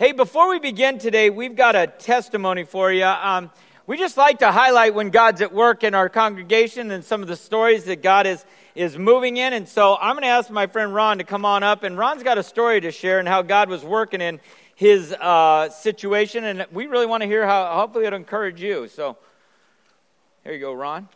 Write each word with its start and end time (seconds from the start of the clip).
Hey, 0.00 0.12
before 0.12 0.48
we 0.48 0.60
begin 0.60 1.00
today, 1.00 1.28
we've 1.28 1.56
got 1.56 1.74
a 1.74 1.88
testimony 1.88 2.62
for 2.62 2.92
you. 2.92 3.02
Um, 3.02 3.50
we 3.84 3.98
just 3.98 4.16
like 4.16 4.38
to 4.38 4.52
highlight 4.52 4.94
when 4.94 5.10
God's 5.10 5.40
at 5.40 5.52
work 5.52 5.82
in 5.82 5.92
our 5.92 6.08
congregation 6.08 6.92
and 6.92 7.04
some 7.04 7.20
of 7.20 7.26
the 7.26 7.34
stories 7.34 7.82
that 7.86 8.00
God 8.00 8.24
is, 8.24 8.44
is 8.76 8.96
moving 8.96 9.38
in. 9.38 9.52
And 9.52 9.68
so 9.68 9.96
I'm 10.00 10.14
going 10.14 10.22
to 10.22 10.28
ask 10.28 10.50
my 10.50 10.68
friend 10.68 10.94
Ron 10.94 11.18
to 11.18 11.24
come 11.24 11.44
on 11.44 11.64
up. 11.64 11.82
And 11.82 11.98
Ron's 11.98 12.22
got 12.22 12.38
a 12.38 12.44
story 12.44 12.80
to 12.82 12.92
share 12.92 13.18
and 13.18 13.26
how 13.26 13.42
God 13.42 13.68
was 13.68 13.82
working 13.82 14.20
in 14.20 14.38
his 14.76 15.12
uh, 15.14 15.68
situation. 15.70 16.44
And 16.44 16.66
we 16.70 16.86
really 16.86 17.06
want 17.06 17.24
to 17.24 17.26
hear 17.26 17.44
how, 17.44 17.74
hopefully, 17.74 18.04
it'll 18.04 18.20
encourage 18.20 18.62
you. 18.62 18.86
So 18.86 19.16
here 20.44 20.52
you 20.52 20.60
go, 20.60 20.74
Ron. 20.74 21.08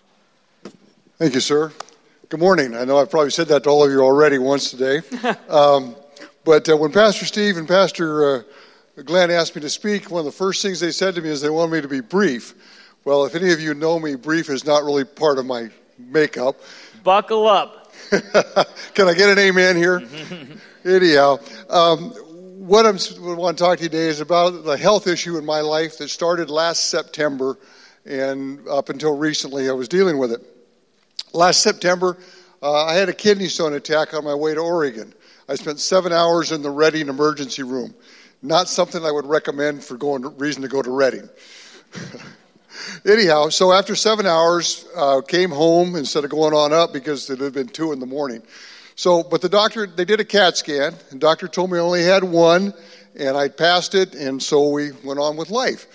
Thank 1.18 1.34
you, 1.34 1.40
sir. 1.40 1.72
Good 2.28 2.40
morning. 2.40 2.74
I 2.74 2.84
know 2.84 2.98
I've 2.98 3.12
probably 3.12 3.30
said 3.30 3.46
that 3.46 3.62
to 3.62 3.70
all 3.70 3.84
of 3.84 3.92
you 3.92 4.00
already 4.00 4.38
once 4.38 4.72
today. 4.72 5.02
um, 5.48 5.94
but 6.44 6.68
uh, 6.68 6.76
when 6.76 6.90
Pastor 6.90 7.24
Steve 7.26 7.56
and 7.58 7.68
Pastor 7.68 8.38
uh, 8.38 8.42
Glenn 9.00 9.30
asked 9.30 9.56
me 9.56 9.62
to 9.62 9.70
speak, 9.70 10.10
one 10.10 10.20
of 10.20 10.26
the 10.26 10.32
first 10.32 10.60
things 10.60 10.78
they 10.80 10.92
said 10.92 11.14
to 11.14 11.22
me 11.22 11.30
is 11.30 11.40
they 11.40 11.48
wanted 11.48 11.72
me 11.72 11.80
to 11.80 11.88
be 11.88 12.00
brief. 12.00 12.54
Well, 13.04 13.24
if 13.24 13.34
any 13.34 13.50
of 13.52 13.60
you 13.60 13.72
know 13.72 13.98
me, 13.98 14.16
brief 14.16 14.50
is 14.50 14.66
not 14.66 14.84
really 14.84 15.04
part 15.04 15.38
of 15.38 15.46
my 15.46 15.70
makeup. 15.98 16.56
Buckle 17.02 17.48
up. 17.48 17.92
Can 18.10 19.08
I 19.08 19.14
get 19.14 19.30
an 19.30 19.38
amen 19.38 19.76
here? 19.76 20.02
Anyhow, 20.84 21.38
um, 21.70 22.10
what 22.10 22.84
I'm, 22.84 22.96
what 22.96 23.32
I 23.32 23.36
want 23.38 23.58
to 23.58 23.64
talk 23.64 23.78
to 23.78 23.84
you 23.84 23.88
today 23.88 24.08
is 24.08 24.20
about 24.20 24.64
the 24.64 24.76
health 24.76 25.06
issue 25.06 25.38
in 25.38 25.44
my 25.44 25.60
life 25.60 25.96
that 25.98 26.08
started 26.08 26.50
last 26.50 26.90
September, 26.90 27.58
and 28.04 28.66
up 28.68 28.90
until 28.90 29.16
recently, 29.16 29.70
I 29.70 29.72
was 29.72 29.88
dealing 29.88 30.18
with 30.18 30.32
it. 30.32 30.42
Last 31.32 31.62
September, 31.62 32.18
uh, 32.62 32.84
I 32.84 32.94
had 32.94 33.08
a 33.08 33.14
kidney 33.14 33.48
stone 33.48 33.72
attack 33.72 34.12
on 34.12 34.22
my 34.22 34.34
way 34.34 34.54
to 34.54 34.60
Oregon. 34.60 35.14
I 35.48 35.54
spent 35.54 35.80
seven 35.80 36.12
hours 36.12 36.52
in 36.52 36.62
the 36.62 36.70
Redding 36.70 37.08
emergency 37.08 37.62
room. 37.62 37.94
Not 38.42 38.68
something 38.68 39.04
I 39.04 39.12
would 39.12 39.26
recommend 39.26 39.84
for 39.84 39.96
going 39.96 40.22
to, 40.22 40.28
reason 40.30 40.62
to 40.62 40.68
go 40.68 40.82
to 40.82 40.90
Redding. 40.90 41.28
Anyhow, 43.06 43.50
so 43.50 43.72
after 43.72 43.94
seven 43.94 44.26
hours, 44.26 44.84
uh, 44.96 45.20
came 45.20 45.50
home 45.50 45.94
instead 45.94 46.24
of 46.24 46.30
going 46.30 46.52
on 46.52 46.72
up 46.72 46.92
because 46.92 47.30
it 47.30 47.38
had 47.38 47.52
been 47.52 47.68
two 47.68 47.92
in 47.92 48.00
the 48.00 48.06
morning. 48.06 48.42
So, 48.96 49.22
but 49.22 49.42
the 49.42 49.48
doctor, 49.48 49.86
they 49.86 50.04
did 50.04 50.18
a 50.18 50.24
CAT 50.24 50.56
scan, 50.56 50.94
and 51.10 51.20
doctor 51.20 51.46
told 51.46 51.70
me 51.70 51.78
I 51.78 51.82
only 51.82 52.02
had 52.02 52.24
one, 52.24 52.74
and 53.16 53.36
I'd 53.36 53.56
passed 53.56 53.94
it, 53.94 54.14
and 54.14 54.42
so 54.42 54.70
we 54.70 54.90
went 55.04 55.20
on 55.20 55.36
with 55.36 55.50
life. 55.50 55.86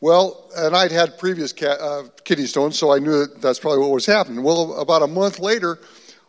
Well, 0.00 0.50
and 0.56 0.74
I'd 0.74 0.90
had 0.90 1.18
previous 1.18 1.52
cat, 1.52 1.80
uh, 1.80 2.04
kidney 2.24 2.46
stones, 2.46 2.76
so 2.76 2.92
I 2.92 2.98
knew 2.98 3.26
that 3.26 3.40
that's 3.40 3.60
probably 3.60 3.78
what 3.78 3.92
was 3.92 4.06
happening. 4.06 4.42
Well, 4.42 4.74
about 4.80 5.02
a 5.02 5.06
month 5.06 5.38
later, 5.38 5.78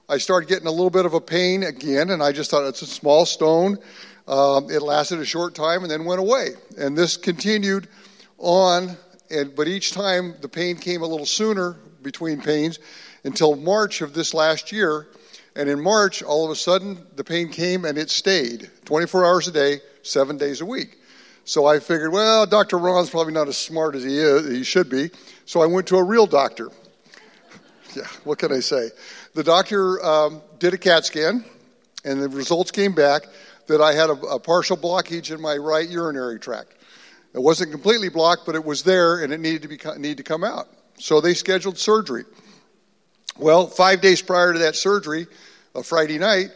I 0.07 0.19
started 0.19 0.47
getting 0.47 0.67
a 0.67 0.71
little 0.71 0.91
bit 0.91 1.07
of 1.07 1.15
a 1.15 1.21
pain 1.21 1.63
again, 1.63 2.11
and 2.11 2.21
I 2.21 2.31
just 2.31 2.51
thought 2.51 2.67
it's 2.67 2.83
a 2.83 2.85
small 2.85 3.25
stone. 3.25 3.79
Um, 4.27 4.69
it 4.71 4.81
lasted 4.81 5.19
a 5.19 5.25
short 5.25 5.53
time 5.53 5.83
and 5.83 5.91
then 5.91 6.05
went 6.05 6.19
away. 6.19 6.51
And 6.77 6.97
this 6.97 7.17
continued 7.17 7.87
on, 8.37 8.95
and, 9.29 9.55
but 9.55 9.67
each 9.67 9.91
time 9.91 10.35
the 10.41 10.47
pain 10.47 10.77
came 10.77 11.01
a 11.01 11.07
little 11.07 11.25
sooner 11.25 11.77
between 12.01 12.41
pains 12.41 12.79
until 13.23 13.55
March 13.55 14.01
of 14.01 14.13
this 14.13 14.33
last 14.33 14.71
year. 14.71 15.07
And 15.55 15.69
in 15.69 15.81
March, 15.81 16.23
all 16.23 16.45
of 16.45 16.51
a 16.51 16.55
sudden, 16.55 17.05
the 17.15 17.23
pain 17.23 17.49
came 17.49 17.85
and 17.85 17.97
it 17.97 18.09
stayed 18.09 18.69
24 18.85 19.25
hours 19.25 19.47
a 19.47 19.51
day, 19.51 19.81
seven 20.01 20.37
days 20.37 20.61
a 20.61 20.65
week. 20.65 20.99
So 21.45 21.65
I 21.65 21.79
figured, 21.79 22.13
well, 22.13 22.45
Dr. 22.45 22.77
Ron's 22.77 23.09
probably 23.09 23.33
not 23.33 23.49
as 23.49 23.57
smart 23.57 23.95
as 23.95 24.03
he 24.03 24.17
is, 24.17 24.49
he 24.49 24.63
should 24.63 24.89
be. 24.89 25.11
So 25.45 25.61
I 25.61 25.65
went 25.65 25.87
to 25.87 25.97
a 25.97 26.03
real 26.03 26.25
doctor. 26.25 26.71
yeah, 27.95 28.07
what 28.23 28.39
can 28.39 28.53
I 28.53 28.61
say? 28.61 28.89
The 29.33 29.43
doctor 29.43 30.03
um, 30.03 30.41
did 30.59 30.73
a 30.73 30.77
CAT 30.77 31.05
scan, 31.05 31.43
and 32.05 32.23
the 32.23 32.29
results 32.29 32.71
came 32.71 32.93
back 32.93 33.23
that 33.67 33.81
I 33.81 33.93
had 33.93 34.09
a, 34.09 34.13
a 34.13 34.39
partial 34.39 34.77
blockage 34.77 35.33
in 35.33 35.41
my 35.41 35.55
right 35.55 35.87
urinary 35.87 36.39
tract. 36.39 36.73
It 37.33 37.41
wasn't 37.41 37.71
completely 37.71 38.09
blocked, 38.09 38.45
but 38.45 38.55
it 38.55 38.63
was 38.63 38.83
there, 38.83 39.23
and 39.23 39.33
it 39.33 39.39
needed 39.39 39.63
to 39.63 39.67
be 39.67 39.79
need 39.99 40.17
to 40.17 40.23
come 40.23 40.43
out. 40.43 40.67
So 40.99 41.19
they 41.19 41.33
scheduled 41.33 41.77
surgery. 41.77 42.25
Well, 43.37 43.65
five 43.67 44.01
days 44.01 44.21
prior 44.21 44.53
to 44.53 44.59
that 44.59 44.75
surgery, 44.75 45.25
a 45.73 45.81
Friday 45.81 46.19
night, 46.19 46.51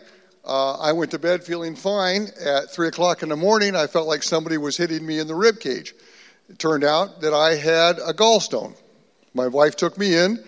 uh, 0.45 0.77
I 0.77 0.93
went 0.93 1.11
to 1.11 1.19
bed 1.19 1.43
feeling 1.43 1.75
fine. 1.75 2.27
At 2.39 2.71
3 2.71 2.87
o'clock 2.87 3.23
in 3.23 3.29
the 3.29 3.35
morning, 3.35 3.75
I 3.75 3.87
felt 3.87 4.07
like 4.07 4.23
somebody 4.23 4.57
was 4.57 4.77
hitting 4.77 5.05
me 5.05 5.19
in 5.19 5.27
the 5.27 5.35
rib 5.35 5.59
cage. 5.59 5.95
It 6.49 6.59
turned 6.59 6.83
out 6.83 7.21
that 7.21 7.33
I 7.33 7.55
had 7.55 7.97
a 7.97 8.13
gallstone. 8.13 8.75
My 9.33 9.47
wife 9.47 9.75
took 9.75 9.97
me 9.97 10.15
in. 10.15 10.43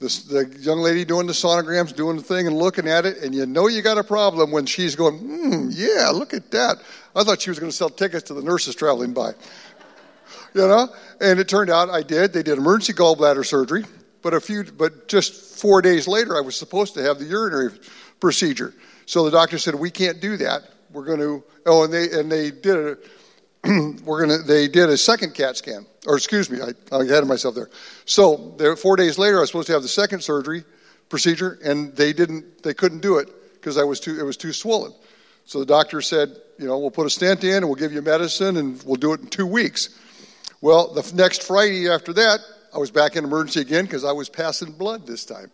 The, 0.00 0.06
the 0.30 0.58
young 0.60 0.78
lady 0.78 1.04
doing 1.04 1.26
the 1.26 1.34
sonograms, 1.34 1.94
doing 1.94 2.16
the 2.16 2.22
thing 2.22 2.46
and 2.46 2.56
looking 2.56 2.88
at 2.88 3.04
it, 3.04 3.18
and 3.18 3.34
you 3.34 3.44
know 3.44 3.68
you 3.68 3.82
got 3.82 3.98
a 3.98 4.04
problem 4.04 4.50
when 4.50 4.64
she's 4.64 4.96
going, 4.96 5.18
hmm, 5.18 5.68
yeah, 5.70 6.08
look 6.08 6.32
at 6.32 6.50
that. 6.52 6.78
I 7.14 7.22
thought 7.22 7.42
she 7.42 7.50
was 7.50 7.58
going 7.58 7.70
to 7.70 7.76
sell 7.76 7.90
tickets 7.90 8.24
to 8.24 8.34
the 8.34 8.40
nurses 8.40 8.74
traveling 8.74 9.12
by. 9.12 9.32
you 10.54 10.66
know? 10.66 10.88
And 11.20 11.38
it 11.38 11.48
turned 11.48 11.68
out 11.68 11.90
I 11.90 12.02
did. 12.02 12.32
They 12.32 12.42
did 12.42 12.56
emergency 12.56 12.94
gallbladder 12.94 13.44
surgery, 13.44 13.84
but 14.22 14.32
a 14.32 14.40
few, 14.40 14.64
but 14.64 15.06
just 15.06 15.60
four 15.60 15.82
days 15.82 16.08
later, 16.08 16.34
I 16.34 16.40
was 16.40 16.56
supposed 16.56 16.94
to 16.94 17.02
have 17.02 17.18
the 17.18 17.26
urinary 17.26 17.78
procedure. 18.20 18.72
So 19.04 19.24
the 19.24 19.30
doctor 19.30 19.58
said, 19.58 19.74
"We 19.74 19.90
can't 19.90 20.18
do 20.18 20.38
that. 20.38 20.62
We're 20.92 21.04
going 21.04 21.20
to." 21.20 21.44
Oh, 21.66 21.84
and 21.84 21.92
they 21.92 22.10
and 22.10 22.32
they 22.32 22.50
did 22.50 22.76
a. 22.76 22.98
we're 24.04 24.26
to. 24.26 24.38
They 24.38 24.68
did 24.68 24.88
a 24.88 24.96
second 24.96 25.34
CAT 25.34 25.56
scan, 25.56 25.84
or 26.06 26.16
excuse 26.16 26.50
me, 26.50 26.60
I, 26.62 26.96
I 26.96 27.04
had 27.04 27.26
myself 27.26 27.54
there. 27.54 27.68
So 28.06 28.54
there, 28.56 28.74
four 28.74 28.96
days 28.96 29.18
later, 29.18 29.36
I 29.36 29.40
was 29.40 29.50
supposed 29.50 29.66
to 29.66 29.74
have 29.74 29.82
the 29.82 29.88
second 29.88 30.22
surgery 30.22 30.64
procedure, 31.10 31.58
and 31.62 31.94
they 31.94 32.12
didn't. 32.14 32.62
They 32.62 32.72
couldn't 32.72 33.00
do 33.00 33.18
it 33.18 33.28
because 33.54 33.76
I 33.76 33.84
was 33.84 34.00
too. 34.00 34.18
It 34.18 34.22
was 34.22 34.38
too 34.38 34.52
swollen. 34.54 34.92
So 35.44 35.58
the 35.58 35.66
doctor 35.66 36.00
said, 36.00 36.36
"You 36.58 36.66
know, 36.66 36.78
we'll 36.78 36.90
put 36.90 37.06
a 37.06 37.10
stent 37.10 37.44
in, 37.44 37.56
and 37.56 37.66
we'll 37.66 37.74
give 37.74 37.92
you 37.92 38.00
medicine, 38.00 38.56
and 38.56 38.82
we'll 38.84 38.96
do 38.96 39.12
it 39.12 39.20
in 39.20 39.26
two 39.26 39.46
weeks." 39.46 39.90
Well, 40.62 40.94
the 40.94 41.10
next 41.14 41.42
Friday 41.42 41.88
after 41.88 42.14
that, 42.14 42.40
I 42.74 42.78
was 42.78 42.90
back 42.90 43.16
in 43.16 43.24
emergency 43.24 43.60
again 43.60 43.84
because 43.84 44.04
I 44.04 44.12
was 44.12 44.30
passing 44.30 44.72
blood 44.72 45.06
this 45.06 45.26
time, 45.26 45.50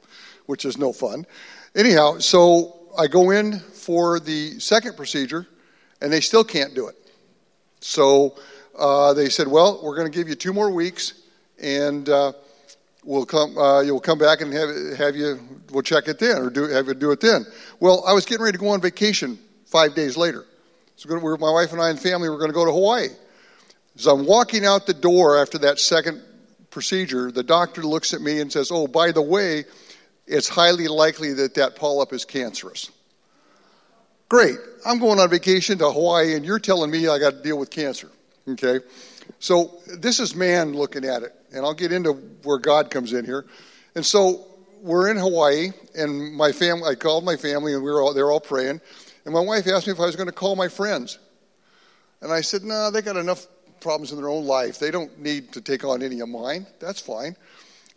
which 0.46 0.64
is 0.64 0.78
no 0.78 0.92
fun. 0.92 1.26
Anyhow, 1.74 2.18
so 2.18 2.88
I 2.96 3.08
go 3.08 3.30
in 3.30 3.58
for 3.58 4.20
the 4.20 4.60
second 4.60 4.96
procedure, 4.96 5.46
and 6.00 6.12
they 6.12 6.20
still 6.20 6.44
can't 6.44 6.74
do 6.74 6.86
it. 6.86 6.96
So 7.80 8.36
uh, 8.78 9.14
they 9.14 9.28
said, 9.28 9.48
"Well, 9.48 9.80
we're 9.82 9.96
going 9.96 10.10
to 10.10 10.16
give 10.16 10.28
you 10.28 10.34
two 10.34 10.52
more 10.52 10.70
weeks, 10.70 11.14
and 11.60 12.08
uh, 12.08 12.32
we'll 13.04 13.26
come. 13.26 13.56
Uh, 13.56 13.80
you'll 13.80 14.00
come 14.00 14.18
back 14.18 14.40
and 14.40 14.52
have, 14.52 14.98
have 14.98 15.16
you. 15.16 15.40
We'll 15.70 15.82
check 15.82 16.08
it 16.08 16.18
then, 16.18 16.42
or 16.42 16.50
do 16.50 16.68
have 16.68 16.86
you 16.86 16.94
do 16.94 17.10
it 17.10 17.20
then." 17.20 17.46
Well, 17.80 18.04
I 18.06 18.12
was 18.12 18.24
getting 18.24 18.44
ready 18.44 18.56
to 18.56 18.62
go 18.62 18.68
on 18.68 18.80
vacation 18.80 19.38
five 19.66 19.94
days 19.94 20.16
later. 20.16 20.44
So 20.96 21.08
my 21.08 21.50
wife 21.50 21.72
and 21.72 21.80
I 21.80 21.90
and 21.90 22.00
family 22.00 22.28
were 22.28 22.38
going 22.38 22.50
to 22.50 22.54
go 22.54 22.64
to 22.64 22.72
Hawaii. 22.72 23.08
As 23.96 24.06
I'm 24.06 24.26
walking 24.26 24.64
out 24.64 24.86
the 24.86 24.94
door 24.94 25.38
after 25.38 25.58
that 25.58 25.78
second 25.78 26.22
procedure, 26.70 27.30
the 27.30 27.42
doctor 27.42 27.82
looks 27.82 28.14
at 28.14 28.20
me 28.20 28.40
and 28.40 28.52
says, 28.52 28.70
"Oh, 28.70 28.86
by 28.86 29.12
the 29.12 29.22
way." 29.22 29.64
it's 30.26 30.48
highly 30.48 30.88
likely 30.88 31.32
that 31.34 31.54
that 31.54 31.76
polyp 31.76 32.12
is 32.12 32.24
cancerous. 32.24 32.90
Great. 34.28 34.56
I'm 34.84 34.98
going 34.98 35.20
on 35.20 35.30
vacation 35.30 35.78
to 35.78 35.90
Hawaii 35.90 36.34
and 36.34 36.44
you're 36.44 36.58
telling 36.58 36.90
me 36.90 37.06
I 37.06 37.18
got 37.18 37.34
to 37.34 37.42
deal 37.42 37.58
with 37.58 37.70
cancer. 37.70 38.10
Okay? 38.48 38.80
So 39.38 39.78
this 39.98 40.18
is 40.18 40.34
man 40.34 40.72
looking 40.72 41.04
at 41.04 41.22
it. 41.22 41.34
And 41.52 41.64
I'll 41.64 41.74
get 41.74 41.92
into 41.92 42.12
where 42.42 42.58
God 42.58 42.90
comes 42.90 43.12
in 43.12 43.24
here. 43.24 43.46
And 43.94 44.04
so 44.04 44.46
we're 44.82 45.10
in 45.10 45.16
Hawaii 45.16 45.70
and 45.94 46.34
my 46.34 46.52
family 46.52 46.90
I 46.90 46.94
called 46.96 47.24
my 47.24 47.36
family 47.36 47.72
and 47.74 47.82
we 47.82 47.90
were 47.90 48.02
all 48.02 48.12
they're 48.12 48.30
all 48.30 48.40
praying. 48.40 48.80
And 49.24 49.34
my 49.34 49.40
wife 49.40 49.66
asked 49.68 49.86
me 49.86 49.92
if 49.92 50.00
I 50.00 50.06
was 50.06 50.16
going 50.16 50.28
to 50.28 50.34
call 50.34 50.56
my 50.56 50.68
friends. 50.68 51.18
And 52.20 52.32
I 52.32 52.40
said, 52.40 52.62
"No, 52.62 52.74
nah, 52.74 52.90
they 52.90 53.02
got 53.02 53.16
enough 53.16 53.46
problems 53.80 54.10
in 54.10 54.16
their 54.16 54.28
own 54.28 54.46
life. 54.46 54.78
They 54.78 54.90
don't 54.90 55.18
need 55.18 55.52
to 55.52 55.60
take 55.60 55.84
on 55.84 56.02
any 56.02 56.20
of 56.20 56.28
mine. 56.28 56.66
That's 56.80 57.00
fine." 57.00 57.36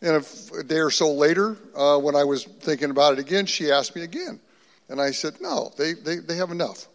And 0.01 0.25
a 0.57 0.63
day 0.63 0.79
or 0.79 0.89
so 0.89 1.11
later, 1.11 1.57
uh, 1.75 1.97
when 1.97 2.15
I 2.15 2.23
was 2.23 2.43
thinking 2.43 2.89
about 2.89 3.13
it 3.13 3.19
again, 3.19 3.45
she 3.45 3.71
asked 3.71 3.95
me 3.95 4.01
again. 4.03 4.39
And 4.89 4.99
I 4.99 5.11
said, 5.11 5.35
No, 5.39 5.71
they, 5.77 5.93
they, 5.93 6.17
they 6.17 6.35
have 6.35 6.51
enough. 6.51 6.87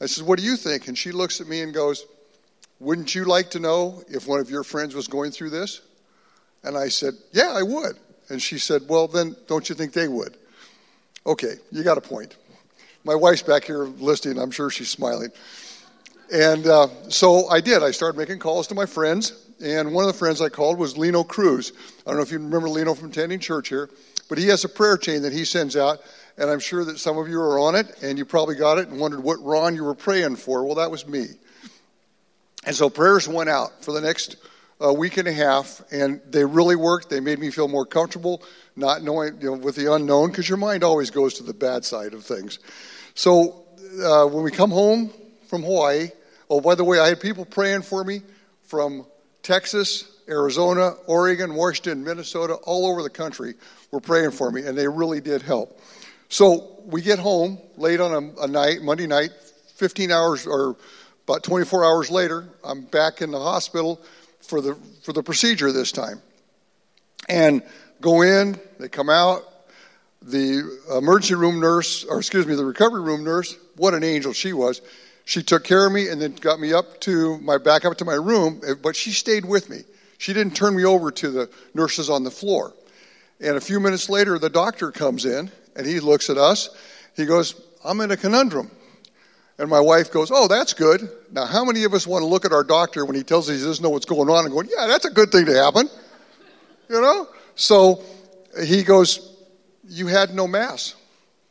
I 0.00 0.06
said, 0.06 0.26
What 0.26 0.38
do 0.38 0.44
you 0.44 0.56
think? 0.56 0.88
And 0.88 0.96
she 0.96 1.12
looks 1.12 1.40
at 1.40 1.46
me 1.46 1.62
and 1.62 1.72
goes, 1.72 2.04
Wouldn't 2.80 3.14
you 3.14 3.24
like 3.24 3.50
to 3.50 3.60
know 3.60 4.02
if 4.08 4.26
one 4.26 4.40
of 4.40 4.50
your 4.50 4.64
friends 4.64 4.94
was 4.94 5.08
going 5.08 5.30
through 5.30 5.50
this? 5.50 5.80
And 6.64 6.76
I 6.76 6.88
said, 6.88 7.14
Yeah, 7.32 7.52
I 7.54 7.62
would. 7.62 7.96
And 8.28 8.42
she 8.42 8.58
said, 8.58 8.82
Well, 8.88 9.08
then 9.08 9.36
don't 9.46 9.68
you 9.68 9.74
think 9.74 9.92
they 9.92 10.08
would? 10.08 10.36
Okay, 11.26 11.54
you 11.70 11.82
got 11.82 11.98
a 11.98 12.02
point. 12.02 12.36
My 13.04 13.14
wife's 13.14 13.42
back 13.42 13.64
here 13.64 13.84
listening. 13.84 14.38
I'm 14.38 14.50
sure 14.50 14.68
she's 14.68 14.90
smiling. 14.90 15.30
And 16.32 16.66
uh, 16.66 16.88
so 17.08 17.48
I 17.48 17.60
did. 17.60 17.82
I 17.84 17.92
started 17.92 18.18
making 18.18 18.40
calls 18.40 18.66
to 18.68 18.74
my 18.74 18.86
friends 18.86 19.45
and 19.62 19.92
one 19.92 20.04
of 20.04 20.12
the 20.12 20.18
friends 20.18 20.40
I 20.40 20.48
called 20.48 20.78
was 20.78 20.96
Lino 20.96 21.24
Cruz. 21.24 21.72
I 22.06 22.10
don't 22.10 22.16
know 22.16 22.22
if 22.22 22.30
you 22.30 22.38
remember 22.38 22.68
Lino 22.68 22.94
from 22.94 23.10
attending 23.10 23.38
church 23.38 23.68
here, 23.68 23.90
but 24.28 24.38
he 24.38 24.48
has 24.48 24.64
a 24.64 24.68
prayer 24.68 24.96
chain 24.96 25.22
that 25.22 25.32
he 25.32 25.44
sends 25.44 25.76
out, 25.76 26.00
and 26.36 26.50
I'm 26.50 26.60
sure 26.60 26.84
that 26.84 26.98
some 26.98 27.18
of 27.18 27.28
you 27.28 27.40
are 27.40 27.58
on 27.58 27.74
it, 27.74 27.86
and 28.02 28.18
you 28.18 28.24
probably 28.24 28.54
got 28.54 28.78
it 28.78 28.88
and 28.88 29.00
wondered 29.00 29.22
what 29.22 29.42
Ron 29.42 29.74
you 29.74 29.84
were 29.84 29.94
praying 29.94 30.36
for. 30.36 30.64
Well, 30.64 30.76
that 30.76 30.90
was 30.90 31.06
me. 31.06 31.26
And 32.64 32.74
so 32.74 32.90
prayers 32.90 33.28
went 33.28 33.48
out 33.48 33.84
for 33.84 33.92
the 33.92 34.00
next 34.00 34.36
uh, 34.84 34.92
week 34.92 35.16
and 35.16 35.28
a 35.28 35.32
half, 35.32 35.82
and 35.90 36.20
they 36.28 36.44
really 36.44 36.76
worked. 36.76 37.10
They 37.10 37.20
made 37.20 37.38
me 37.38 37.50
feel 37.50 37.68
more 37.68 37.86
comfortable, 37.86 38.42
not 38.74 39.02
knowing 39.02 39.40
you 39.40 39.50
know, 39.50 39.56
with 39.56 39.76
the 39.76 39.92
unknown, 39.92 40.30
because 40.30 40.48
your 40.48 40.58
mind 40.58 40.82
always 40.82 41.10
goes 41.10 41.34
to 41.34 41.42
the 41.42 41.54
bad 41.54 41.84
side 41.84 42.12
of 42.14 42.24
things. 42.24 42.58
So 43.14 43.64
uh, 44.04 44.26
when 44.26 44.42
we 44.42 44.50
come 44.50 44.70
home 44.70 45.10
from 45.48 45.62
Hawaii, 45.62 46.10
Oh, 46.48 46.60
by 46.60 46.76
the 46.76 46.84
way, 46.84 47.00
I 47.00 47.08
had 47.08 47.20
people 47.20 47.44
praying 47.44 47.82
for 47.82 48.04
me 48.04 48.22
from 48.62 49.04
Texas, 49.46 50.10
Arizona, 50.28 50.94
Oregon, 51.06 51.54
Washington, 51.54 52.02
Minnesota, 52.02 52.54
all 52.64 52.84
over 52.84 53.04
the 53.04 53.10
country 53.10 53.54
were 53.92 54.00
praying 54.00 54.32
for 54.32 54.50
me, 54.50 54.66
and 54.66 54.76
they 54.76 54.88
really 54.88 55.20
did 55.20 55.40
help. 55.40 55.80
So 56.28 56.80
we 56.84 57.00
get 57.00 57.20
home 57.20 57.58
late 57.76 58.00
on 58.00 58.12
a, 58.12 58.42
a 58.42 58.48
night, 58.48 58.82
Monday 58.82 59.06
night, 59.06 59.30
15 59.76 60.10
hours 60.10 60.48
or 60.48 60.76
about 61.28 61.44
24 61.44 61.84
hours 61.84 62.10
later, 62.10 62.48
I'm 62.64 62.82
back 62.82 63.22
in 63.22 63.30
the 63.30 63.38
hospital 63.38 64.00
for 64.40 64.60
the 64.60 64.74
for 65.04 65.12
the 65.12 65.22
procedure 65.22 65.70
this 65.70 65.92
time. 65.92 66.20
And 67.28 67.62
go 68.00 68.22
in, 68.22 68.58
they 68.80 68.88
come 68.88 69.10
out. 69.10 69.42
The 70.22 70.80
emergency 70.96 71.36
room 71.36 71.60
nurse, 71.60 72.04
or 72.04 72.18
excuse 72.18 72.46
me, 72.46 72.56
the 72.56 72.64
recovery 72.64 73.02
room 73.02 73.22
nurse, 73.22 73.56
what 73.76 73.94
an 73.94 74.02
angel 74.02 74.32
she 74.32 74.52
was. 74.52 74.82
She 75.26 75.42
took 75.42 75.64
care 75.64 75.84
of 75.84 75.92
me 75.92 76.08
and 76.08 76.22
then 76.22 76.36
got 76.36 76.60
me 76.60 76.72
up 76.72 77.00
to 77.00 77.36
my 77.38 77.58
back 77.58 77.84
up 77.84 77.96
to 77.98 78.04
my 78.04 78.14
room, 78.14 78.60
eh, 78.64 78.74
but 78.80 78.94
she 78.94 79.10
stayed 79.10 79.44
with 79.44 79.68
me. 79.68 79.80
She 80.18 80.32
didn't 80.32 80.54
turn 80.54 80.76
me 80.76 80.84
over 80.84 81.10
to 81.10 81.30
the 81.30 81.50
nurses 81.74 82.08
on 82.08 82.22
the 82.22 82.30
floor. 82.30 82.72
And 83.40 83.56
a 83.56 83.60
few 83.60 83.80
minutes 83.80 84.08
later, 84.08 84.38
the 84.38 84.48
doctor 84.48 84.92
comes 84.92 85.24
in 85.24 85.50
and 85.74 85.84
he 85.84 85.98
looks 85.98 86.30
at 86.30 86.38
us. 86.38 86.70
He 87.16 87.26
goes, 87.26 87.60
I'm 87.84 88.00
in 88.02 88.12
a 88.12 88.16
conundrum. 88.16 88.70
And 89.58 89.68
my 89.68 89.80
wife 89.80 90.12
goes, 90.12 90.30
Oh, 90.32 90.46
that's 90.46 90.72
good. 90.72 91.10
Now, 91.32 91.44
how 91.44 91.64
many 91.64 91.82
of 91.82 91.92
us 91.92 92.06
want 92.06 92.22
to 92.22 92.26
look 92.26 92.44
at 92.44 92.52
our 92.52 92.64
doctor 92.64 93.04
when 93.04 93.16
he 93.16 93.24
tells 93.24 93.50
us 93.50 93.58
he 93.58 93.64
doesn't 93.64 93.82
know 93.82 93.90
what's 93.90 94.06
going 94.06 94.30
on 94.30 94.44
and 94.44 94.54
going, 94.54 94.68
Yeah, 94.70 94.86
that's 94.86 95.06
a 95.06 95.10
good 95.10 95.32
thing 95.32 95.46
to 95.46 95.54
happen? 95.54 95.90
You 96.88 97.00
know? 97.00 97.26
So 97.56 98.00
he 98.62 98.84
goes, 98.84 99.36
You 99.88 100.06
had 100.06 100.36
no 100.36 100.46
mass 100.46 100.94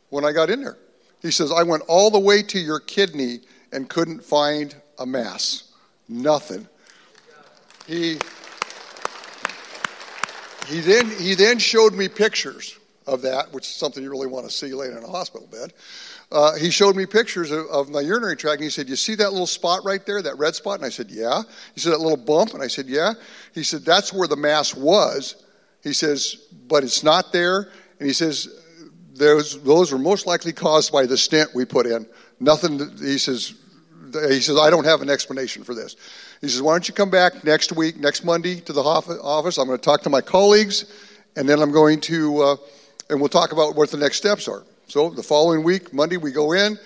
when 0.08 0.24
I 0.24 0.32
got 0.32 0.48
in 0.48 0.62
there. 0.62 0.78
He 1.20 1.30
says, 1.30 1.52
I 1.52 1.62
went 1.62 1.82
all 1.88 2.10
the 2.10 2.18
way 2.18 2.42
to 2.42 2.58
your 2.58 2.80
kidney 2.80 3.40
and 3.76 3.88
couldn't 3.88 4.24
find 4.24 4.74
a 4.98 5.06
mass. 5.06 5.72
Nothing. 6.08 6.66
He, 7.86 8.18
he, 10.66 10.80
then, 10.80 11.08
he 11.10 11.34
then 11.34 11.60
showed 11.60 11.94
me 11.94 12.08
pictures 12.08 12.76
of 13.06 13.22
that, 13.22 13.52
which 13.52 13.66
is 13.66 13.74
something 13.74 14.02
you 14.02 14.10
really 14.10 14.26
want 14.26 14.46
to 14.46 14.50
see 14.50 14.74
laying 14.74 14.96
in 14.96 15.04
a 15.04 15.08
hospital 15.08 15.46
bed 15.46 15.72
uh, 16.32 16.56
he 16.56 16.70
showed 16.70 16.96
me 16.96 17.06
pictures 17.06 17.50
of, 17.50 17.66
of, 17.66 17.88
my 17.88 18.00
urinary 18.00 18.36
tract 18.36 18.56
and 18.56 18.64
he 18.64 18.70
said, 18.70 18.88
You 18.88 18.96
see 18.96 19.14
that 19.16 19.30
little 19.30 19.46
spot 19.46 19.84
right 19.84 20.04
there, 20.04 20.20
that 20.22 20.38
red 20.38 20.54
spot? 20.56 20.76
And 20.76 20.84
I 20.84 20.88
said, 20.88 21.10
Yeah. 21.10 21.42
He 21.74 21.80
said, 21.80 21.92
That 21.92 22.00
little 22.00 22.16
bump? 22.16 22.52
And 22.54 22.62
I 22.62 22.66
said, 22.66 22.86
Yeah. 22.86 23.14
He 23.54 23.62
said, 23.62 23.84
That's 23.84 24.12
where 24.12 24.26
the 24.26 24.36
mass 24.36 24.74
was. 24.74 25.44
He 25.82 25.92
says, 25.92 26.48
But 26.66 26.82
it's 26.82 27.04
not 27.04 27.32
there. 27.32 27.70
And 27.98 28.06
he 28.06 28.12
says, 28.12 28.62
those, 29.14 29.62
those 29.62 29.92
were 29.92 29.98
most 29.98 30.26
likely 30.26 30.52
caused 30.52 30.92
by 30.92 31.06
the 31.06 31.16
stent 31.16 31.54
we 31.54 31.64
put 31.64 31.86
in. 31.86 32.06
Nothing, 32.38 32.78
he 32.98 33.16
says, 33.16 33.54
he 34.30 34.40
says, 34.40 34.58
I 34.58 34.70
don't 34.70 34.84
have 34.84 35.02
an 35.02 35.10
explanation 35.10 35.64
for 35.64 35.74
this. 35.74 35.96
He 36.40 36.48
says, 36.48 36.62
Why 36.62 36.74
don't 36.74 36.86
you 36.88 36.94
come 36.94 37.10
back 37.10 37.44
next 37.44 37.72
week, 37.72 37.98
next 37.98 38.24
Monday 38.24 38.60
to 38.60 38.72
the 38.72 38.82
office? 38.82 39.58
I'm 39.58 39.66
going 39.66 39.78
to 39.78 39.84
talk 39.84 40.02
to 40.02 40.10
my 40.10 40.20
colleagues, 40.20 40.84
and 41.36 41.48
then 41.48 41.60
I'm 41.60 41.72
going 41.72 42.00
to, 42.02 42.42
uh, 42.42 42.56
and 43.10 43.20
we'll 43.20 43.28
talk 43.28 43.52
about 43.52 43.76
what 43.76 43.90
the 43.90 43.96
next 43.96 44.16
steps 44.16 44.48
are. 44.48 44.64
So 44.88 45.10
the 45.10 45.22
following 45.22 45.62
week, 45.64 45.92
Monday, 45.92 46.16
we 46.16 46.32
go 46.32 46.52
in, 46.52 46.78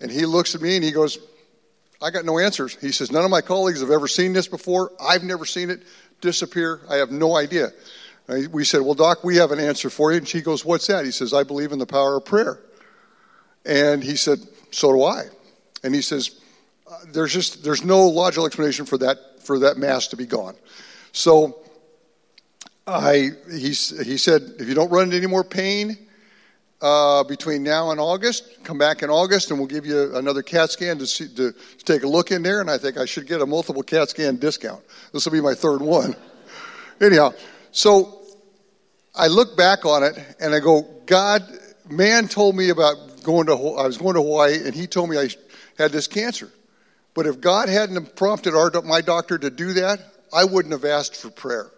and 0.00 0.10
he 0.10 0.26
looks 0.26 0.54
at 0.54 0.60
me 0.60 0.76
and 0.76 0.84
he 0.84 0.90
goes, 0.90 1.18
I 2.02 2.10
got 2.10 2.24
no 2.24 2.38
answers. 2.38 2.76
He 2.80 2.90
says, 2.90 3.12
None 3.12 3.24
of 3.24 3.30
my 3.30 3.40
colleagues 3.40 3.80
have 3.80 3.90
ever 3.90 4.08
seen 4.08 4.32
this 4.32 4.48
before. 4.48 4.90
I've 5.00 5.22
never 5.22 5.44
seen 5.44 5.70
it 5.70 5.82
disappear. 6.20 6.80
I 6.90 6.96
have 6.96 7.10
no 7.10 7.36
idea. 7.36 7.70
We 8.50 8.64
said, 8.64 8.80
Well, 8.80 8.94
Doc, 8.94 9.22
we 9.22 9.36
have 9.36 9.52
an 9.52 9.60
answer 9.60 9.90
for 9.90 10.10
you. 10.10 10.18
And 10.18 10.26
she 10.26 10.40
goes, 10.40 10.64
What's 10.64 10.88
that? 10.88 11.04
He 11.04 11.12
says, 11.12 11.32
I 11.32 11.44
believe 11.44 11.72
in 11.72 11.78
the 11.78 11.86
power 11.86 12.16
of 12.16 12.24
prayer. 12.24 12.58
And 13.64 14.02
he 14.02 14.16
said, 14.16 14.40
So 14.72 14.92
do 14.92 15.04
I. 15.04 15.24
And 15.84 15.94
he 15.94 16.02
says, 16.02 16.40
There's 17.12 17.32
just 17.32 17.64
there's 17.64 17.84
no 17.84 18.06
logical 18.08 18.46
explanation 18.46 18.86
for 18.86 18.98
that 18.98 19.42
for 19.42 19.60
that 19.60 19.76
mass 19.76 20.08
to 20.08 20.16
be 20.16 20.26
gone. 20.26 20.56
So 21.12 21.58
I 22.86 23.30
he, 23.50 23.68
he 23.68 24.16
said, 24.16 24.54
If 24.58 24.68
you 24.68 24.74
don't 24.74 24.90
run 24.90 25.04
into 25.04 25.16
any 25.16 25.26
more 25.26 25.44
pain, 25.44 25.96
uh, 26.82 27.22
between 27.24 27.62
now 27.62 27.92
and 27.92 28.00
August. 28.00 28.64
Come 28.64 28.76
back 28.76 29.02
in 29.02 29.08
August, 29.08 29.50
and 29.50 29.58
we'll 29.58 29.68
give 29.68 29.86
you 29.86 30.14
another 30.16 30.42
CAT 30.42 30.70
scan 30.70 30.98
to, 30.98 31.06
see, 31.06 31.28
to, 31.28 31.52
to 31.52 31.84
take 31.84 32.02
a 32.02 32.08
look 32.08 32.32
in 32.32 32.42
there. 32.42 32.60
And 32.60 32.70
I 32.70 32.76
think 32.76 32.98
I 32.98 33.04
should 33.04 33.26
get 33.26 33.40
a 33.40 33.46
multiple 33.46 33.82
CAT 33.82 34.10
scan 34.10 34.36
discount. 34.36 34.82
This 35.12 35.24
will 35.24 35.32
be 35.32 35.40
my 35.40 35.54
third 35.54 35.80
one. 35.80 36.16
Anyhow, 37.00 37.32
so 37.70 38.20
I 39.14 39.28
look 39.28 39.56
back 39.56 39.84
on 39.86 40.02
it 40.02 40.18
and 40.40 40.54
I 40.54 40.60
go, 40.60 40.82
God, 41.06 41.42
man 41.88 42.28
told 42.28 42.56
me 42.56 42.70
about 42.70 43.22
going 43.22 43.46
to. 43.46 43.52
I 43.52 43.86
was 43.86 43.96
going 43.96 44.14
to 44.14 44.22
Hawaii, 44.22 44.56
and 44.64 44.74
he 44.74 44.88
told 44.88 45.08
me 45.08 45.18
I 45.18 45.28
had 45.78 45.92
this 45.92 46.08
cancer. 46.08 46.50
But 47.14 47.26
if 47.26 47.40
God 47.40 47.68
hadn't 47.68 48.16
prompted 48.16 48.54
our, 48.54 48.70
my 48.82 49.00
doctor 49.00 49.38
to 49.38 49.50
do 49.50 49.74
that, 49.74 50.00
I 50.32 50.44
wouldn't 50.44 50.72
have 50.72 50.84
asked 50.84 51.16
for 51.16 51.30
prayer. 51.30 51.70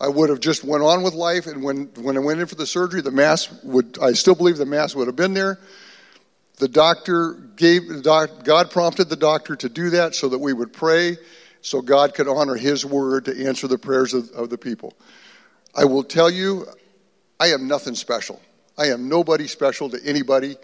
I 0.00 0.08
would 0.08 0.30
have 0.30 0.40
just 0.40 0.64
went 0.64 0.82
on 0.82 1.02
with 1.02 1.14
life. 1.14 1.46
And 1.46 1.62
when, 1.62 1.84
when 1.96 2.16
I 2.16 2.20
went 2.20 2.40
in 2.40 2.46
for 2.46 2.54
the 2.54 2.66
surgery, 2.66 3.02
the 3.02 3.10
mass 3.10 3.52
would, 3.62 3.98
I 4.00 4.14
still 4.14 4.34
believe 4.34 4.56
the 4.56 4.66
mass 4.66 4.94
would 4.94 5.06
have 5.06 5.16
been 5.16 5.34
there. 5.34 5.58
The 6.56 6.68
doctor 6.68 7.34
gave, 7.56 8.02
God 8.02 8.70
prompted 8.70 9.08
the 9.08 9.16
doctor 9.16 9.54
to 9.56 9.68
do 9.68 9.90
that 9.90 10.14
so 10.14 10.28
that 10.30 10.38
we 10.38 10.52
would 10.52 10.72
pray, 10.72 11.18
so 11.60 11.82
God 11.82 12.14
could 12.14 12.28
honor 12.28 12.56
his 12.56 12.84
word 12.84 13.26
to 13.26 13.46
answer 13.46 13.68
the 13.68 13.78
prayers 13.78 14.14
of, 14.14 14.30
of 14.30 14.50
the 14.50 14.58
people. 14.58 14.94
I 15.74 15.84
will 15.84 16.04
tell 16.04 16.30
you, 16.30 16.66
I 17.38 17.48
am 17.48 17.68
nothing 17.68 17.94
special. 17.94 18.40
I 18.78 18.86
am 18.86 19.08
nobody 19.08 19.46
special 19.46 19.90
to 19.90 20.00
anybody 20.04 20.56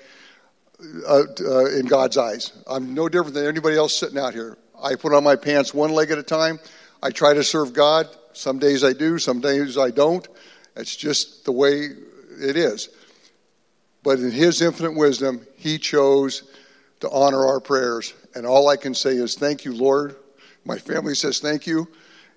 uh, 1.07 1.23
uh, 1.41 1.65
in 1.67 1.87
God's 1.87 2.17
eyes. 2.17 2.53
I'm 2.67 2.95
no 2.95 3.09
different 3.09 3.35
than 3.35 3.47
anybody 3.47 3.77
else 3.77 3.97
sitting 3.97 4.19
out 4.19 4.35
here. 4.35 4.57
I 4.81 4.95
put 4.95 5.13
on 5.13 5.25
my 5.25 5.37
pants 5.37 5.75
one 5.75 5.91
leg 5.91 6.11
at 6.11 6.19
a 6.19 6.23
time. 6.23 6.61
I 7.03 7.11
try 7.11 7.35
to 7.35 7.43
serve 7.43 7.73
God. 7.73 8.09
Some 8.33 8.59
days 8.59 8.85
I 8.85 8.93
do, 8.93 9.19
some 9.19 9.41
days 9.41 9.77
I 9.77 9.91
don't. 9.91 10.27
It's 10.77 10.95
just 10.95 11.45
the 11.45 11.53
way 11.53 11.89
it 12.41 12.57
is. 12.57 12.89
But 14.05 14.21
in 14.21 14.31
His 14.31 14.63
infinite 14.63 14.95
wisdom, 14.95 15.47
He 15.57 15.79
chose 15.79 16.45
to 17.01 17.11
honor 17.11 17.45
our 17.47 17.61
prayers. 17.61 18.15
And 18.35 18.47
all 18.47 18.69
I 18.69 18.77
can 18.77 18.95
say 18.95 19.11
is, 19.11 19.35
Thank 19.35 19.65
you, 19.65 19.75
Lord. 19.75 20.15
My 20.65 20.79
family 20.79 21.15
says 21.15 21.41
thank 21.41 21.67
you. 21.67 21.89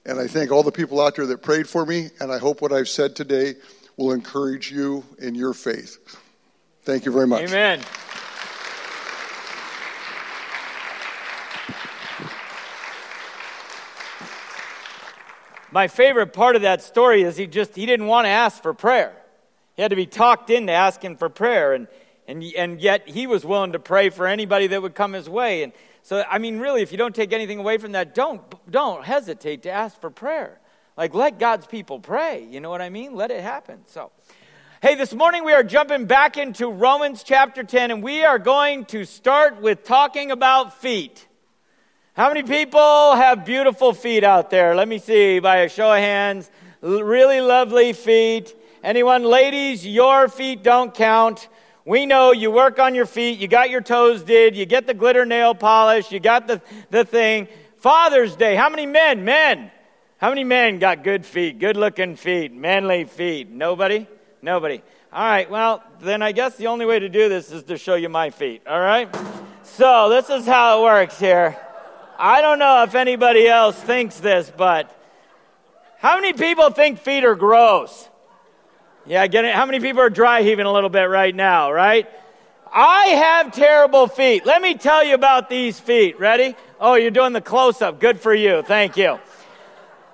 And 0.05 0.19
I 0.19 0.25
thank 0.25 0.51
all 0.51 0.63
the 0.63 0.71
people 0.71 0.99
out 0.99 1.15
there 1.15 1.27
that 1.27 1.43
prayed 1.43 1.67
for 1.67 1.85
me. 1.85 2.09
And 2.19 2.31
I 2.31 2.39
hope 2.39 2.61
what 2.61 2.71
I've 2.71 2.89
said 2.89 3.15
today 3.15 3.55
will 3.97 4.13
encourage 4.13 4.71
you 4.71 5.03
in 5.19 5.35
your 5.35 5.53
faith. 5.53 5.97
Thank 6.83 7.05
you 7.05 7.11
very 7.11 7.27
much. 7.27 7.43
Amen. 7.43 7.81
My 15.71 15.87
favorite 15.87 16.33
part 16.33 16.55
of 16.55 16.61
that 16.63 16.81
story 16.81 17.23
is 17.23 17.37
he 17.37 17.47
just 17.47 17.75
he 17.75 17.85
didn't 17.85 18.07
want 18.07 18.25
to 18.25 18.29
ask 18.29 18.61
for 18.61 18.73
prayer. 18.73 19.13
He 19.75 19.81
had 19.81 19.89
to 19.89 19.95
be 19.95 20.05
talked 20.05 20.49
into 20.49 20.73
asking 20.73 21.17
for 21.17 21.29
prayer 21.29 21.73
and 21.73 21.87
and 22.27 22.43
and 22.55 22.81
yet 22.81 23.07
he 23.07 23.25
was 23.25 23.45
willing 23.45 23.71
to 23.71 23.79
pray 23.79 24.09
for 24.09 24.27
anybody 24.27 24.67
that 24.67 24.81
would 24.81 24.95
come 24.95 25.13
his 25.13 25.29
way. 25.29 25.63
And 25.63 25.73
so 26.03 26.23
i 26.29 26.37
mean 26.37 26.59
really 26.59 26.81
if 26.81 26.91
you 26.91 26.97
don't 26.97 27.15
take 27.15 27.33
anything 27.33 27.59
away 27.59 27.77
from 27.77 27.93
that 27.93 28.13
don't 28.13 28.41
don't 28.69 29.03
hesitate 29.03 29.63
to 29.63 29.71
ask 29.71 29.99
for 29.99 30.09
prayer. 30.09 30.59
Like 30.97 31.13
let 31.13 31.39
god's 31.39 31.65
people 31.65 31.99
pray. 31.99 32.45
You 32.49 32.59
know 32.59 32.69
what 32.69 32.81
i 32.81 32.89
mean? 32.89 33.15
Let 33.15 33.31
it 33.31 33.41
happen. 33.41 33.79
So 33.87 34.11
Hey, 34.81 34.95
this 34.95 35.13
morning 35.13 35.45
we 35.45 35.53
are 35.53 35.61
jumping 35.61 36.05
back 36.07 36.37
into 36.37 36.67
Romans 36.67 37.21
chapter 37.21 37.63
10, 37.63 37.91
and 37.91 38.01
we 38.01 38.23
are 38.23 38.39
going 38.39 38.85
to 38.85 39.05
start 39.05 39.61
with 39.61 39.83
talking 39.83 40.31
about 40.31 40.81
feet. 40.81 41.27
How 42.13 42.27
many 42.27 42.43
people 42.43 43.15
have 43.15 43.45
beautiful 43.45 43.93
feet 43.93 44.25
out 44.25 44.49
there? 44.49 44.75
Let 44.75 44.89
me 44.89 44.99
see 44.99 45.39
by 45.39 45.59
a 45.59 45.69
show 45.69 45.93
of 45.93 45.99
hands. 45.99 46.51
Really 46.81 47.39
lovely 47.39 47.93
feet. 47.93 48.53
Anyone, 48.83 49.23
ladies, 49.23 49.87
your 49.87 50.27
feet 50.27 50.61
don't 50.61 50.93
count. 50.93 51.47
We 51.85 52.05
know 52.05 52.33
you 52.33 52.51
work 52.51 52.79
on 52.79 52.95
your 52.95 53.05
feet, 53.05 53.39
you 53.39 53.47
got 53.47 53.69
your 53.69 53.79
toes 53.79 54.23
did, 54.23 54.57
you 54.57 54.65
get 54.65 54.87
the 54.87 54.93
glitter 54.93 55.25
nail 55.25 55.55
polish, 55.55 56.11
you 56.11 56.19
got 56.19 56.47
the, 56.47 56.61
the 56.89 57.05
thing. 57.05 57.47
Father's 57.77 58.35
Day, 58.35 58.55
how 58.55 58.69
many 58.69 58.85
men? 58.85 59.23
Men. 59.23 59.71
How 60.17 60.29
many 60.29 60.43
men 60.43 60.79
got 60.79 61.05
good 61.05 61.25
feet, 61.25 61.59
good 61.59 61.77
looking 61.77 62.17
feet, 62.17 62.53
manly 62.53 63.05
feet? 63.05 63.49
Nobody? 63.49 64.05
Nobody. 64.41 64.83
All 65.13 65.25
right, 65.25 65.49
well, 65.49 65.81
then 66.01 66.21
I 66.21 66.33
guess 66.33 66.57
the 66.57 66.67
only 66.67 66.85
way 66.85 66.99
to 66.99 67.07
do 67.07 67.29
this 67.29 67.53
is 67.53 67.63
to 67.63 67.77
show 67.77 67.95
you 67.95 68.09
my 68.09 68.31
feet, 68.31 68.63
all 68.67 68.81
right? 68.81 69.09
So 69.63 70.09
this 70.09 70.29
is 70.29 70.45
how 70.45 70.81
it 70.81 70.83
works 70.83 71.17
here. 71.17 71.57
I 72.23 72.41
don't 72.41 72.59
know 72.59 72.83
if 72.83 72.93
anybody 72.93 73.47
else 73.47 73.75
thinks 73.75 74.19
this, 74.19 74.51
but 74.55 74.95
how 75.97 76.15
many 76.17 76.33
people 76.33 76.69
think 76.69 76.99
feet 76.99 77.23
are 77.23 77.33
gross? 77.33 78.07
Yeah, 79.07 79.25
get 79.25 79.43
it? 79.43 79.55
How 79.55 79.65
many 79.65 79.79
people 79.79 80.03
are 80.03 80.09
dry 80.11 80.43
heaving 80.43 80.67
a 80.67 80.71
little 80.71 80.91
bit 80.91 81.05
right 81.09 81.33
now, 81.33 81.71
right? 81.71 82.07
I 82.71 83.05
have 83.07 83.51
terrible 83.51 84.05
feet. 84.05 84.45
Let 84.45 84.61
me 84.61 84.75
tell 84.75 85.03
you 85.03 85.15
about 85.15 85.49
these 85.49 85.79
feet. 85.79 86.19
Ready? 86.19 86.55
Oh, 86.79 86.93
you're 86.93 87.09
doing 87.09 87.33
the 87.33 87.41
close 87.41 87.81
up. 87.81 87.99
Good 87.99 88.19
for 88.19 88.35
you. 88.35 88.61
Thank 88.61 88.97
you. 88.97 89.19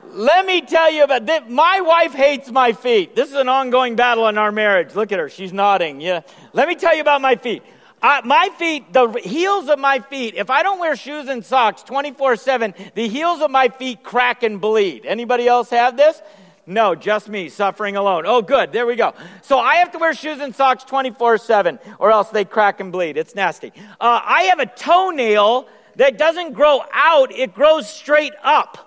Let 0.05 0.45
me 0.45 0.61
tell 0.61 0.89
you 0.89 1.03
about 1.03 1.25
this. 1.25 1.41
My 1.49 1.81
wife 1.81 2.13
hates 2.13 2.49
my 2.49 2.71
feet. 2.71 3.17
This 3.17 3.27
is 3.27 3.35
an 3.35 3.49
ongoing 3.49 3.97
battle 3.97 4.29
in 4.29 4.37
our 4.37 4.53
marriage. 4.53 4.95
Look 4.95 5.11
at 5.11 5.19
her. 5.19 5.27
She's 5.27 5.51
nodding. 5.51 5.99
Yeah. 5.99 6.21
Let 6.53 6.69
me 6.69 6.75
tell 6.75 6.95
you 6.95 7.01
about 7.01 7.19
my 7.19 7.35
feet. 7.35 7.63
Uh, 8.01 8.21
my 8.23 8.49
feet, 8.57 8.93
the 8.93 9.07
heels 9.23 9.69
of 9.69 9.79
my 9.79 9.99
feet, 9.99 10.35
if 10.35 10.49
I 10.49 10.61
don't 10.61 10.79
wear 10.79 10.95
shoes 10.95 11.27
and 11.27 11.43
socks 11.43 11.81
24 11.83 12.35
7, 12.35 12.73
the 12.93 13.07
heels 13.07 13.41
of 13.41 13.49
my 13.49 13.69
feet 13.69 14.03
crack 14.03 14.43
and 14.43 14.61
bleed. 14.61 15.05
Anybody 15.05 15.47
else 15.47 15.69
have 15.71 15.97
this? 15.97 16.21
No, 16.67 16.95
just 16.95 17.29
me, 17.29 17.47
suffering 17.47 17.95
alone. 17.95 18.25
Oh, 18.27 18.41
good. 18.41 18.73
There 18.73 18.85
we 18.85 18.97
go. 18.97 19.13
So 19.41 19.57
I 19.57 19.75
have 19.75 19.91
to 19.93 19.99
wear 19.99 20.13
shoes 20.13 20.41
and 20.41 20.53
socks 20.53 20.83
24 20.83 21.37
7, 21.37 21.79
or 21.97 22.11
else 22.11 22.29
they 22.29 22.45
crack 22.45 22.79
and 22.79 22.91
bleed. 22.91 23.17
It's 23.17 23.33
nasty. 23.33 23.71
Uh, 23.99 24.21
I 24.23 24.43
have 24.43 24.59
a 24.59 24.65
toenail 24.65 25.67
that 25.95 26.17
doesn't 26.17 26.53
grow 26.53 26.81
out, 26.93 27.31
it 27.31 27.55
grows 27.55 27.89
straight 27.89 28.33
up. 28.43 28.83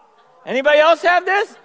Anybody 0.47 0.79
else 0.79 1.03
have 1.03 1.25
this? 1.25 1.57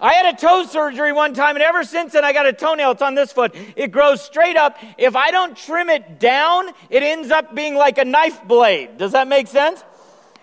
I 0.00 0.14
had 0.14 0.32
a 0.32 0.38
toe 0.38 0.64
surgery 0.64 1.12
one 1.12 1.34
time, 1.34 1.56
and 1.56 1.62
ever 1.62 1.82
since 1.82 2.12
then, 2.12 2.24
I 2.24 2.32
got 2.32 2.46
a 2.46 2.52
toenail. 2.52 2.92
It's 2.92 3.02
on 3.02 3.14
this 3.16 3.32
foot. 3.32 3.54
It 3.74 3.88
grows 3.88 4.22
straight 4.22 4.56
up. 4.56 4.78
If 4.96 5.16
I 5.16 5.32
don't 5.32 5.56
trim 5.56 5.88
it 5.90 6.20
down, 6.20 6.68
it 6.88 7.02
ends 7.02 7.30
up 7.30 7.54
being 7.54 7.74
like 7.74 7.98
a 7.98 8.04
knife 8.04 8.44
blade. 8.44 8.96
Does 8.96 9.12
that 9.12 9.26
make 9.26 9.48
sense? 9.48 9.82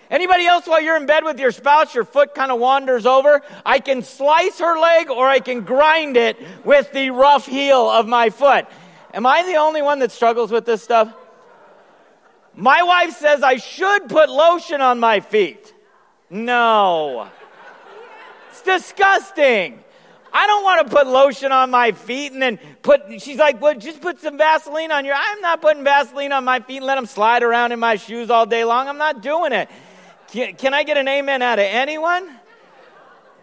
Anybody 0.10 0.46
else, 0.46 0.68
while 0.68 0.82
you're 0.82 0.98
in 0.98 1.06
bed 1.06 1.24
with 1.24 1.40
your 1.40 1.52
spouse, 1.52 1.96
your 1.96 2.04
foot 2.04 2.36
kind 2.36 2.52
of 2.52 2.60
wanders 2.60 3.06
over? 3.06 3.42
I 3.66 3.80
can 3.80 4.04
slice 4.04 4.60
her 4.60 4.78
leg 4.78 5.10
or 5.10 5.28
I 5.28 5.40
can 5.40 5.62
grind 5.62 6.18
it 6.18 6.38
with 6.66 6.92
the 6.92 7.10
rough 7.12 7.46
heel 7.46 7.90
of 7.90 8.08
my 8.08 8.30
foot. 8.30 8.68
Am 9.14 9.26
I 9.26 9.44
the 9.44 9.56
only 9.56 9.82
one 9.82 10.00
that 10.00 10.12
struggles 10.12 10.52
with 10.52 10.66
this 10.66 10.84
stuff? 10.84 11.12
My 12.54 12.84
wife 12.84 13.16
says 13.16 13.42
I 13.42 13.56
should 13.56 14.10
put 14.10 14.30
lotion 14.30 14.82
on 14.82 15.00
my 15.00 15.22
feet. 15.22 15.74
No 16.30 17.30
disgusting. 18.66 19.80
I 20.34 20.48
don't 20.48 20.66
want 20.66 20.86
to 20.86 20.94
put 20.94 21.08
lotion 21.08 21.54
on 21.54 21.72
my 21.72 21.94
feet 21.94 22.34
and 22.34 22.42
then 22.42 22.60
put, 22.82 23.22
she's 23.22 23.38
like, 23.38 23.62
well, 23.62 23.74
just 23.74 24.02
put 24.02 24.20
some 24.20 24.38
Vaseline 24.38 24.92
on 24.92 25.06
your, 25.06 25.16
I'm 25.18 25.40
not 25.40 25.62
putting 25.62 25.86
Vaseline 25.86 26.34
on 26.34 26.44
my 26.44 26.60
feet 26.60 26.78
and 26.78 26.86
let 26.86 26.96
them 26.96 27.06
slide 27.06 27.42
around 27.42 27.72
in 27.72 27.80
my 27.80 27.96
shoes 27.96 28.30
all 28.30 28.46
day 28.46 28.66
long. 28.66 28.90
I'm 28.90 28.98
not 28.98 29.22
doing 29.22 29.54
it. 29.54 29.70
Can, 30.32 30.56
can 30.56 30.74
I 30.74 30.84
get 30.84 30.98
an 30.98 31.08
amen 31.08 31.42
out 31.42 31.58
of 31.58 31.66
anyone? 31.66 32.30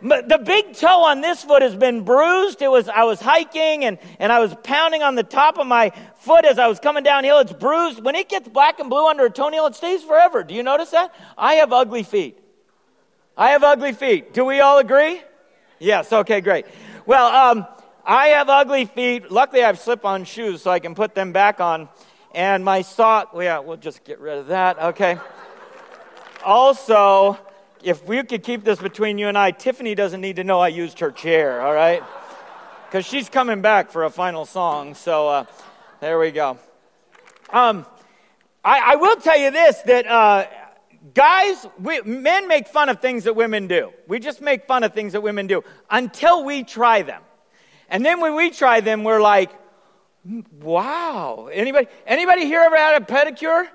The 0.03 0.43
big 0.45 0.75
toe 0.75 1.05
on 1.05 1.21
this 1.21 1.45
foot 1.45 1.63
has 1.63 1.77
been 1.77 2.03
bruised. 2.03 2.61
It 2.61 2.69
was, 2.69 2.89
I 2.89 3.05
was 3.05 3.21
hiking 3.21 3.85
and, 3.85 3.99
and 4.19 4.31
I 4.33 4.41
was 4.41 4.55
pounding 4.65 5.03
on 5.03 5.15
the 5.15 5.23
top 5.23 5.59
of 5.59 5.67
my 5.67 5.93
foot 6.17 6.45
as 6.45 6.59
I 6.59 6.67
was 6.67 6.81
coming 6.81 7.05
downhill. 7.05 7.39
It's 7.39 7.53
bruised. 7.53 8.05
When 8.05 8.17
it 8.17 8.29
gets 8.29 8.49
black 8.49 8.81
and 8.81 8.91
blue 8.91 9.07
under 9.07 9.25
a 9.27 9.31
toenail, 9.31 9.67
it 9.67 9.77
stays 9.77 10.03
forever. 10.03 10.43
Do 10.43 10.55
you 10.55 10.65
notice 10.65 10.91
that? 10.91 11.15
I 11.39 11.55
have 11.55 11.73
ugly 11.73 12.03
feet. 12.03 12.42
I 13.37 13.51
have 13.51 13.63
ugly 13.63 13.93
feet. 13.93 14.35
Do 14.35 14.45
we 14.45 14.61
all 14.61 14.79
agree? 14.79 15.23
Yes, 15.79 16.13
okay, 16.13 16.41
great. 16.41 16.67
Well, 17.07 17.27
um, 17.27 17.67
I 18.05 18.29
have 18.29 18.49
ugly 18.49 18.85
feet. 18.85 19.33
Luckily, 19.33 19.63
I 19.63 19.69
have 19.69 19.79
slip 19.79 20.05
on 20.05 20.25
shoes 20.25 20.63
so 20.63 20.71
I 20.71 20.79
can 20.79 20.95
put 20.95 21.15
them 21.15 21.33
back 21.33 21.61
on. 21.61 21.89
And 22.35 22.65
my 22.65 22.83
sock, 22.83 23.33
well, 23.33 23.43
yeah, 23.43 23.59
we'll 23.59 23.77
just 23.77 24.05
get 24.05 24.19
rid 24.21 24.39
of 24.39 24.49
that, 24.49 24.79
okay? 24.79 25.19
also, 26.45 27.39
if 27.83 28.05
we 28.07 28.23
could 28.23 28.43
keep 28.43 28.65
this 28.65 28.79
between 28.79 29.19
you 29.19 29.29
and 29.29 29.37
I, 29.37 29.51
Tiffany 29.51 29.95
doesn't 29.95 30.21
need 30.21 30.37
to 30.37 30.45
know 30.45 30.61
I 30.61 30.69
used 30.69 30.99
her 31.01 31.11
chair, 31.11 31.63
all 31.63 31.75
right? 31.75 32.03
Because 32.87 33.07
she's 33.07 33.29
coming 33.29 33.63
back 33.63 33.91
for 33.91 34.05
a 34.05 34.11
final 34.11 34.45
song. 34.45 34.95
So 34.95 35.29
uh, 35.29 35.45
there 36.01 36.19
we 36.19 36.31
go. 36.31 36.59
Um, 37.51 37.87
I, 38.65 38.93
I, 38.93 38.97
will 38.97 39.17
tell 39.17 39.39
you 39.39 39.51
this 39.51 39.79
that 39.83 40.07
uh, 40.07 40.47
guys, 41.15 41.67
we, 41.81 42.01
men 42.03 42.49
make 42.49 42.69
fun 42.69 42.89
of 42.89 43.01
things 43.01 43.25
that 43.25 43.35
women 43.35 43.67
do. 43.67 43.93
We 44.07 44.19
just 44.19 44.41
make 44.41 44.67
fun 44.67 44.85
of 44.85 44.93
things 44.93 45.13
that 45.13 45.23
women 45.23 45.47
do 45.47 45.63
until 45.91 46.45
we 46.45 46.63
try 46.63 47.03
them. 47.03 47.23
And 47.89 48.05
then 48.05 48.21
when 48.21 48.35
we 48.35 48.51
try 48.51 48.81
them, 48.81 49.05
we're 49.05 49.21
like, 49.21 49.51
wow. 50.61 51.49
Anybody, 51.53 51.89
anybody 52.07 52.47
here 52.47 52.61
ever 52.61 52.77
had 52.77 53.03
a 53.03 53.05
pedicure? 53.05 53.69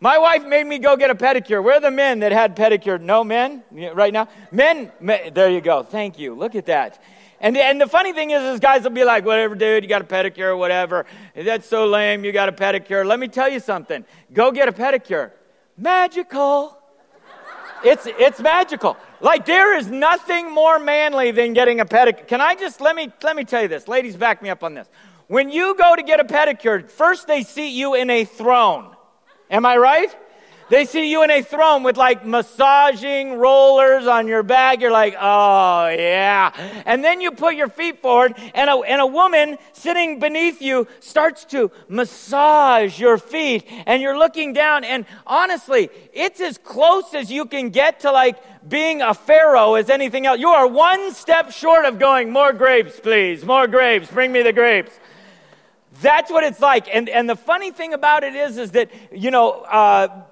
My 0.00 0.18
wife 0.18 0.44
made 0.44 0.66
me 0.66 0.78
go 0.78 0.96
get 0.96 1.10
a 1.10 1.14
pedicure. 1.14 1.62
Where 1.62 1.76
are 1.76 1.80
the 1.80 1.90
men 1.90 2.20
that 2.20 2.30
had 2.30 2.54
pedicure? 2.56 3.00
No 3.00 3.24
men 3.24 3.62
right 3.94 4.12
now? 4.12 4.28
Men, 4.52 4.92
men 5.00 5.32
there 5.34 5.50
you 5.50 5.60
go. 5.60 5.82
Thank 5.82 6.18
you. 6.18 6.34
Look 6.34 6.54
at 6.54 6.66
that. 6.66 7.02
And, 7.40 7.56
and 7.56 7.80
the 7.80 7.86
funny 7.86 8.12
thing 8.12 8.30
is, 8.30 8.42
is 8.42 8.60
guys 8.60 8.82
will 8.82 8.90
be 8.90 9.04
like, 9.04 9.24
whatever, 9.24 9.54
dude, 9.54 9.84
you 9.84 9.88
got 9.88 10.02
a 10.02 10.04
pedicure 10.04 10.58
whatever. 10.58 11.06
That's 11.34 11.68
so 11.68 11.86
lame, 11.86 12.24
you 12.24 12.32
got 12.32 12.48
a 12.48 12.52
pedicure. 12.52 13.06
Let 13.06 13.20
me 13.20 13.28
tell 13.28 13.48
you 13.48 13.60
something. 13.60 14.04
Go 14.32 14.50
get 14.50 14.68
a 14.68 14.72
pedicure 14.72 15.30
magical. 15.78 16.76
It's, 17.84 18.06
it's 18.06 18.40
magical. 18.40 18.96
Like 19.20 19.46
there 19.46 19.76
is 19.76 19.88
nothing 19.88 20.52
more 20.52 20.78
manly 20.78 21.30
than 21.30 21.52
getting 21.52 21.80
a 21.80 21.86
pedicure. 21.86 22.26
Can 22.26 22.40
I 22.40 22.54
just, 22.54 22.80
let 22.80 22.96
me, 22.96 23.12
let 23.22 23.36
me 23.36 23.44
tell 23.44 23.62
you 23.62 23.68
this. 23.68 23.86
Ladies, 23.88 24.16
back 24.16 24.42
me 24.42 24.50
up 24.50 24.64
on 24.64 24.74
this. 24.74 24.88
When 25.28 25.50
you 25.50 25.76
go 25.76 25.94
to 25.94 26.02
get 26.02 26.20
a 26.20 26.24
pedicure, 26.24 26.90
first 26.90 27.26
they 27.26 27.42
seat 27.42 27.70
you 27.70 27.94
in 27.94 28.10
a 28.10 28.24
throne. 28.24 28.94
Am 29.50 29.64
I 29.64 29.76
right? 29.76 30.14
They 30.70 30.84
see 30.84 31.10
you 31.10 31.22
in 31.22 31.30
a 31.30 31.42
throne 31.42 31.82
with 31.82 31.96
like 31.96 32.26
massaging 32.26 33.38
rollers 33.38 34.06
on 34.06 34.28
your 34.28 34.42
back. 34.42 34.80
You're 34.80 34.90
like, 34.90 35.14
oh, 35.18 35.88
yeah. 35.88 36.52
And 36.84 37.02
then 37.02 37.20
you 37.20 37.30
put 37.30 37.54
your 37.54 37.68
feet 37.68 38.02
forward, 38.02 38.34
and 38.54 38.68
a, 38.68 38.74
and 38.80 39.00
a 39.00 39.06
woman 39.06 39.56
sitting 39.72 40.18
beneath 40.18 40.60
you 40.60 40.86
starts 41.00 41.44
to 41.46 41.70
massage 41.88 43.00
your 43.00 43.16
feet. 43.16 43.64
And 43.86 44.02
you're 44.02 44.18
looking 44.18 44.52
down, 44.52 44.84
and 44.84 45.06
honestly, 45.26 45.88
it's 46.12 46.40
as 46.40 46.58
close 46.58 47.14
as 47.14 47.30
you 47.30 47.46
can 47.46 47.70
get 47.70 48.00
to 48.00 48.12
like 48.12 48.36
being 48.68 49.00
a 49.00 49.14
pharaoh 49.14 49.74
as 49.74 49.88
anything 49.88 50.26
else. 50.26 50.38
You 50.38 50.48
are 50.48 50.66
one 50.66 51.14
step 51.14 51.50
short 51.50 51.86
of 51.86 51.98
going, 51.98 52.30
more 52.30 52.52
grapes, 52.52 53.00
please, 53.00 53.44
more 53.44 53.66
grapes, 53.66 54.10
bring 54.10 54.32
me 54.32 54.42
the 54.42 54.52
grapes. 54.52 54.92
That's 56.02 56.30
what 56.30 56.44
it's 56.44 56.60
like. 56.60 56.94
And, 56.94 57.08
and 57.08 57.28
the 57.28 57.36
funny 57.36 57.70
thing 57.70 57.94
about 57.94 58.22
it 58.22 58.34
is, 58.34 58.58
is 58.58 58.72
that, 58.72 58.90
you 59.10 59.30
know, 59.30 59.50
uh, 59.50 60.22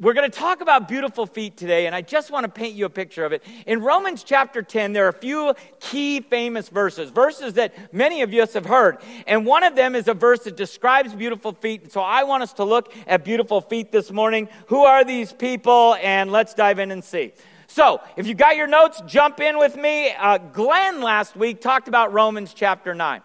we're 0.00 0.14
going 0.14 0.30
to 0.30 0.38
talk 0.38 0.62
about 0.62 0.88
beautiful 0.88 1.26
feet 1.26 1.58
today, 1.58 1.86
and 1.86 1.94
I 1.94 2.00
just 2.00 2.30
want 2.30 2.44
to 2.44 2.50
paint 2.50 2.74
you 2.74 2.86
a 2.86 2.90
picture 2.90 3.26
of 3.26 3.32
it. 3.32 3.42
In 3.66 3.82
Romans 3.82 4.22
chapter 4.22 4.62
10, 4.62 4.94
there 4.94 5.04
are 5.04 5.10
a 5.10 5.12
few 5.12 5.54
key 5.78 6.22
famous 6.22 6.70
verses, 6.70 7.10
verses 7.10 7.52
that 7.54 7.74
many 7.92 8.22
of 8.22 8.32
us 8.32 8.54
have 8.54 8.64
heard. 8.64 8.96
And 9.26 9.44
one 9.44 9.62
of 9.62 9.76
them 9.76 9.94
is 9.94 10.08
a 10.08 10.14
verse 10.14 10.40
that 10.44 10.56
describes 10.56 11.12
beautiful 11.12 11.52
feet. 11.52 11.92
So 11.92 12.00
I 12.00 12.22
want 12.22 12.42
us 12.42 12.54
to 12.54 12.64
look 12.64 12.94
at 13.06 13.24
beautiful 13.24 13.60
feet 13.60 13.92
this 13.92 14.10
morning. 14.10 14.48
Who 14.68 14.84
are 14.84 15.04
these 15.04 15.34
people? 15.34 15.96
And 15.96 16.32
let's 16.32 16.54
dive 16.54 16.78
in 16.78 16.90
and 16.92 17.04
see. 17.04 17.32
So, 17.66 18.00
if 18.16 18.26
you 18.26 18.34
got 18.34 18.56
your 18.56 18.66
notes, 18.66 19.00
jump 19.06 19.38
in 19.38 19.56
with 19.56 19.76
me. 19.76 20.10
Uh, 20.18 20.38
Glenn 20.38 21.02
last 21.02 21.36
week 21.36 21.60
talked 21.60 21.86
about 21.86 22.12
Romans 22.12 22.52
chapter 22.52 22.94
9. 22.94 23.20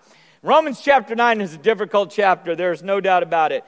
Romans 0.46 0.80
chapter 0.80 1.16
9 1.16 1.42
is 1.42 1.56
a 1.56 1.58
difficult 1.58 2.12
chapter, 2.12 2.56
there's 2.56 2.84
no 2.84 3.02
doubt 3.02 3.24
about 3.24 3.52
it. 3.52 3.66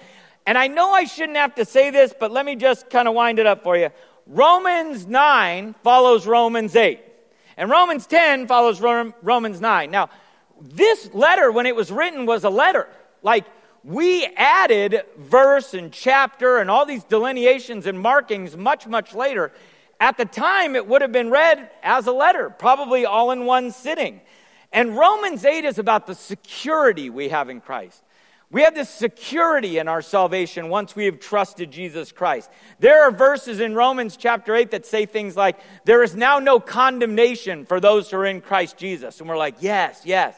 And 0.47 0.57
I 0.57 0.67
know 0.67 0.91
I 0.91 1.03
shouldn't 1.03 1.37
have 1.37 1.55
to 1.55 1.65
say 1.65 1.91
this, 1.91 2.13
but 2.17 2.31
let 2.31 2.45
me 2.45 2.55
just 2.55 2.89
kind 2.89 3.07
of 3.07 3.13
wind 3.13 3.37
it 3.37 3.45
up 3.45 3.63
for 3.63 3.77
you. 3.77 3.89
Romans 4.25 5.05
9 5.05 5.75
follows 5.83 6.25
Romans 6.25 6.73
8, 6.73 7.01
and 7.57 7.69
Romans 7.69 8.07
10 8.07 8.47
follows 8.47 8.81
Romans 8.81 9.59
9. 9.59 9.91
Now, 9.91 10.09
this 10.61 11.13
letter, 11.13 11.51
when 11.51 11.65
it 11.65 11.75
was 11.75 11.91
written, 11.91 12.25
was 12.25 12.45
a 12.45 12.49
letter. 12.49 12.87
Like, 13.21 13.45
we 13.83 14.25
added 14.37 15.03
verse 15.17 15.73
and 15.73 15.91
chapter 15.91 16.57
and 16.57 16.71
all 16.71 16.85
these 16.85 17.03
delineations 17.03 17.85
and 17.85 17.99
markings 17.99 18.55
much, 18.55 18.87
much 18.87 19.13
later. 19.13 19.51
At 19.99 20.17
the 20.17 20.25
time, 20.25 20.75
it 20.75 20.87
would 20.87 21.01
have 21.01 21.11
been 21.11 21.29
read 21.29 21.69
as 21.83 22.07
a 22.07 22.11
letter, 22.11 22.49
probably 22.49 23.05
all 23.05 23.31
in 23.31 23.45
one 23.45 23.71
sitting. 23.71 24.21
And 24.71 24.97
Romans 24.97 25.43
8 25.43 25.65
is 25.65 25.77
about 25.77 26.07
the 26.07 26.15
security 26.15 27.09
we 27.09 27.29
have 27.29 27.49
in 27.49 27.59
Christ. 27.61 28.01
We 28.49 28.61
have 28.61 28.75
this 28.75 28.89
security 28.89 29.77
in 29.77 29.89
our 29.89 30.01
salvation 30.01 30.69
once 30.69 30.95
we 30.95 31.05
have 31.05 31.19
trusted 31.19 31.69
Jesus 31.69 32.13
Christ. 32.13 32.49
There 32.79 33.03
are 33.03 33.11
verses 33.11 33.59
in 33.59 33.75
Romans 33.75 34.15
chapter 34.15 34.55
8 34.55 34.71
that 34.71 34.85
say 34.85 35.05
things 35.05 35.35
like, 35.35 35.59
There 35.83 36.01
is 36.01 36.15
now 36.15 36.39
no 36.39 36.61
condemnation 36.61 37.65
for 37.65 37.81
those 37.81 38.09
who 38.09 38.17
are 38.17 38.25
in 38.25 38.39
Christ 38.39 38.77
Jesus. 38.77 39.19
And 39.19 39.27
we're 39.27 39.37
like, 39.37 39.55
Yes, 39.59 40.01
yes. 40.05 40.33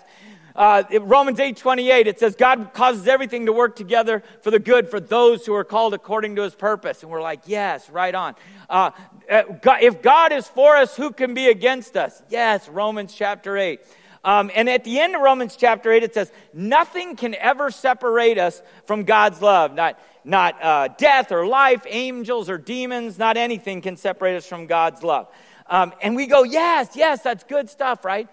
Uh, 0.56 0.84
Romans 1.02 1.40
8 1.40 1.56
28, 1.56 2.08
it 2.08 2.20
says, 2.20 2.36
God 2.36 2.74
causes 2.74 3.08
everything 3.08 3.46
to 3.46 3.54
work 3.54 3.76
together 3.76 4.24
for 4.42 4.50
the 4.50 4.60
good 4.60 4.90
for 4.90 5.00
those 5.00 5.46
who 5.46 5.54
are 5.54 5.64
called 5.64 5.94
according 5.94 6.36
to 6.38 6.42
his 6.42 6.56
purpose. 6.56 7.04
And 7.04 7.12
we're 7.12 7.22
like, 7.22 7.42
Yes, 7.46 7.92
right 7.92 8.16
on. 8.16 8.34
Uh, 8.68 8.90
uh 9.30 9.44
if 9.82 10.02
God 10.02 10.32
is 10.32 10.48
for 10.48 10.76
us, 10.76 10.96
who 10.96 11.12
can 11.12 11.36
be 11.36 11.50
against 11.50 11.96
us? 11.96 12.24
Yes, 12.28 12.68
Romans 12.70 13.14
chapter 13.14 13.56
8. 13.56 13.80
Um, 14.24 14.52
and 14.54 14.70
at 14.70 14.84
the 14.84 15.00
end 15.00 15.16
of 15.16 15.22
Romans 15.22 15.56
chapter 15.56 15.92
8, 15.92 16.04
it 16.04 16.14
says, 16.14 16.32
Nothing 16.54 17.16
can 17.16 17.36
ever 17.36 17.72
separate 17.72 18.38
us 18.38 18.62
from 18.86 19.04
God's 19.04 19.42
love. 19.42 19.74
Not, 19.74 20.00
not 20.24 20.62
uh, 20.62 20.90
death 20.98 21.32
or 21.32 21.48
life, 21.48 21.86
angels 21.88 22.50
or 22.50 22.58
demons, 22.58 23.18
not 23.18 23.38
anything 23.38 23.82
can 23.82 23.96
separate 23.96 24.36
us 24.36 24.46
from 24.46 24.68
God's 24.68 25.04
love. 25.04 25.28
Um, 25.68 25.94
and 26.02 26.16
we 26.16 26.28
go, 26.28 26.44
Yes, 26.44 26.90
yes, 26.96 27.22
that's 27.22 27.44
good 27.44 27.70
stuff, 27.70 28.04
right? 28.04 28.28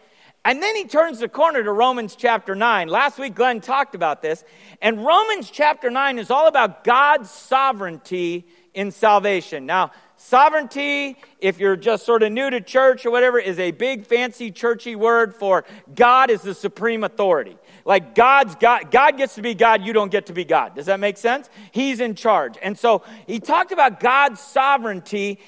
And 0.45 0.63
then 0.63 0.77
he 0.77 0.85
turns 0.85 1.19
the 1.19 1.29
corner 1.29 1.63
to 1.63 1.73
Romans 1.73 2.15
chapter 2.15 2.55
9. 2.55 2.87
Last 2.87 3.19
week, 3.19 3.35
Glenn 3.35 3.61
talked 3.61 3.97
about 3.97 4.23
this. 4.23 4.45
And 4.81 5.05
Romans 5.05 5.51
chapter 5.51 5.91
9 5.91 6.21
is 6.21 6.31
all 6.31 6.47
about 6.47 6.85
God's 6.85 7.29
sovereignty 7.33 8.47
in 8.73 8.93
salvation. 8.93 9.67
Now, 9.67 9.91
sovereignty, 10.17 11.17
if 11.39 11.59
you're 11.59 11.77
just 11.77 12.07
sort 12.07 12.23
of 12.23 12.33
new 12.33 12.51
to 12.51 12.61
church 12.61 13.07
or 13.07 13.11
whatever, 13.11 13.39
is 13.39 13.59
a 13.59 13.71
big 13.71 14.07
fancy 14.07 14.51
churchy 14.51 14.97
word 14.97 15.35
for 15.35 15.65
God 15.95 16.31
is 16.31 16.43
the 16.43 16.55
supreme 16.55 17.05
authority. 17.05 17.57
Like 17.85 18.15
God's 18.15 18.55
God, 18.57 18.91
God 18.91 19.17
gets 19.17 19.37
to 19.37 19.43
be 19.43 19.55
God, 19.55 19.85
you 19.85 19.93
don't 19.93 20.11
get 20.11 20.27
to 20.27 20.33
be 20.33 20.45
God. 20.45 20.75
Does 20.75 20.87
that 20.87 21.01
make 21.01 21.17
sense? 21.17 21.49
He's 21.71 22.01
in 22.01 22.15
charge. 22.15 22.57
And 22.61 22.79
so 22.79 23.03
he 23.27 23.39
talked 23.41 23.73
about 23.73 24.01
God's 24.01 24.41
sovereignty, 24.41 25.39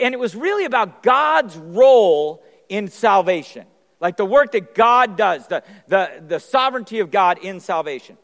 and 0.00 0.14
it 0.14 0.20
was 0.20 0.36
really 0.36 0.64
about 0.64 1.02
God's 1.02 1.56
role 1.56 2.44
in 2.68 2.88
salvation. 2.88 3.66
Like 4.00 4.16
the 4.16 4.24
work 4.24 4.52
that 4.52 4.74
God 4.74 5.16
does, 5.16 5.46
the, 5.48 5.62
the, 5.88 6.22
the 6.26 6.38
sovereignty 6.38 7.00
of 7.00 7.10
God 7.10 7.38
in 7.38 7.60
salvation. 7.60 8.16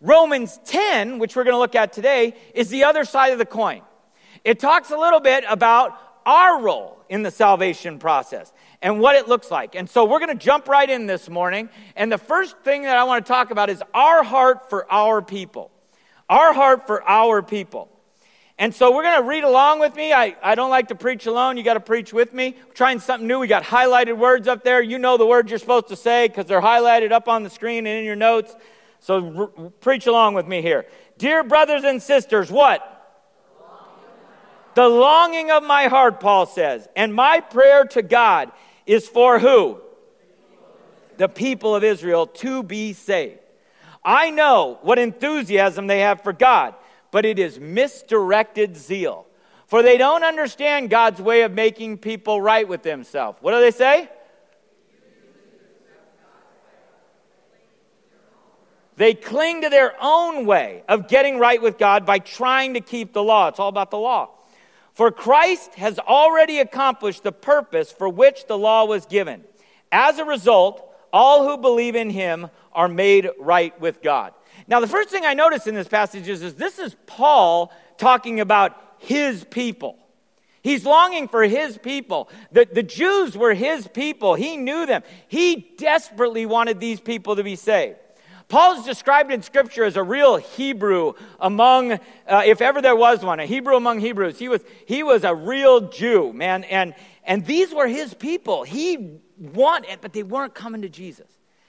Romans 0.00 0.58
10, 0.64 1.20
which 1.20 1.36
we're 1.36 1.44
going 1.44 1.54
to 1.54 1.60
look 1.60 1.76
at 1.76 1.92
today, 1.92 2.34
is 2.54 2.68
the 2.68 2.84
other 2.84 3.04
side 3.04 3.32
of 3.32 3.38
the 3.38 3.46
coin. 3.46 3.82
It 4.44 4.58
talks 4.58 4.90
a 4.90 4.96
little 4.96 5.20
bit 5.20 5.44
about 5.48 5.96
our 6.26 6.60
role 6.60 7.04
in 7.08 7.22
the 7.22 7.30
salvation 7.30 7.98
process 7.98 8.52
and 8.80 9.00
what 9.00 9.14
it 9.16 9.28
looks 9.28 9.50
like. 9.50 9.74
And 9.74 9.88
so 9.88 10.04
we're 10.04 10.18
going 10.18 10.36
to 10.36 10.44
jump 10.44 10.68
right 10.68 10.88
in 10.88 11.06
this 11.06 11.28
morning. 11.28 11.68
And 11.94 12.10
the 12.10 12.18
first 12.18 12.56
thing 12.58 12.82
that 12.82 12.96
I 12.96 13.04
want 13.04 13.24
to 13.24 13.28
talk 13.32 13.50
about 13.50 13.70
is 13.70 13.82
our 13.94 14.22
heart 14.22 14.70
for 14.70 14.90
our 14.90 15.22
people. 15.22 15.70
Our 16.28 16.52
heart 16.52 16.86
for 16.86 17.02
our 17.08 17.42
people. 17.42 17.88
And 18.58 18.74
so 18.74 18.94
we're 18.94 19.02
going 19.02 19.20
to 19.20 19.28
read 19.28 19.44
along 19.44 19.80
with 19.80 19.94
me. 19.96 20.12
I, 20.12 20.36
I 20.42 20.54
don't 20.54 20.70
like 20.70 20.88
to 20.88 20.94
preach 20.94 21.26
alone. 21.26 21.56
You 21.56 21.62
got 21.62 21.74
to 21.74 21.80
preach 21.80 22.12
with 22.12 22.32
me. 22.32 22.56
We're 22.66 22.74
trying 22.74 23.00
something 23.00 23.26
new. 23.26 23.38
We 23.38 23.46
got 23.46 23.64
highlighted 23.64 24.16
words 24.16 24.46
up 24.46 24.62
there. 24.62 24.82
You 24.82 24.98
know 24.98 25.16
the 25.16 25.26
words 25.26 25.50
you're 25.50 25.58
supposed 25.58 25.88
to 25.88 25.96
say 25.96 26.28
because 26.28 26.46
they're 26.46 26.60
highlighted 26.60 27.12
up 27.12 27.28
on 27.28 27.42
the 27.42 27.50
screen 27.50 27.86
and 27.86 27.98
in 27.98 28.04
your 28.04 28.16
notes. 28.16 28.54
So 29.00 29.50
r- 29.56 29.70
preach 29.80 30.06
along 30.06 30.34
with 30.34 30.46
me 30.46 30.62
here. 30.62 30.86
Dear 31.18 31.42
brothers 31.44 31.82
and 31.84 32.00
sisters, 32.00 32.50
what? 32.50 32.91
The 34.74 34.88
longing 34.88 35.50
of 35.50 35.62
my 35.62 35.88
heart, 35.88 36.20
Paul 36.20 36.46
says, 36.46 36.88
and 36.96 37.14
my 37.14 37.40
prayer 37.40 37.84
to 37.86 38.02
God 38.02 38.50
is 38.86 39.06
for 39.06 39.38
who? 39.38 39.80
The 41.18 41.28
people 41.28 41.74
of 41.74 41.84
Israel 41.84 42.26
to 42.26 42.62
be 42.62 42.94
saved. 42.94 43.38
I 44.04 44.30
know 44.30 44.78
what 44.82 44.98
enthusiasm 44.98 45.86
they 45.86 46.00
have 46.00 46.22
for 46.22 46.32
God, 46.32 46.74
but 47.10 47.24
it 47.24 47.38
is 47.38 47.60
misdirected 47.60 48.76
zeal. 48.76 49.26
For 49.66 49.82
they 49.82 49.96
don't 49.96 50.24
understand 50.24 50.90
God's 50.90 51.20
way 51.20 51.42
of 51.42 51.52
making 51.52 51.98
people 51.98 52.40
right 52.40 52.66
with 52.66 52.82
themselves. 52.82 53.38
What 53.40 53.52
do 53.52 53.60
they 53.60 53.70
say? 53.70 54.08
They 58.96 59.14
cling 59.14 59.62
to 59.62 59.70
their 59.70 59.94
own 60.00 60.44
way 60.46 60.82
of 60.88 61.08
getting 61.08 61.38
right 61.38 61.60
with 61.60 61.78
God 61.78 62.04
by 62.04 62.18
trying 62.18 62.74
to 62.74 62.80
keep 62.80 63.12
the 63.12 63.22
law. 63.22 63.48
It's 63.48 63.58
all 63.58 63.68
about 63.68 63.90
the 63.90 63.98
law. 63.98 64.30
For 64.94 65.10
Christ 65.10 65.74
has 65.76 65.98
already 65.98 66.58
accomplished 66.58 67.22
the 67.22 67.32
purpose 67.32 67.90
for 67.90 68.08
which 68.08 68.46
the 68.46 68.58
law 68.58 68.84
was 68.84 69.06
given. 69.06 69.44
As 69.90 70.18
a 70.18 70.24
result, 70.24 70.86
all 71.12 71.48
who 71.48 71.56
believe 71.56 71.94
in 71.94 72.10
him 72.10 72.48
are 72.72 72.88
made 72.88 73.30
right 73.38 73.78
with 73.80 74.02
God. 74.02 74.32
Now, 74.66 74.80
the 74.80 74.86
first 74.86 75.10
thing 75.10 75.24
I 75.24 75.34
notice 75.34 75.66
in 75.66 75.74
this 75.74 75.88
passage 75.88 76.28
is, 76.28 76.42
is 76.42 76.54
this 76.54 76.78
is 76.78 76.94
Paul 77.06 77.72
talking 77.96 78.40
about 78.40 78.76
his 78.98 79.44
people. 79.44 79.98
He's 80.62 80.84
longing 80.84 81.26
for 81.26 81.42
his 81.42 81.76
people. 81.76 82.28
The, 82.52 82.68
the 82.70 82.84
Jews 82.84 83.36
were 83.36 83.52
his 83.52 83.88
people. 83.88 84.34
He 84.34 84.56
knew 84.56 84.86
them. 84.86 85.02
He 85.26 85.74
desperately 85.76 86.46
wanted 86.46 86.78
these 86.78 87.00
people 87.00 87.36
to 87.36 87.42
be 87.42 87.56
saved. 87.56 87.96
Paul's 88.52 88.84
described 88.84 89.32
in 89.32 89.40
Scripture 89.40 89.82
as 89.82 89.96
a 89.96 90.02
real 90.02 90.36
Hebrew 90.36 91.14
among, 91.40 91.92
uh, 91.92 92.42
if 92.44 92.60
ever 92.60 92.82
there 92.82 92.94
was 92.94 93.24
one, 93.24 93.40
a 93.40 93.46
Hebrew 93.46 93.76
among 93.76 94.00
Hebrews. 94.00 94.38
He 94.38 94.50
was, 94.50 94.60
he 94.86 95.02
was 95.02 95.24
a 95.24 95.34
real 95.34 95.88
Jew, 95.88 96.34
man. 96.34 96.64
And, 96.64 96.94
and 97.24 97.46
these 97.46 97.72
were 97.72 97.88
his 97.88 98.12
people. 98.12 98.62
He 98.62 99.20
wanted, 99.38 100.02
but 100.02 100.12
they 100.12 100.22
weren't 100.22 100.52
coming 100.54 100.82
to 100.82 100.90
Jesus. 100.90 101.28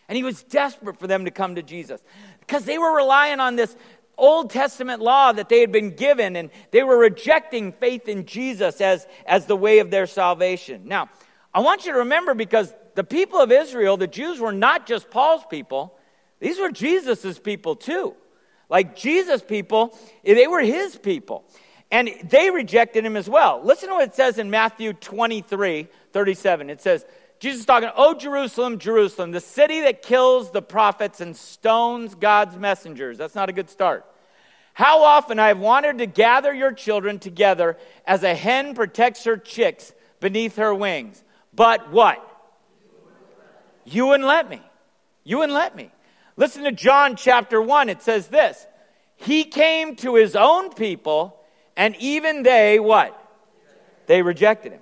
And 0.09 0.17
he 0.17 0.23
was 0.23 0.43
desperate 0.43 0.99
for 0.99 1.07
them 1.07 1.23
to 1.23 1.31
come 1.31 1.55
to 1.55 1.63
Jesus 1.63 2.01
because 2.41 2.65
they 2.65 2.77
were 2.77 2.93
relying 2.93 3.39
on 3.39 3.55
this 3.55 3.77
Old 4.17 4.49
Testament 4.49 5.01
law 5.01 5.31
that 5.31 5.47
they 5.47 5.61
had 5.61 5.71
been 5.71 5.95
given, 5.95 6.35
and 6.35 6.49
they 6.71 6.83
were 6.83 6.97
rejecting 6.97 7.71
faith 7.71 8.09
in 8.09 8.25
Jesus 8.25 8.81
as, 8.81 9.07
as 9.25 9.45
the 9.45 9.55
way 9.55 9.79
of 9.79 9.89
their 9.89 10.05
salvation. 10.05 10.81
Now, 10.83 11.09
I 11.53 11.61
want 11.61 11.85
you 11.85 11.93
to 11.93 11.99
remember 11.99 12.33
because 12.33 12.73
the 12.95 13.05
people 13.05 13.39
of 13.39 13.53
Israel, 13.53 13.95
the 13.95 14.05
Jews, 14.05 14.41
were 14.41 14.51
not 14.51 14.85
just 14.85 15.09
Paul's 15.09 15.45
people. 15.49 15.97
These 16.43 16.59
were 16.59 16.71
Jesus's 16.71 17.39
people 17.39 17.77
too. 17.77 18.15
Like 18.69 18.97
Jesus' 18.97 19.41
people, 19.41 19.97
they 20.25 20.45
were 20.45 20.59
his 20.59 20.97
people. 20.97 21.45
And 21.89 22.09
they 22.25 22.49
rejected 22.49 23.05
him 23.05 23.15
as 23.15 23.29
well. 23.29 23.61
Listen 23.63 23.87
to 23.87 23.95
what 23.95 24.09
it 24.09 24.13
says 24.13 24.37
in 24.37 24.49
Matthew 24.49 24.91
23 24.91 25.87
37. 26.11 26.69
It 26.69 26.81
says, 26.81 27.05
Jesus 27.39 27.61
is 27.61 27.65
talking, 27.65 27.89
Oh, 27.95 28.13
Jerusalem, 28.13 28.77
Jerusalem, 28.77 29.31
the 29.31 29.39
city 29.39 29.81
that 29.81 30.01
kills 30.01 30.51
the 30.51 30.61
prophets 30.61 31.21
and 31.21 31.33
stones 31.33 32.13
God's 32.13 32.57
messengers. 32.57 33.17
That's 33.17 33.35
not 33.35 33.47
a 33.47 33.53
good 33.53 33.69
start. 33.69 34.05
How 34.73 35.03
often 35.03 35.39
I 35.39 35.47
have 35.47 35.59
wanted 35.59 35.99
to 35.99 36.07
gather 36.07 36.53
your 36.53 36.73
children 36.73 37.19
together 37.19 37.77
as 38.05 38.23
a 38.23 38.35
hen 38.35 38.75
protects 38.75 39.23
her 39.23 39.37
chicks 39.37 39.93
beneath 40.19 40.57
her 40.57 40.75
wings. 40.75 41.23
But 41.53 41.89
what? 41.89 42.19
You 43.85 44.07
wouldn't 44.07 44.27
let 44.27 44.49
me. 44.49 44.61
You 45.23 45.37
wouldn't 45.37 45.55
let 45.55 45.73
me. 45.73 45.89
Listen 46.35 46.63
to 46.63 46.71
John 46.71 47.15
chapter 47.15 47.61
1. 47.61 47.89
It 47.89 48.01
says 48.01 48.27
this 48.27 48.65
He 49.15 49.43
came 49.43 49.95
to 49.97 50.15
his 50.15 50.35
own 50.35 50.73
people, 50.73 51.39
and 51.77 51.95
even 51.97 52.43
they, 52.43 52.79
what? 52.79 53.19
They 54.07 54.21
rejected 54.21 54.73
him. 54.73 54.81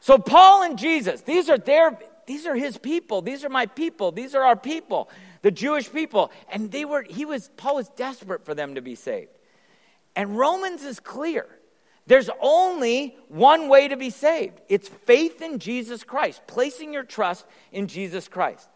So 0.00 0.18
Paul 0.18 0.62
and 0.62 0.78
Jesus, 0.78 1.20
these 1.22 1.48
are 1.48 1.58
their 1.58 1.98
these 2.26 2.46
are 2.46 2.54
his 2.54 2.78
people. 2.78 3.22
These 3.22 3.44
are 3.44 3.48
my 3.48 3.66
people. 3.66 4.12
These 4.12 4.34
are 4.34 4.42
our 4.42 4.56
people, 4.56 5.10
the 5.42 5.50
Jewish 5.50 5.92
people. 5.92 6.30
And 6.48 6.70
they 6.70 6.84
were, 6.84 7.02
he 7.02 7.24
was, 7.24 7.50
Paul 7.56 7.76
was 7.76 7.88
desperate 7.90 8.44
for 8.44 8.54
them 8.54 8.76
to 8.76 8.80
be 8.80 8.94
saved. 8.94 9.30
And 10.14 10.38
Romans 10.38 10.84
is 10.84 11.00
clear. 11.00 11.46
There's 12.06 12.30
only 12.40 13.16
one 13.28 13.68
way 13.68 13.88
to 13.88 13.96
be 13.96 14.10
saved. 14.10 14.60
It's 14.68 14.88
faith 14.88 15.40
in 15.40 15.58
Jesus 15.58 16.04
Christ, 16.04 16.42
placing 16.46 16.92
your 16.92 17.04
trust 17.04 17.46
in 17.70 17.86
Jesus 17.86 18.28
Christ. 18.28 18.68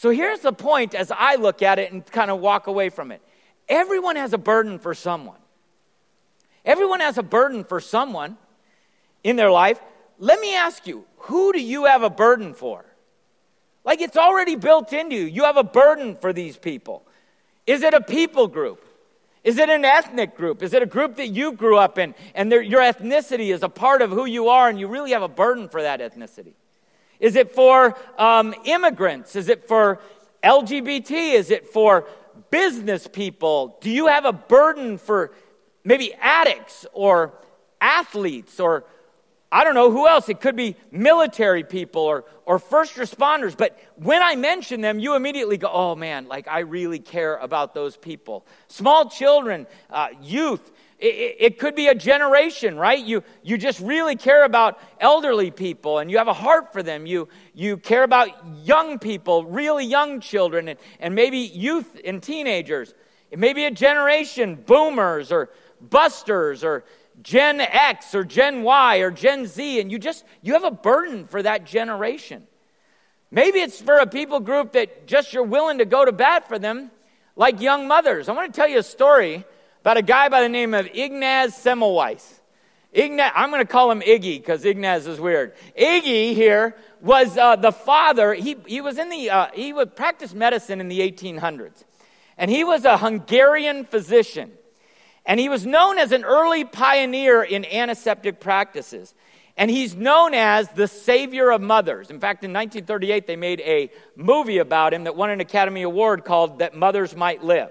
So 0.00 0.08
here's 0.08 0.40
the 0.40 0.54
point 0.54 0.94
as 0.94 1.12
I 1.14 1.34
look 1.34 1.60
at 1.60 1.78
it 1.78 1.92
and 1.92 2.06
kind 2.06 2.30
of 2.30 2.40
walk 2.40 2.68
away 2.68 2.88
from 2.88 3.12
it. 3.12 3.20
Everyone 3.68 4.16
has 4.16 4.32
a 4.32 4.38
burden 4.38 4.78
for 4.78 4.94
someone. 4.94 5.36
Everyone 6.64 7.00
has 7.00 7.18
a 7.18 7.22
burden 7.22 7.64
for 7.64 7.80
someone 7.80 8.38
in 9.22 9.36
their 9.36 9.50
life. 9.50 9.78
Let 10.18 10.40
me 10.40 10.56
ask 10.56 10.86
you, 10.86 11.04
who 11.18 11.52
do 11.52 11.60
you 11.60 11.84
have 11.84 12.02
a 12.02 12.08
burden 12.08 12.54
for? 12.54 12.86
Like 13.84 14.00
it's 14.00 14.16
already 14.16 14.56
built 14.56 14.94
into 14.94 15.16
you. 15.16 15.26
You 15.26 15.44
have 15.44 15.58
a 15.58 15.62
burden 15.62 16.16
for 16.16 16.32
these 16.32 16.56
people. 16.56 17.06
Is 17.66 17.82
it 17.82 17.92
a 17.92 18.00
people 18.00 18.48
group? 18.48 18.82
Is 19.44 19.58
it 19.58 19.68
an 19.68 19.84
ethnic 19.84 20.34
group? 20.34 20.62
Is 20.62 20.72
it 20.72 20.82
a 20.82 20.86
group 20.86 21.16
that 21.16 21.28
you 21.28 21.52
grew 21.52 21.76
up 21.76 21.98
in 21.98 22.14
and 22.34 22.50
your 22.50 22.80
ethnicity 22.80 23.52
is 23.52 23.62
a 23.62 23.68
part 23.68 24.00
of 24.00 24.08
who 24.08 24.24
you 24.24 24.48
are 24.48 24.70
and 24.70 24.80
you 24.80 24.88
really 24.88 25.10
have 25.10 25.20
a 25.20 25.28
burden 25.28 25.68
for 25.68 25.82
that 25.82 26.00
ethnicity? 26.00 26.54
Is 27.20 27.36
it 27.36 27.54
for 27.54 27.96
um, 28.18 28.54
immigrants? 28.64 29.36
Is 29.36 29.48
it 29.48 29.68
for 29.68 30.00
LGBT? 30.42 31.34
Is 31.34 31.50
it 31.50 31.68
for 31.68 32.06
business 32.50 33.06
people? 33.06 33.78
Do 33.80 33.90
you 33.90 34.06
have 34.08 34.24
a 34.24 34.32
burden 34.32 34.98
for 34.98 35.32
maybe 35.84 36.14
addicts 36.14 36.86
or 36.92 37.34
athletes 37.80 38.58
or 38.58 38.84
I 39.52 39.64
don't 39.64 39.74
know 39.74 39.90
who 39.90 40.06
else? 40.06 40.28
It 40.28 40.40
could 40.40 40.54
be 40.54 40.76
military 40.92 41.64
people 41.64 42.02
or, 42.02 42.24
or 42.46 42.60
first 42.60 42.94
responders. 42.94 43.56
But 43.56 43.76
when 43.96 44.22
I 44.22 44.36
mention 44.36 44.80
them, 44.80 45.00
you 45.00 45.16
immediately 45.16 45.56
go, 45.56 45.68
oh 45.72 45.96
man, 45.96 46.28
like 46.28 46.46
I 46.46 46.60
really 46.60 47.00
care 47.00 47.36
about 47.36 47.74
those 47.74 47.96
people. 47.96 48.46
Small 48.68 49.10
children, 49.10 49.66
uh, 49.90 50.08
youth, 50.22 50.70
it, 51.00 51.36
it, 51.38 51.58
could 51.58 51.74
be 51.74 51.88
a 51.88 51.94
generation, 51.94 52.76
right? 52.76 53.02
You, 53.02 53.24
you 53.42 53.56
just 53.56 53.80
really 53.80 54.16
care 54.16 54.44
about 54.44 54.78
elderly 55.00 55.50
people 55.50 55.98
and 55.98 56.10
you 56.10 56.18
have 56.18 56.28
a 56.28 56.34
heart 56.34 56.74
for 56.74 56.82
them. 56.82 57.06
You, 57.06 57.28
you 57.54 57.78
care 57.78 58.02
about 58.02 58.28
young 58.62 58.98
people, 58.98 59.46
really 59.46 59.86
young 59.86 60.20
children, 60.20 60.68
and, 60.68 60.78
and 60.98 61.14
maybe 61.14 61.38
youth 61.38 61.98
and 62.04 62.22
teenagers. 62.22 62.92
It 63.30 63.38
may 63.38 63.54
be 63.54 63.64
a 63.64 63.70
generation, 63.70 64.56
boomers 64.56 65.32
or 65.32 65.48
busters 65.80 66.62
or 66.62 66.84
Gen 67.22 67.60
X 67.60 68.14
or 68.14 68.22
Gen 68.22 68.62
Y 68.62 68.96
or 68.98 69.10
Gen 69.10 69.46
Z, 69.46 69.80
and 69.80 69.90
you 69.90 69.98
just 69.98 70.24
you 70.42 70.52
have 70.52 70.64
a 70.64 70.70
burden 70.70 71.26
for 71.26 71.42
that 71.42 71.64
generation. 71.64 72.46
Maybe 73.30 73.60
it's 73.60 73.80
for 73.80 73.98
a 73.98 74.06
people 74.06 74.40
group 74.40 74.72
that 74.72 75.06
just 75.06 75.32
you're 75.32 75.44
willing 75.44 75.78
to 75.78 75.84
go 75.84 76.04
to 76.04 76.12
bat 76.12 76.48
for 76.48 76.58
them, 76.58 76.90
like 77.36 77.60
young 77.60 77.88
mothers. 77.88 78.28
I 78.28 78.32
want 78.32 78.52
to 78.52 78.58
tell 78.58 78.68
you 78.68 78.78
a 78.78 78.82
story 78.82 79.44
about 79.80 79.96
a 79.96 80.02
guy 80.02 80.28
by 80.28 80.42
the 80.42 80.48
name 80.48 80.74
of 80.74 80.86
Ignaz 80.92 81.54
Semmelweis. 81.54 82.40
Ignaz, 82.92 83.32
I'm 83.34 83.50
going 83.50 83.62
to 83.62 83.70
call 83.70 83.90
him 83.90 84.00
Iggy 84.00 84.38
because 84.38 84.64
Ignaz 84.64 85.06
is 85.06 85.18
weird. 85.18 85.54
Iggy 85.78 86.34
here 86.34 86.76
was 87.00 87.38
uh, 87.38 87.56
the 87.56 87.72
father. 87.72 88.34
He, 88.34 88.56
he 88.66 88.80
was 88.80 88.98
in 88.98 89.08
the, 89.08 89.30
uh, 89.30 89.46
he 89.54 89.72
would 89.72 89.96
practice 89.96 90.34
medicine 90.34 90.80
in 90.80 90.88
the 90.88 91.00
1800s. 91.00 91.84
And 92.36 92.50
he 92.50 92.64
was 92.64 92.84
a 92.84 92.98
Hungarian 92.98 93.84
physician. 93.84 94.52
And 95.24 95.40
he 95.40 95.48
was 95.48 95.64
known 95.64 95.98
as 95.98 96.12
an 96.12 96.24
early 96.24 96.64
pioneer 96.64 97.42
in 97.42 97.64
antiseptic 97.64 98.40
practices. 98.40 99.14
And 99.56 99.70
he's 99.70 99.94
known 99.94 100.34
as 100.34 100.68
the 100.70 100.88
savior 100.88 101.52
of 101.52 101.60
mothers. 101.60 102.10
In 102.10 102.20
fact, 102.20 102.44
in 102.44 102.52
1938, 102.52 103.26
they 103.26 103.36
made 103.36 103.60
a 103.60 103.90
movie 104.16 104.58
about 104.58 104.92
him 104.92 105.04
that 105.04 105.16
won 105.16 105.30
an 105.30 105.40
Academy 105.40 105.82
Award 105.82 106.24
called 106.24 106.58
That 106.58 106.74
Mothers 106.74 107.14
Might 107.14 107.44
Live. 107.44 107.70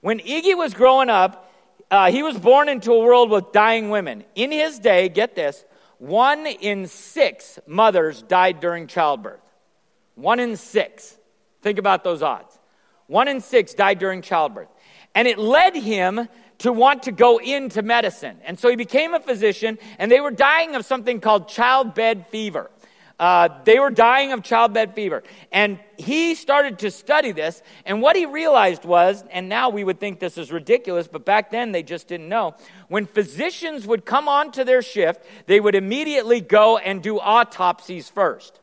When 0.00 0.18
Iggy 0.20 0.56
was 0.56 0.74
growing 0.74 1.08
up, 1.08 1.52
uh, 1.90 2.10
he 2.10 2.22
was 2.22 2.38
born 2.38 2.68
into 2.68 2.92
a 2.92 3.00
world 3.00 3.30
with 3.30 3.52
dying 3.52 3.90
women. 3.90 4.24
In 4.34 4.52
his 4.52 4.78
day, 4.78 5.08
get 5.08 5.34
this, 5.34 5.64
one 5.98 6.46
in 6.46 6.86
six 6.86 7.58
mothers 7.66 8.22
died 8.22 8.60
during 8.60 8.86
childbirth. 8.86 9.40
One 10.14 10.40
in 10.40 10.56
six. 10.56 11.16
Think 11.62 11.78
about 11.78 12.04
those 12.04 12.22
odds. 12.22 12.58
One 13.06 13.28
in 13.28 13.40
six 13.40 13.74
died 13.74 13.98
during 13.98 14.22
childbirth. 14.22 14.68
And 15.14 15.26
it 15.26 15.38
led 15.38 15.74
him 15.74 16.28
to 16.58 16.72
want 16.72 17.02
to 17.04 17.12
go 17.12 17.38
into 17.38 17.82
medicine. 17.82 18.38
And 18.44 18.58
so 18.58 18.68
he 18.68 18.76
became 18.76 19.14
a 19.14 19.20
physician, 19.20 19.78
and 19.98 20.10
they 20.10 20.20
were 20.20 20.30
dying 20.30 20.74
of 20.76 20.84
something 20.84 21.20
called 21.20 21.48
childbed 21.48 22.26
fever. 22.28 22.70
Uh, 23.20 23.50
they 23.64 23.78
were 23.78 23.90
dying 23.90 24.32
of 24.32 24.42
childbed 24.42 24.94
fever. 24.94 25.22
And 25.52 25.78
he 25.98 26.34
started 26.34 26.78
to 26.78 26.90
study 26.90 27.32
this. 27.32 27.62
And 27.84 28.00
what 28.00 28.16
he 28.16 28.24
realized 28.24 28.86
was, 28.86 29.22
and 29.30 29.46
now 29.46 29.68
we 29.68 29.84
would 29.84 30.00
think 30.00 30.20
this 30.20 30.38
is 30.38 30.50
ridiculous, 30.50 31.06
but 31.06 31.26
back 31.26 31.50
then 31.50 31.70
they 31.70 31.82
just 31.82 32.08
didn't 32.08 32.30
know. 32.30 32.54
When 32.88 33.04
physicians 33.04 33.86
would 33.86 34.06
come 34.06 34.26
onto 34.26 34.64
their 34.64 34.80
shift, 34.80 35.22
they 35.44 35.60
would 35.60 35.74
immediately 35.74 36.40
go 36.40 36.78
and 36.78 37.02
do 37.02 37.18
autopsies 37.18 38.08
first. 38.08 38.58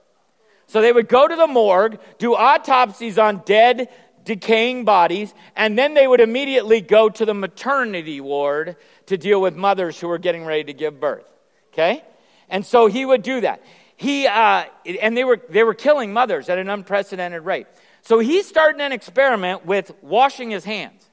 So 0.66 0.82
they 0.82 0.92
would 0.92 1.08
go 1.08 1.28
to 1.28 1.36
the 1.36 1.48
morgue, 1.48 2.00
do 2.18 2.34
autopsies 2.34 3.20
on 3.20 3.44
dead 3.46 3.90
decaying 4.24 4.86
bodies, 4.86 5.36
and 5.56 5.78
then 5.78 5.94
they 5.94 6.08
would 6.08 6.20
immediately 6.20 6.82
go 6.82 7.10
to 7.10 7.26
the 7.26 7.34
maternity 7.34 8.20
ward 8.20 8.76
to 9.06 9.18
deal 9.18 9.40
with 9.40 9.56
mothers 9.56 10.00
who 10.00 10.08
were 10.08 10.18
getting 10.18 10.44
ready 10.46 10.64
to 10.64 10.74
give 10.74 11.00
birth. 11.00 11.32
Okay? 11.72 12.04
And 12.50 12.66
so 12.66 12.88
he 12.88 13.06
would 13.06 13.22
do 13.22 13.42
that. 13.42 13.62
He, 13.98 14.28
uh, 14.28 14.66
and 15.02 15.18
they 15.18 15.24
were, 15.24 15.42
they 15.50 15.64
were 15.64 15.74
killing 15.74 16.14
mothers 16.14 16.50
at 16.50 16.60
an 16.60 16.70
unprecedented 16.70 17.44
rate. 17.44 17.68
So 18.04 18.20
he 18.20 18.44
started 18.44 18.80
an 18.80 18.92
experiment 18.92 19.66
with 19.66 19.92
washing 20.02 20.52
his 20.52 20.64
hands. 20.64 21.04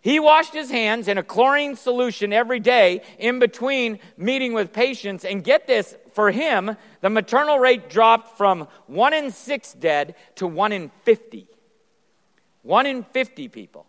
He 0.00 0.18
washed 0.18 0.54
his 0.54 0.70
hands 0.70 1.08
in 1.08 1.18
a 1.18 1.22
chlorine 1.22 1.76
solution 1.76 2.32
every 2.32 2.58
day 2.58 3.02
in 3.18 3.38
between 3.38 3.98
meeting 4.16 4.54
with 4.54 4.72
patients. 4.72 5.26
And 5.26 5.44
get 5.44 5.66
this, 5.66 5.94
for 6.14 6.30
him, 6.30 6.74
the 7.02 7.10
maternal 7.10 7.58
rate 7.58 7.90
dropped 7.90 8.38
from 8.38 8.66
one 8.86 9.12
in 9.12 9.30
six 9.30 9.74
dead 9.74 10.14
to 10.36 10.46
one 10.46 10.72
in 10.72 10.90
50. 11.04 11.46
One 12.62 12.86
in 12.86 13.04
50 13.04 13.48
people. 13.48 13.86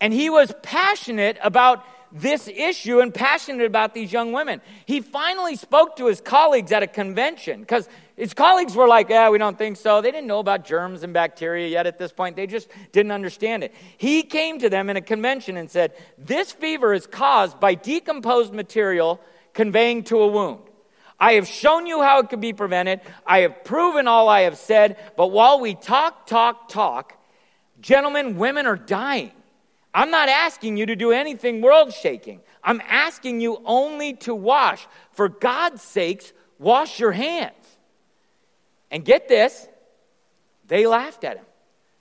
And 0.00 0.14
he 0.14 0.30
was 0.30 0.52
passionate 0.62 1.36
about 1.42 1.84
this 2.12 2.48
issue 2.48 3.00
and 3.00 3.12
passionate 3.12 3.64
about 3.64 3.94
these 3.94 4.12
young 4.12 4.32
women. 4.32 4.60
He 4.86 5.00
finally 5.00 5.56
spoke 5.56 5.96
to 5.96 6.06
his 6.06 6.20
colleagues 6.20 6.72
at 6.72 6.82
a 6.82 6.86
convention 6.86 7.60
because 7.60 7.88
his 8.16 8.34
colleagues 8.34 8.76
were 8.76 8.86
like, 8.86 9.08
Yeah, 9.08 9.30
we 9.30 9.38
don't 9.38 9.56
think 9.56 9.76
so. 9.76 10.00
They 10.00 10.10
didn't 10.10 10.26
know 10.26 10.38
about 10.38 10.64
germs 10.64 11.02
and 11.02 11.12
bacteria 11.12 11.68
yet 11.68 11.86
at 11.86 11.98
this 11.98 12.12
point. 12.12 12.36
They 12.36 12.46
just 12.46 12.68
didn't 12.92 13.12
understand 13.12 13.64
it. 13.64 13.74
He 13.96 14.22
came 14.22 14.58
to 14.58 14.68
them 14.68 14.90
in 14.90 14.96
a 14.96 15.00
convention 15.00 15.56
and 15.56 15.70
said, 15.70 15.92
This 16.18 16.52
fever 16.52 16.92
is 16.92 17.06
caused 17.06 17.58
by 17.58 17.74
decomposed 17.74 18.52
material 18.52 19.20
conveying 19.54 20.04
to 20.04 20.18
a 20.20 20.26
wound. 20.26 20.60
I 21.18 21.34
have 21.34 21.46
shown 21.46 21.86
you 21.86 22.02
how 22.02 22.18
it 22.18 22.30
could 22.30 22.40
be 22.40 22.52
prevented. 22.52 23.00
I 23.24 23.40
have 23.40 23.64
proven 23.64 24.08
all 24.08 24.28
I 24.28 24.42
have 24.42 24.58
said. 24.58 24.96
But 25.16 25.28
while 25.28 25.60
we 25.60 25.74
talk, 25.74 26.26
talk, 26.26 26.68
talk, 26.68 27.16
Gentlemen, 27.82 28.38
women 28.38 28.66
are 28.66 28.76
dying. 28.76 29.32
I'm 29.94 30.10
not 30.10 30.28
asking 30.28 30.76
you 30.76 30.86
to 30.86 30.96
do 30.96 31.12
anything 31.12 31.60
world 31.60 31.92
shaking. 31.92 32.40
I'm 32.64 32.80
asking 32.86 33.40
you 33.40 33.60
only 33.64 34.14
to 34.14 34.34
wash. 34.34 34.86
For 35.12 35.28
God's 35.28 35.82
sakes, 35.82 36.32
wash 36.58 36.98
your 36.98 37.12
hands. 37.12 37.52
And 38.90 39.04
get 39.04 39.28
this, 39.28 39.68
they 40.66 40.86
laughed 40.86 41.24
at 41.24 41.36
him. 41.36 41.44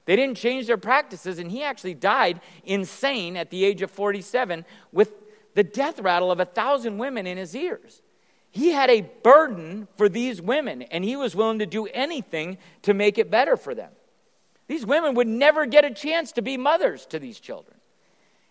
They 0.05 0.15
didn't 0.15 0.37
change 0.37 0.67
their 0.67 0.77
practices, 0.77 1.39
and 1.39 1.51
he 1.51 1.63
actually 1.63 1.93
died 1.93 2.41
insane 2.63 3.37
at 3.37 3.49
the 3.49 3.63
age 3.63 3.81
of 3.81 3.91
47 3.91 4.65
with 4.91 5.13
the 5.53 5.63
death 5.63 5.99
rattle 5.99 6.31
of 6.31 6.39
a 6.39 6.45
thousand 6.45 6.97
women 6.97 7.27
in 7.27 7.37
his 7.37 7.55
ears. 7.55 8.01
He 8.49 8.71
had 8.71 8.89
a 8.89 9.01
burden 9.23 9.87
for 9.97 10.09
these 10.09 10.41
women, 10.41 10.81
and 10.83 11.03
he 11.03 11.15
was 11.15 11.35
willing 11.35 11.59
to 11.59 11.65
do 11.65 11.87
anything 11.87 12.57
to 12.81 12.93
make 12.93 13.17
it 13.17 13.29
better 13.29 13.55
for 13.55 13.75
them. 13.75 13.91
These 14.67 14.85
women 14.85 15.15
would 15.15 15.27
never 15.27 15.65
get 15.65 15.85
a 15.85 15.93
chance 15.93 16.31
to 16.33 16.41
be 16.41 16.57
mothers 16.57 17.05
to 17.07 17.19
these 17.19 17.39
children. 17.39 17.77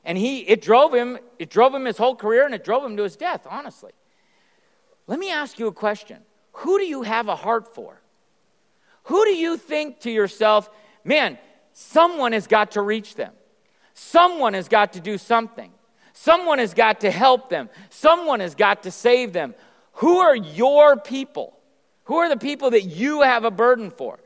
And 0.05 0.17
he, 0.17 0.41
it 0.41 0.63
drove 0.63 0.95
him, 0.95 1.19
it 1.39 1.51
drove 1.51 1.75
him 1.75 1.85
his 1.85 1.99
whole 1.99 2.17
career 2.17 2.45
and 2.47 2.55
it 2.55 2.65
drove 2.65 2.85
him 2.85 2.97
to 2.97 3.03
his 3.03 3.17
death, 3.17 3.47
honestly. 3.49 3.93
Let 5.07 5.19
me 5.19 5.31
ask 5.31 5.59
you 5.59 5.67
a 5.67 5.73
question. 5.73 6.19
Who 6.53 6.79
do 6.79 6.85
you 6.85 7.03
have 7.03 7.29
a 7.29 7.37
heart 7.37 7.75
for? 7.75 8.01
Who 9.05 9.25
do 9.25 9.33
you 9.33 9.57
think 9.57 10.01
to 10.01 10.11
yourself, 10.11 10.71
man, 11.05 11.39
someone 11.73 12.33
has 12.33 12.47
got 12.47 12.73
to 12.73 12.83
reach 12.83 13.15
them? 13.15 13.33
Someone 13.95 14.55
has 14.55 14.69
got 14.69 14.95
to 14.95 15.01
do 15.01 15.19
something. 15.19 15.71
Someone 16.13 16.59
has 16.59 16.75
got 16.75 17.01
to 17.01 17.11
help 17.11 17.49
them. 17.49 17.69
Someone 17.89 18.41
has 18.41 18.55
got 18.55 18.85
to 18.85 18.91
save 18.91 19.33
them. 19.33 19.55
Who 19.95 20.19
are 20.19 20.37
your 20.37 20.97
people? 20.97 21.59
Who 22.05 22.17
are 22.17 22.29
the 22.29 22.37
people 22.37 22.71
that 22.71 22.83
you 22.83 23.23
have 23.23 23.45
a 23.45 23.51
burden 23.51 23.91
for? 23.91 24.19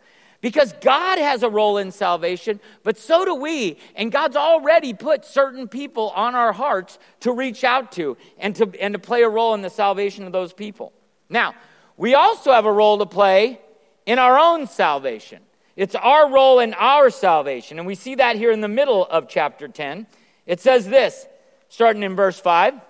Because 0.45 0.75
God 0.83 1.17
has 1.17 1.43
a 1.43 1.49
role 1.49 1.79
in 1.79 1.91
salvation, 1.91 2.61
but 2.83 2.99
so 2.99 3.25
do 3.25 3.35
we. 3.35 3.79
And 3.97 4.13
God's 4.13 4.37
already 4.37 4.93
put 4.93 5.25
certain 5.25 5.69
people 5.69 6.11
on 6.11 6.35
our 6.35 6.53
hearts 6.53 6.99
to 7.21 7.33
reach 7.33 7.65
out 7.65 7.93
to 7.93 8.19
and 8.37 8.55
to, 8.57 8.71
and 8.79 8.93
to 8.93 8.99
play 8.99 9.23
a 9.23 9.29
role 9.31 9.55
in 9.55 9.63
the 9.63 9.71
salvation 9.71 10.27
of 10.27 10.33
those 10.33 10.53
people. 10.53 10.93
Now, 11.31 11.55
we 11.97 12.13
also 12.13 12.53
have 12.53 12.67
a 12.67 12.73
role 12.73 12.99
to 12.99 13.07
play 13.07 13.59
in 14.05 14.19
our 14.19 14.39
own 14.39 14.67
salvation. 14.67 15.41
It's 15.77 15.95
our 15.95 16.31
role 16.31 16.61
in 16.61 16.75
our 16.75 17.09
salvation. 17.09 17.79
And 17.79 17.87
we 17.87 17.95
see 17.95 18.17
that 18.17 18.37
here 18.37 18.53
in 18.53 18.61
the 18.61 18.69
middle 18.69 19.07
of 19.07 19.31
chapter 19.31 19.67
10. 19.67 20.07
It 20.45 20.61
says 20.61 20.87
this, 20.87 21.27
starting 21.71 22.03
in 22.03 22.17
verse 22.17 22.39
5. 22.39 22.75
It 22.75 22.81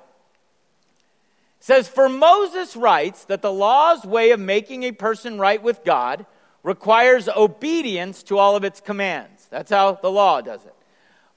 says, 1.60 1.86
For 1.86 2.08
Moses 2.08 2.74
writes 2.74 3.26
that 3.26 3.42
the 3.42 3.52
law's 3.52 4.04
way 4.04 4.32
of 4.32 4.40
making 4.40 4.82
a 4.82 4.90
person 4.90 5.38
right 5.38 5.62
with 5.62 5.84
God 5.84 6.26
requires 6.64 7.28
obedience 7.28 8.24
to 8.24 8.38
all 8.38 8.56
of 8.56 8.64
its 8.64 8.80
commands. 8.80 9.46
That's 9.50 9.70
how 9.70 9.92
the 9.92 10.10
law 10.10 10.40
does 10.40 10.64
it. 10.64 10.74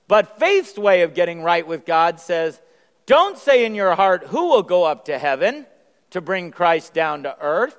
But 0.08 0.40
faith's 0.40 0.78
way 0.78 1.04
of 1.04 1.14
getting 1.14 1.44
right 1.44 1.68
with 1.68 1.86
God 1.86 2.20
says, 2.20 2.60
don't 3.06 3.38
say 3.38 3.66
in 3.66 3.76
your 3.76 3.94
heart, 3.94 4.28
who 4.28 4.50
will 4.50 4.64
go 4.64 4.86
up 4.86 5.06
to 5.06 5.20
heaven 5.20 5.68
to 6.12 6.22
bring 6.22 6.52
Christ 6.52 6.94
down 6.94 7.24
to 7.24 7.38
earth? 7.40 7.78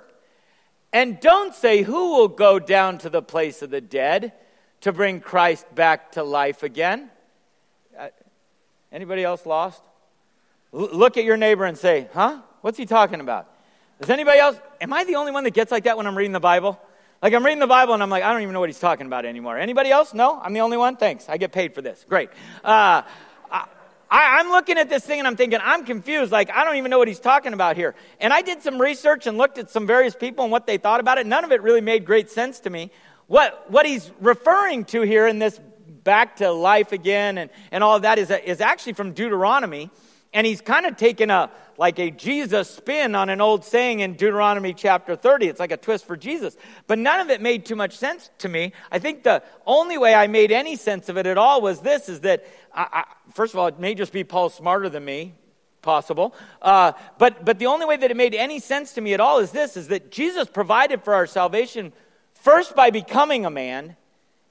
And 0.93 1.19
don't 1.21 1.55
say, 1.55 1.83
who 1.83 2.17
will 2.17 2.29
go 2.29 2.59
down 2.59 2.99
to 2.99 3.11
the 3.11 3.23
place 3.23 3.63
of 3.63 3.71
the 3.71 3.81
dead 3.81 4.33
to 4.83 4.93
bring 4.93 5.21
Christ 5.21 5.67
back 5.75 6.13
to 6.13 6.23
life 6.23 6.63
again? 6.63 7.11
Uh, 7.99 8.09
anybody 8.93 9.25
else 9.25 9.45
lost? 9.45 9.83
L- 10.73 10.91
look 10.93 11.17
at 11.17 11.25
your 11.25 11.37
neighbor 11.39 11.65
and 11.65 11.77
say, 11.77 12.09
huh? 12.13 12.41
What's 12.61 12.79
he 12.79 12.87
talking 12.87 13.21
about? 13.21 13.51
Is 14.01 14.11
anybody 14.11 14.39
else? 14.39 14.59
Am 14.81 14.93
I 14.93 15.05
the 15.05 15.17
only 15.17 15.33
one 15.33 15.45
that 15.45 15.55
gets 15.55 15.73
like 15.73 15.85
that 15.85 15.97
when 15.97 16.07
I'm 16.07 16.17
reading 16.17 16.33
the 16.33 16.41
Bible? 16.41 16.79
Like 17.21 17.35
I'm 17.35 17.45
reading 17.45 17.59
the 17.59 17.67
Bible 17.67 17.95
and 17.95 18.03
I'm 18.03 18.11
like, 18.11 18.23
I 18.23 18.33
don't 18.33 18.43
even 18.43 18.53
know 18.53 18.61
what 18.61 18.69
he's 18.69 18.79
talking 18.79 19.07
about 19.07 19.25
anymore. 19.25 19.59
Anybody 19.59 19.91
else? 19.91 20.15
No? 20.15 20.39
I'm 20.41 20.53
the 20.53 20.61
only 20.61 20.77
one? 20.77 20.97
Thanks. 20.97 21.29
I 21.29 21.37
get 21.37 21.51
paid 21.51 21.75
for 21.75 21.83
this. 21.83 22.05
Great. 22.09 22.31
Uh, 22.63 23.03
I, 24.11 24.41
am 24.41 24.51
looking 24.51 24.79
at 24.79 24.89
this 24.89 25.05
thing 25.05 25.19
and 25.19 25.27
I'm 25.27 25.37
thinking, 25.37 25.59
I'm 25.63 25.85
confused. 25.85 26.31
Like, 26.31 26.51
I 26.51 26.65
don't 26.65 26.77
even 26.77 26.91
know 26.91 26.99
what 26.99 27.09
he's 27.09 27.21
talking 27.21 27.53
about 27.53 27.77
here. 27.77 27.95
And 28.21 28.33
I 28.33 28.43
did 28.43 28.63
some 28.63 28.81
research 28.81 29.27
and 29.27 29.37
looked 29.37 29.59
at 29.59 29.69
some 29.69 29.87
various 29.87 30.15
people 30.15 30.45
and 30.45 30.53
what 30.53 30.67
they 30.67 30.79
thought 30.79 31.01
about 31.01 31.19
it. 31.19 31.27
None 31.27 31.45
of 31.45 31.53
it 31.53 31.61
really 31.63 31.81
made 31.81 32.05
great 32.05 32.31
sense 32.31 32.61
to 32.61 32.71
me. 32.71 32.91
What, 33.27 33.71
what 33.71 33.85
he's 33.85 34.11
referring 34.21 34.85
to 34.87 35.03
here 35.03 35.27
in 35.27 35.39
this 35.39 35.61
back 36.05 36.37
to 36.37 36.51
life 36.51 36.93
again 36.93 37.37
and, 37.37 37.51
and 37.71 37.85
all 37.85 37.97
of 37.97 38.03
that 38.03 38.19
is, 38.19 38.31
is 38.31 38.61
actually 38.61 38.95
from 38.95 39.13
Deuteronomy. 39.13 39.91
And 40.33 40.47
he's 40.47 40.61
kind 40.61 40.87
of 40.87 40.97
taken 40.97 41.31
a 41.31 41.51
like 41.79 42.01
a 42.01 42.11
Jesus 42.11 42.69
spin 42.69 43.15
on 43.15 43.29
an 43.29 43.41
old 43.41 43.65
saying 43.65 44.01
in 44.01 44.15
Deuteronomy 44.15 44.75
chapter 44.75 45.15
30. 45.15 45.47
It's 45.47 45.61
like 45.61 45.71
a 45.71 45.77
twist 45.77 46.05
for 46.07 46.17
Jesus. 46.17 46.57
But 46.89 46.99
none 46.99 47.21
of 47.21 47.31
it 47.31 47.41
made 47.41 47.65
too 47.65 47.77
much 47.77 47.97
sense 47.97 48.31
to 48.39 48.49
me. 48.49 48.73
I 48.91 48.99
think 48.99 49.23
the 49.23 49.45
only 49.65 49.97
way 49.97 50.13
I 50.13 50.27
made 50.27 50.51
any 50.51 50.75
sense 50.75 51.09
of 51.09 51.17
it 51.17 51.27
at 51.27 51.39
all 51.39 51.63
was 51.63 51.81
this 51.81 52.09
is 52.09 52.21
that, 52.21 52.45
I, 52.75 52.89
I, 52.93 53.05
first 53.33 53.55
of 53.55 53.61
all, 53.61 53.69
it 53.69 53.79
may 53.79 53.95
just 53.95 54.13
be 54.13 54.25
Paul 54.25 54.51
smarter 54.51 54.89
than 54.89 55.05
me, 55.05 55.35
possible. 55.83 56.35
Uh, 56.61 56.93
but, 57.17 57.45
but 57.45 57.61
the 57.61 57.67
only 57.67 57.87
way 57.87 57.97
that 57.97 58.11
it 58.11 58.17
made 58.17 58.35
any 58.35 58.59
sense 58.59 58.95
to 58.95 59.01
me 59.01 59.15
at 59.15 59.21
all 59.21 59.39
is 59.39 59.53
this 59.53 59.77
is 59.77 59.87
that 59.89 60.11
Jesus 60.11 60.49
provided 60.49 61.05
for 61.05 61.15
our 61.15 61.29
salvation 61.29 61.93
first 62.35 62.75
by 62.75 62.91
becoming 62.91 63.47
a 63.47 63.51
man 63.51 63.97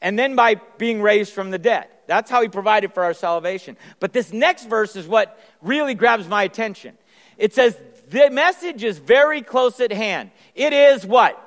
and 0.01 0.17
then 0.17 0.37
by 0.37 0.55
being 0.77 1.01
raised 1.01 1.33
from 1.33 1.51
the 1.51 1.59
dead. 1.59 1.87
That's 2.07 2.31
how 2.31 2.41
he 2.41 2.47
provided 2.47 2.93
for 2.93 3.03
our 3.03 3.13
salvation. 3.13 3.77
But 3.99 4.13
this 4.13 4.33
next 4.33 4.65
verse 4.65 4.95
is 4.95 5.07
what 5.07 5.39
really 5.61 5.93
grabs 5.93 6.27
my 6.27 6.43
attention. 6.43 6.97
It 7.37 7.53
says, 7.53 7.77
the 8.09 8.29
message 8.29 8.83
is 8.83 8.97
very 8.97 9.41
close 9.41 9.79
at 9.79 9.91
hand. 9.91 10.31
It 10.55 10.73
is 10.73 11.05
what? 11.05 11.43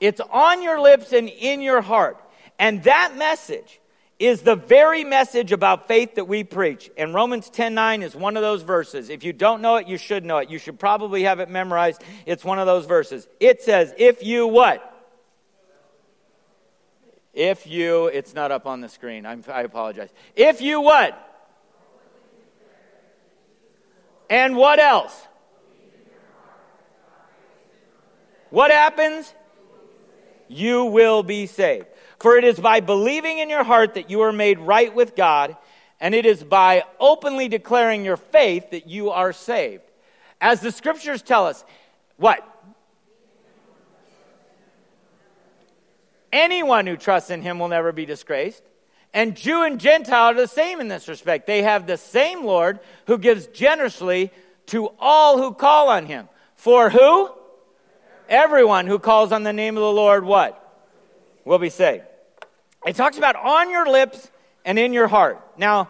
It's 0.00 0.20
on 0.20 0.62
your 0.62 0.80
lips 0.80 1.12
and 1.12 1.28
in 1.28 1.62
your 1.62 1.80
heart. 1.80 2.18
And 2.58 2.82
that 2.82 3.16
message 3.16 3.80
is 4.18 4.42
the 4.42 4.56
very 4.56 5.04
message 5.04 5.52
about 5.52 5.88
faith 5.88 6.16
that 6.16 6.26
we 6.26 6.44
preach. 6.44 6.90
And 6.96 7.14
Romans 7.14 7.50
10:9 7.50 8.02
is 8.02 8.14
one 8.14 8.36
of 8.36 8.42
those 8.42 8.62
verses. 8.62 9.10
If 9.10 9.24
you 9.24 9.32
don't 9.32 9.60
know 9.60 9.76
it, 9.76 9.88
you 9.88 9.96
should 9.96 10.24
know 10.24 10.38
it. 10.38 10.50
You 10.50 10.58
should 10.58 10.78
probably 10.78 11.24
have 11.24 11.40
it 11.40 11.48
memorized. 11.48 12.02
It's 12.26 12.44
one 12.44 12.58
of 12.58 12.66
those 12.66 12.86
verses. 12.86 13.26
It 13.40 13.62
says, 13.62 13.92
"If 13.98 14.22
you 14.22 14.46
what? 14.46 14.93
If 17.34 17.66
you, 17.66 18.06
it's 18.06 18.32
not 18.32 18.52
up 18.52 18.66
on 18.66 18.80
the 18.80 18.88
screen. 18.88 19.26
I'm, 19.26 19.44
I 19.48 19.62
apologize. 19.62 20.10
If 20.36 20.60
you 20.60 20.80
what? 20.80 21.20
And 24.30 24.56
what 24.56 24.78
else? 24.78 25.20
What 28.50 28.70
happens? 28.70 29.34
You 30.46 30.84
will 30.84 31.24
be 31.24 31.46
saved. 31.46 31.86
For 32.20 32.36
it 32.36 32.44
is 32.44 32.58
by 32.58 32.78
believing 32.78 33.38
in 33.38 33.50
your 33.50 33.64
heart 33.64 33.94
that 33.94 34.10
you 34.10 34.20
are 34.20 34.32
made 34.32 34.60
right 34.60 34.94
with 34.94 35.16
God, 35.16 35.56
and 36.00 36.14
it 36.14 36.24
is 36.24 36.44
by 36.44 36.84
openly 37.00 37.48
declaring 37.48 38.04
your 38.04 38.16
faith 38.16 38.70
that 38.70 38.86
you 38.86 39.10
are 39.10 39.32
saved. 39.32 39.82
As 40.40 40.60
the 40.60 40.70
scriptures 40.70 41.20
tell 41.20 41.46
us, 41.46 41.64
what? 42.16 42.48
Anyone 46.34 46.88
who 46.88 46.96
trusts 46.96 47.30
in 47.30 47.42
him 47.42 47.60
will 47.60 47.68
never 47.68 47.92
be 47.92 48.04
disgraced. 48.04 48.64
And 49.12 49.36
Jew 49.36 49.62
and 49.62 49.78
Gentile 49.78 50.32
are 50.32 50.34
the 50.34 50.48
same 50.48 50.80
in 50.80 50.88
this 50.88 51.06
respect. 51.06 51.46
They 51.46 51.62
have 51.62 51.86
the 51.86 51.96
same 51.96 52.44
Lord 52.44 52.80
who 53.06 53.18
gives 53.18 53.46
generously 53.46 54.32
to 54.66 54.90
all 54.98 55.38
who 55.38 55.54
call 55.54 55.88
on 55.88 56.06
him. 56.06 56.28
For 56.56 56.90
who? 56.90 57.30
Everyone 58.28 58.88
who 58.88 58.98
calls 58.98 59.30
on 59.30 59.44
the 59.44 59.52
name 59.52 59.76
of 59.76 59.82
the 59.82 59.92
Lord, 59.92 60.24
what? 60.24 60.60
Will 61.44 61.60
be 61.60 61.70
saved. 61.70 62.02
It 62.84 62.96
talks 62.96 63.16
about 63.16 63.36
on 63.36 63.70
your 63.70 63.88
lips 63.88 64.28
and 64.64 64.76
in 64.76 64.92
your 64.92 65.06
heart. 65.06 65.40
Now, 65.56 65.88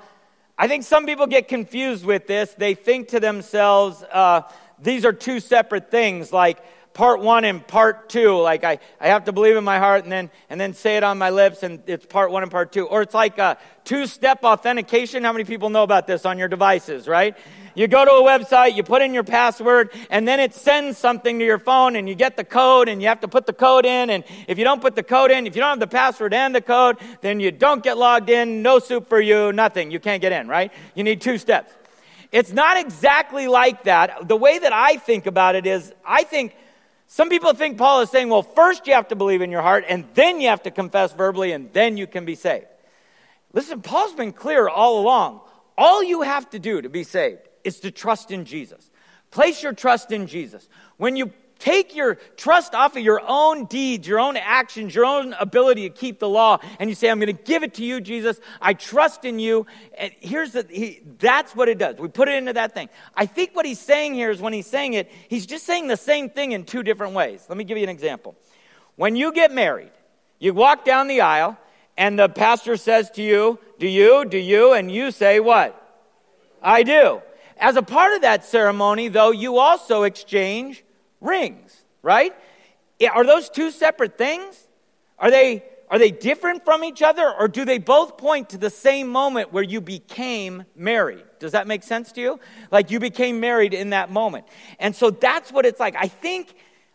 I 0.58 0.68
think 0.68 0.84
some 0.84 1.06
people 1.06 1.26
get 1.26 1.48
confused 1.48 2.04
with 2.04 2.26
this. 2.26 2.52
They 2.52 2.74
think 2.74 3.08
to 3.08 3.20
themselves, 3.20 4.04
uh, 4.12 4.42
these 4.78 5.06
are 5.06 5.12
two 5.14 5.40
separate 5.40 5.90
things, 5.90 6.34
like 6.34 6.58
part 6.94 7.20
one 7.20 7.44
and 7.44 7.66
part 7.66 8.08
two. 8.08 8.38
Like 8.38 8.64
I, 8.64 8.78
I 9.00 9.08
have 9.08 9.24
to 9.24 9.32
believe 9.32 9.56
in 9.56 9.64
my 9.64 9.78
heart 9.78 10.04
and 10.04 10.12
then, 10.12 10.30
and 10.48 10.60
then 10.60 10.72
say 10.72 10.96
it 10.96 11.02
on 11.02 11.18
my 11.18 11.30
lips 11.30 11.62
and 11.62 11.82
it's 11.86 12.06
part 12.06 12.30
one 12.30 12.42
and 12.42 12.50
part 12.50 12.72
two. 12.72 12.86
Or 12.86 13.02
it's 13.02 13.12
like 13.14 13.38
a 13.38 13.58
two 13.84 14.06
step 14.06 14.44
authentication. 14.44 15.24
How 15.24 15.32
many 15.32 15.44
people 15.44 15.68
know 15.70 15.82
about 15.82 16.06
this 16.06 16.24
on 16.24 16.38
your 16.38 16.48
devices, 16.48 17.06
right? 17.06 17.36
You 17.74 17.88
go 17.88 18.04
to 18.04 18.10
a 18.12 18.22
website, 18.22 18.76
you 18.76 18.84
put 18.84 19.02
in 19.02 19.12
your 19.12 19.24
password, 19.24 19.90
and 20.08 20.28
then 20.28 20.38
it 20.38 20.54
sends 20.54 20.96
something 20.96 21.40
to 21.40 21.44
your 21.44 21.58
phone 21.58 21.96
and 21.96 22.08
you 22.08 22.14
get 22.14 22.36
the 22.36 22.44
code 22.44 22.88
and 22.88 23.02
you 23.02 23.08
have 23.08 23.20
to 23.22 23.28
put 23.28 23.46
the 23.46 23.52
code 23.52 23.84
in. 23.84 24.10
And 24.10 24.22
if 24.46 24.58
you 24.58 24.64
don't 24.64 24.80
put 24.80 24.94
the 24.94 25.02
code 25.02 25.32
in, 25.32 25.48
if 25.48 25.56
you 25.56 25.60
don't 25.60 25.70
have 25.70 25.80
the 25.80 25.88
password 25.88 26.32
and 26.32 26.54
the 26.54 26.60
code, 26.60 26.98
then 27.20 27.40
you 27.40 27.50
don't 27.50 27.82
get 27.82 27.98
logged 27.98 28.30
in. 28.30 28.62
No 28.62 28.78
soup 28.78 29.08
for 29.08 29.20
you, 29.20 29.52
nothing. 29.52 29.90
You 29.90 29.98
can't 29.98 30.22
get 30.22 30.30
in, 30.30 30.46
right? 30.46 30.72
You 30.94 31.02
need 31.02 31.20
two 31.20 31.38
steps. 31.38 31.72
It's 32.30 32.52
not 32.52 32.76
exactly 32.76 33.48
like 33.48 33.84
that. 33.84 34.28
The 34.28 34.36
way 34.36 34.58
that 34.58 34.72
I 34.72 34.96
think 34.96 35.26
about 35.26 35.56
it 35.56 35.66
is, 35.66 35.92
I 36.04 36.24
think 36.24 36.56
some 37.06 37.28
people 37.28 37.52
think 37.54 37.78
Paul 37.78 38.00
is 38.00 38.10
saying, 38.10 38.28
well, 38.28 38.42
first 38.42 38.86
you 38.86 38.94
have 38.94 39.08
to 39.08 39.16
believe 39.16 39.42
in 39.42 39.50
your 39.50 39.62
heart, 39.62 39.84
and 39.88 40.04
then 40.14 40.40
you 40.40 40.48
have 40.48 40.62
to 40.64 40.70
confess 40.70 41.12
verbally, 41.12 41.52
and 41.52 41.72
then 41.72 41.96
you 41.96 42.06
can 42.06 42.24
be 42.24 42.34
saved. 42.34 42.66
Listen, 43.52 43.82
Paul's 43.82 44.14
been 44.14 44.32
clear 44.32 44.68
all 44.68 45.00
along. 45.00 45.40
All 45.78 46.02
you 46.02 46.22
have 46.22 46.50
to 46.50 46.58
do 46.58 46.82
to 46.82 46.88
be 46.88 47.04
saved 47.04 47.40
is 47.62 47.80
to 47.80 47.90
trust 47.90 48.30
in 48.30 48.44
Jesus. 48.44 48.90
Place 49.30 49.62
your 49.62 49.72
trust 49.72 50.12
in 50.12 50.26
Jesus. 50.26 50.68
When 50.96 51.16
you 51.16 51.32
take 51.58 51.94
your 51.94 52.16
trust 52.36 52.74
off 52.74 52.96
of 52.96 53.02
your 53.02 53.20
own 53.26 53.66
deeds, 53.66 54.06
your 54.06 54.20
own 54.20 54.36
actions, 54.36 54.94
your 54.94 55.04
own 55.04 55.32
ability 55.34 55.88
to 55.88 55.94
keep 55.94 56.18
the 56.18 56.28
law, 56.28 56.58
and 56.78 56.90
you 56.90 56.94
say, 56.94 57.08
I'm 57.08 57.18
going 57.18 57.34
to 57.34 57.42
give 57.42 57.62
it 57.62 57.74
to 57.74 57.84
you, 57.84 58.00
Jesus. 58.00 58.40
I 58.60 58.74
trust 58.74 59.24
in 59.24 59.38
you. 59.38 59.66
And 59.96 60.12
here's 60.20 60.52
the, 60.52 60.66
he, 60.68 61.00
that's 61.18 61.54
what 61.54 61.68
it 61.68 61.78
does. 61.78 61.96
We 61.98 62.08
put 62.08 62.28
it 62.28 62.34
into 62.34 62.52
that 62.54 62.74
thing. 62.74 62.88
I 63.16 63.26
think 63.26 63.54
what 63.54 63.66
he's 63.66 63.80
saying 63.80 64.14
here 64.14 64.30
is 64.30 64.40
when 64.40 64.52
he's 64.52 64.66
saying 64.66 64.94
it, 64.94 65.10
he's 65.28 65.46
just 65.46 65.64
saying 65.64 65.88
the 65.88 65.96
same 65.96 66.30
thing 66.30 66.52
in 66.52 66.64
two 66.64 66.82
different 66.82 67.14
ways. 67.14 67.44
Let 67.48 67.58
me 67.58 67.64
give 67.64 67.78
you 67.78 67.84
an 67.84 67.90
example. 67.90 68.34
When 68.96 69.16
you 69.16 69.32
get 69.32 69.52
married, 69.52 69.92
you 70.38 70.54
walk 70.54 70.84
down 70.84 71.08
the 71.08 71.22
aisle, 71.22 71.58
and 71.96 72.18
the 72.18 72.28
pastor 72.28 72.76
says 72.76 73.10
to 73.12 73.22
you, 73.22 73.58
Do 73.78 73.88
you? 73.88 74.24
Do 74.24 74.38
you? 74.38 74.72
And 74.74 74.90
you 74.90 75.10
say, 75.10 75.40
What? 75.40 75.80
I 76.62 76.82
do. 76.82 77.22
As 77.56 77.76
a 77.76 77.82
part 77.82 78.14
of 78.14 78.22
that 78.22 78.44
ceremony, 78.44 79.08
though, 79.08 79.30
you 79.30 79.58
also 79.58 80.02
exchange 80.02 80.84
rings, 81.24 81.82
right? 82.02 82.32
Are 83.12 83.24
those 83.24 83.48
two 83.48 83.70
separate 83.70 84.16
things? 84.16 84.68
Are 85.18 85.30
they, 85.30 85.64
are 85.90 85.98
they 85.98 86.10
different 86.10 86.64
from 86.64 86.84
each 86.84 87.02
other, 87.02 87.32
or 87.38 87.48
do 87.48 87.64
they 87.64 87.78
both 87.78 88.16
point 88.18 88.50
to 88.50 88.58
the 88.58 88.70
same 88.70 89.08
moment 89.08 89.52
where 89.52 89.62
you 89.62 89.80
became 89.80 90.64
married? 90.76 91.24
Does 91.38 91.52
that 91.52 91.66
make 91.66 91.82
sense 91.82 92.12
to 92.12 92.20
you? 92.20 92.40
Like 92.70 92.90
you 92.90 93.00
became 93.00 93.40
married 93.40 93.74
in 93.74 93.90
that 93.90 94.10
moment. 94.10 94.46
And 94.78 94.94
so 94.94 95.10
that's 95.10 95.52
what 95.52 95.66
it's 95.66 95.80
like. 95.80 95.96
I 95.96 96.08
think, 96.08 96.54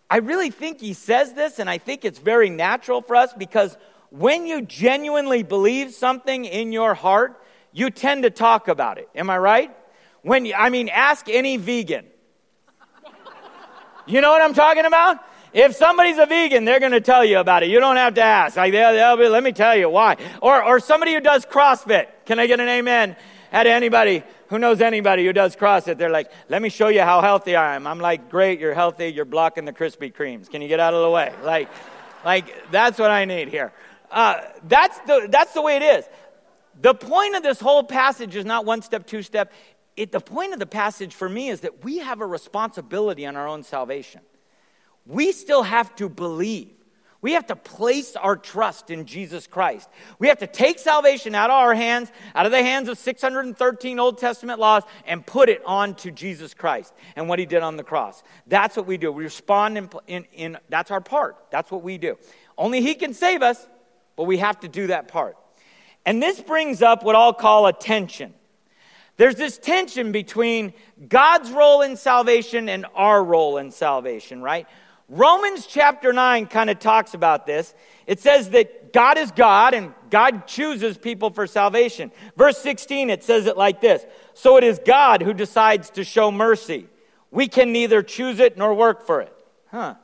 I 0.10 0.18
really 0.18 0.50
think 0.50 0.80
he 0.80 0.94
says 0.94 1.34
this, 1.34 1.60
and 1.60 1.70
I 1.70 1.78
think 1.78 2.06
it's 2.06 2.20
very 2.20 2.50
natural 2.50 3.02
for 3.02 3.15
us 3.15 3.34
because 3.34 3.78
when 4.10 4.48
you 4.48 4.62
genuinely 4.62 5.44
believe 5.44 5.94
something 5.94 6.46
in 6.46 6.72
your 6.72 6.94
heart, 6.94 7.42
you 7.72 7.92
tend 7.92 8.24
to 8.24 8.32
talk 8.32 8.68
about 8.68 8.98
it. 8.98 9.08
Am 9.13 9.30
I 9.30 9.38
right? 9.38 9.76
When 10.24 10.46
you, 10.46 10.56
I 10.56 10.70
mean, 10.70 10.89
ask 10.89 11.30
any 11.30 11.58
vegan. 11.58 12.06
You 14.10 14.22
know 14.22 14.32
what 14.32 14.41
I'm 14.41 14.56
talking 14.56 14.86
about? 14.86 15.19
If 15.54 15.76
somebody's 15.76 16.17
a 16.17 16.26
vegan, 16.26 16.65
they're 16.65 16.80
going 16.80 16.93
to 16.93 17.02
tell 17.02 17.24
you 17.24 17.39
about 17.39 17.62
it. 17.62 17.69
You 17.69 17.80
don't 17.80 17.95
have 17.95 18.15
to 18.15 18.24
ask. 18.24 18.58
Like, 18.58 18.72
they'll, 18.72 18.93
they'll 18.93 19.17
be, 19.17 19.28
let 19.28 19.43
me 19.43 19.52
tell 19.52 19.76
you 19.76 19.88
why. 19.89 20.17
Or, 20.41 20.63
or 20.63 20.80
somebody 20.80 21.13
who 21.13 21.22
does 21.22 21.45
CrossFit. 21.45 22.08
Can 22.26 22.39
I 22.39 22.48
get 22.48 22.60
an 22.60 22.67
amen? 22.67 23.15
At 23.52 23.67
anybody 23.67 24.24
who 24.48 24.60
knows 24.60 24.82
anybody 24.82 25.26
who 25.26 25.34
does 25.34 25.56
CrossFit, 25.56 25.98
they're 25.98 26.10
like, 26.10 26.32
let 26.50 26.62
me 26.62 26.69
show 26.69 26.88
you 26.88 27.02
how 27.02 27.22
healthy 27.22 27.56
I 27.56 27.76
am. 27.76 27.88
I'm 27.88 28.00
like, 28.00 28.30
great, 28.30 28.60
you're 28.60 28.76
healthy, 28.76 29.08
you're 29.08 29.26
blocking 29.26 29.65
the 29.65 29.74
Krispy 29.74 30.13
Kremes. 30.13 30.50
Can 30.50 30.62
you 30.62 30.67
get 30.67 30.80
out 30.80 30.93
of 30.93 31.02
the 31.02 31.10
way? 31.10 31.34
Like, 31.43 31.67
like 32.24 32.72
that's 32.72 33.00
what 33.00 33.10
I 33.10 33.26
need 33.26 33.48
here. 33.48 33.72
Uh, 34.12 34.41
that's, 34.67 35.00
the, 35.00 35.28
that's 35.32 35.54
the 35.54 35.62
way 35.62 35.78
it 35.78 35.84
is. 35.84 36.06
The 36.82 36.93
point 36.93 37.36
of 37.36 37.43
this 37.43 37.60
whole 37.60 37.84
passage 37.84 38.36
is 38.36 38.45
not 38.45 38.65
one 38.65 38.82
step, 38.82 39.08
two 39.08 39.24
step 39.24 39.52
it, 40.00 40.14
the 40.14 40.22
point 40.22 40.54
of 40.54 40.60
the 40.60 40.66
passage 40.66 41.14
for 41.14 41.28
me 41.28 41.50
is 41.50 41.60
that 41.62 41.84
we 41.84 41.98
have 41.98 42.22
a 42.22 42.26
responsibility 42.26 43.26
on 43.26 43.36
our 43.36 43.46
own 43.46 43.64
salvation. 43.64 44.22
We 45.06 45.34
still 45.34 45.62
have 45.62 45.94
to 45.98 46.08
believe. 46.08 46.70
We 47.22 47.34
have 47.34 47.48
to 47.48 47.56
place 47.58 48.16
our 48.16 48.38
trust 48.38 48.92
in 48.92 49.06
Jesus 49.06 49.46
Christ. 49.46 49.90
We 50.18 50.30
have 50.30 50.38
to 50.38 50.48
take 50.48 50.80
salvation 50.80 51.36
out 51.36 51.50
of 51.50 51.58
our 51.58 51.76
hands, 51.76 52.14
out 52.34 52.46
of 52.46 52.54
the 52.54 52.64
hands 52.64 52.88
of 52.88 52.98
613 52.98 54.00
Old 54.00 54.20
Testament 54.20 54.58
laws, 54.58 54.84
and 55.06 55.26
put 55.26 55.50
it 55.50 55.62
onto 55.66 56.12
Jesus 56.12 56.54
Christ 56.54 56.94
and 57.18 57.28
what 57.28 57.38
he 57.38 57.46
did 57.46 57.62
on 57.62 57.76
the 57.76 57.84
cross. 57.84 58.24
That's 58.48 58.78
what 58.78 58.86
we 58.86 58.96
do. 58.96 59.12
We 59.12 59.26
respond 59.26 59.78
in, 59.78 59.90
in, 60.08 60.26
in 60.32 60.58
that's 60.70 60.92
our 60.92 61.02
part. 61.02 61.36
That's 61.52 61.70
what 61.70 61.84
we 61.84 61.98
do. 61.98 62.18
Only 62.58 62.80
he 62.80 62.96
can 62.96 63.14
save 63.14 63.42
us, 63.42 63.68
but 64.16 64.24
we 64.24 64.38
have 64.38 64.62
to 64.62 64.70
do 64.70 64.88
that 64.88 65.10
part. 65.10 65.36
And 66.06 66.24
this 66.24 66.40
brings 66.40 66.82
up 66.82 67.04
what 67.04 67.18
I'll 67.18 67.34
call 67.34 67.68
a 67.68 67.74
tension. 67.74 68.34
There's 69.20 69.36
this 69.36 69.58
tension 69.58 70.14
between 70.14 70.74
God's 71.10 71.52
role 71.52 71.82
in 71.82 71.98
salvation 71.98 72.70
and 72.70 72.86
our 72.96 73.22
role 73.22 73.58
in 73.58 73.72
salvation, 73.72 74.42
right? 74.42 74.66
Romans 75.10 75.68
chapter 75.68 76.14
9 76.14 76.48
kind 76.48 76.70
of 76.70 76.80
talks 76.80 77.14
about 77.14 77.46
this. 77.46 77.76
It 78.08 78.22
says 78.22 78.52
that 78.52 78.94
God 78.94 79.18
is 79.18 79.32
God 79.32 79.74
and 79.74 79.94
God 80.10 80.48
chooses 80.48 80.98
people 80.98 81.32
for 81.32 81.48
salvation. 81.48 82.14
Verse 82.38 82.60
16, 82.60 83.10
it 83.10 83.26
says 83.26 83.46
it 83.46 83.58
like 83.58 83.82
this 83.82 84.06
So 84.36 84.56
it 84.56 84.64
is 84.64 84.80
God 84.86 85.22
who 85.22 85.34
decides 85.34 85.90
to 85.92 86.06
show 86.06 86.32
mercy. 86.32 86.88
We 87.30 87.50
can 87.50 87.74
neither 87.74 88.02
choose 88.02 88.40
it 88.40 88.58
nor 88.58 88.74
work 88.74 89.06
for 89.06 89.20
it. 89.20 89.36
Huh. 89.70 89.96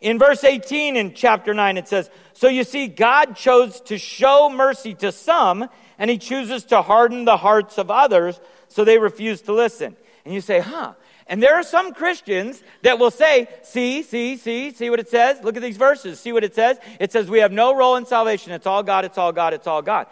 In 0.00 0.18
verse 0.18 0.42
18 0.42 0.96
in 0.96 1.14
chapter 1.14 1.54
9, 1.54 1.76
it 1.76 1.86
says, 1.86 2.10
So 2.32 2.48
you 2.48 2.64
see, 2.64 2.88
God 2.88 3.36
chose 3.36 3.80
to 3.82 3.98
show 3.98 4.50
mercy 4.50 4.94
to 4.94 5.12
some 5.12 5.68
and 5.98 6.10
he 6.10 6.18
chooses 6.18 6.64
to 6.66 6.82
harden 6.82 7.24
the 7.24 7.36
hearts 7.36 7.78
of 7.78 7.90
others 7.90 8.40
so 8.68 8.84
they 8.84 8.98
refuse 8.98 9.42
to 9.42 9.52
listen. 9.52 9.96
And 10.24 10.34
you 10.34 10.40
say, 10.40 10.60
huh? 10.60 10.94
And 11.26 11.42
there 11.42 11.54
are 11.56 11.62
some 11.62 11.92
Christians 11.92 12.62
that 12.82 12.98
will 12.98 13.10
say, 13.10 13.48
see, 13.62 14.02
see, 14.02 14.36
see, 14.36 14.70
see 14.70 14.88
what 14.88 14.98
it 14.98 15.08
says? 15.08 15.42
Look 15.42 15.56
at 15.56 15.62
these 15.62 15.76
verses. 15.76 16.18
See 16.18 16.32
what 16.32 16.44
it 16.44 16.54
says? 16.54 16.78
It 16.98 17.12
says, 17.12 17.28
we 17.28 17.40
have 17.40 17.52
no 17.52 17.74
role 17.74 17.96
in 17.96 18.06
salvation. 18.06 18.52
It's 18.52 18.66
all 18.66 18.82
God, 18.82 19.04
it's 19.04 19.18
all 19.18 19.32
God, 19.32 19.52
it's 19.52 19.66
all 19.66 19.82
God. 19.82 20.06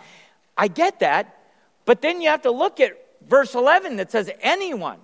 I 0.56 0.68
get 0.68 1.00
that. 1.00 1.38
But 1.86 2.02
then 2.02 2.20
you 2.20 2.28
have 2.28 2.42
to 2.42 2.50
look 2.50 2.80
at 2.80 2.98
verse 3.26 3.54
11 3.54 3.96
that 3.96 4.10
says, 4.10 4.30
anyone. 4.40 4.98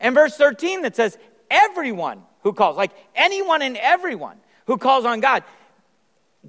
And 0.00 0.14
verse 0.14 0.36
13 0.36 0.82
that 0.82 0.96
says, 0.96 1.18
everyone 1.50 2.22
who 2.42 2.52
calls, 2.52 2.76
like 2.76 2.92
anyone 3.14 3.62
and 3.62 3.76
everyone 3.76 4.36
who 4.66 4.78
calls 4.78 5.04
on 5.04 5.20
God. 5.20 5.44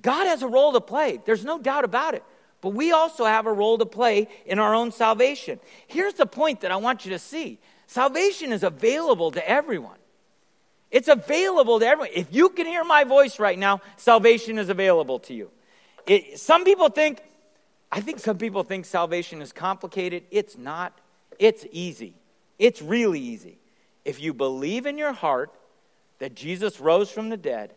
God 0.02 0.28
has 0.28 0.42
a 0.44 0.48
role 0.48 0.74
to 0.74 0.82
play. 0.82 1.20
There's 1.26 1.46
no 1.46 1.60
doubt 1.60 1.84
about 1.84 2.14
it. 2.14 2.24
But 2.66 2.74
we 2.74 2.92
also 2.92 3.26
have 3.26 3.46
a 3.46 3.54
role 3.54 3.78
to 3.78 3.86
play 3.86 4.28
in 4.44 4.58
our 4.58 4.74
own 4.74 4.92
salvation. 4.92 5.60
Here's 5.86 6.16
the 6.16 6.26
point 6.26 6.62
that 6.62 6.72
I 6.72 6.78
want 6.78 7.06
you 7.06 7.12
to 7.12 7.20
see 7.20 7.60
salvation 7.86 8.52
is 8.52 8.64
available 8.64 9.30
to 9.30 9.48
everyone. 9.48 10.00
It's 10.90 11.08
available 11.08 11.80
to 11.80 11.86
everyone. 11.86 12.10
If 12.16 12.34
you 12.34 12.50
can 12.50 12.66
hear 12.66 12.84
my 12.84 13.04
voice 13.04 13.38
right 13.38 13.60
now, 13.60 13.82
salvation 13.98 14.58
is 14.58 14.70
available 14.70 15.20
to 15.20 15.36
you. 15.36 15.52
It, 16.08 16.40
some 16.40 16.64
people 16.64 16.90
think, 16.90 17.22
I 17.92 18.02
think 18.02 18.18
some 18.18 18.40
people 18.40 18.64
think 18.64 18.86
salvation 18.86 19.44
is 19.44 19.54
complicated. 19.54 20.24
It's 20.32 20.58
not, 20.58 20.98
it's 21.38 21.68
easy. 21.72 22.16
It's 22.58 22.82
really 22.82 23.20
easy. 23.20 23.60
If 24.06 24.20
you 24.20 24.34
believe 24.34 24.88
in 24.88 24.98
your 24.98 25.14
heart 25.14 25.52
that 26.18 26.34
Jesus 26.34 26.80
rose 26.80 27.12
from 27.12 27.30
the 27.30 27.38
dead, 27.38 27.76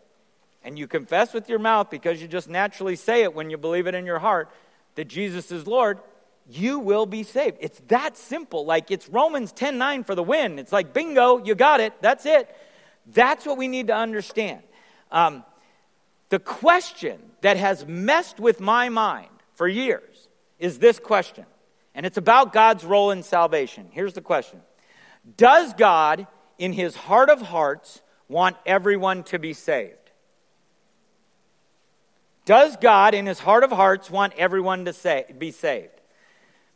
and 0.63 0.79
you 0.79 0.87
confess 0.87 1.31
with 1.31 1.47
your 1.47 1.59
mouth 1.59 1.91
because 1.91 2.19
you 2.19 2.27
just 2.27 2.49
naturally 2.49 2.95
say 2.95 3.21
it 3.21 3.35
when 3.35 3.51
you 3.51 3.57
believe 3.57 3.85
it 3.85 3.93
in 3.93 4.07
your 4.07 4.19
heart 4.19 4.49
that 4.95 5.05
Jesus 5.05 5.51
is 5.51 5.67
Lord, 5.67 5.99
you 6.49 6.79
will 6.79 7.05
be 7.05 7.23
saved. 7.23 7.57
It's 7.59 7.79
that 7.87 8.17
simple. 8.17 8.65
Like 8.65 8.91
it's 8.91 9.07
Romans 9.07 9.51
10 9.51 9.77
9 9.77 10.03
for 10.03 10.15
the 10.15 10.23
win. 10.23 10.59
It's 10.59 10.71
like, 10.71 10.93
bingo, 10.93 11.43
you 11.43 11.55
got 11.55 11.79
it. 11.79 11.93
That's 12.01 12.25
it. 12.25 12.53
That's 13.05 13.45
what 13.45 13.57
we 13.57 13.67
need 13.67 13.87
to 13.87 13.95
understand. 13.95 14.61
Um, 15.11 15.43
the 16.29 16.39
question 16.39 17.19
that 17.41 17.57
has 17.57 17.85
messed 17.85 18.39
with 18.39 18.59
my 18.59 18.89
mind 18.89 19.29
for 19.55 19.67
years 19.67 20.27
is 20.59 20.79
this 20.79 20.99
question, 20.99 21.45
and 21.95 22.05
it's 22.05 22.17
about 22.17 22.53
God's 22.53 22.85
role 22.85 23.11
in 23.11 23.23
salvation. 23.23 23.87
Here's 23.91 24.13
the 24.13 24.21
question 24.21 24.61
Does 25.37 25.73
God, 25.73 26.27
in 26.57 26.73
his 26.73 26.95
heart 26.95 27.29
of 27.29 27.41
hearts, 27.41 28.01
want 28.27 28.57
everyone 28.65 29.23
to 29.23 29.39
be 29.39 29.53
saved? 29.53 29.95
Does 32.49 32.77
God, 32.77 33.13
in 33.13 33.27
his 33.27 33.37
heart 33.37 33.63
of 33.63 33.69
hearts, 33.69 34.09
want 34.09 34.33
everyone 34.35 34.85
to 34.85 34.91
say, 34.91 35.23
be 35.37 35.51
saved? 35.51 35.91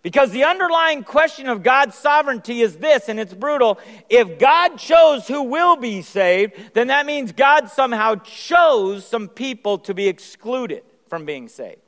Because 0.04 0.30
the 0.30 0.44
underlying 0.44 1.04
question 1.04 1.50
of 1.50 1.64
God's 1.64 1.96
sovereignty 1.96 2.62
is 2.62 2.78
this, 2.78 3.10
and 3.10 3.20
it's 3.20 3.34
brutal. 3.34 3.80
If 4.08 4.38
God 4.38 4.78
chose 4.78 5.28
who 5.28 5.42
will 5.42 5.76
be 5.76 6.04
saved, 6.04 6.54
then 6.76 6.90
that 6.90 7.08
means 7.08 7.32
God 7.32 7.72
somehow 7.72 8.18
chose 8.18 9.04
some 9.04 9.28
people 9.28 9.80
to 9.80 9.96
be 9.96 10.08
excluded 10.08 10.84
from 11.08 11.26
being 11.26 11.48
saved. 11.48 11.82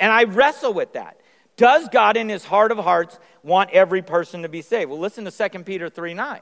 And 0.00 0.10
I 0.10 0.24
wrestle 0.24 0.72
with 0.72 0.94
that. 0.94 1.20
Does 1.58 1.90
God, 1.90 2.16
in 2.16 2.30
his 2.30 2.46
heart 2.46 2.72
of 2.72 2.78
hearts, 2.78 3.18
want 3.42 3.68
every 3.68 4.00
person 4.00 4.44
to 4.44 4.48
be 4.48 4.62
saved? 4.62 4.88
Well, 4.88 4.98
listen 4.98 5.26
to 5.26 5.48
2 5.50 5.62
Peter 5.64 5.90
3 5.90 6.14
9. 6.14 6.40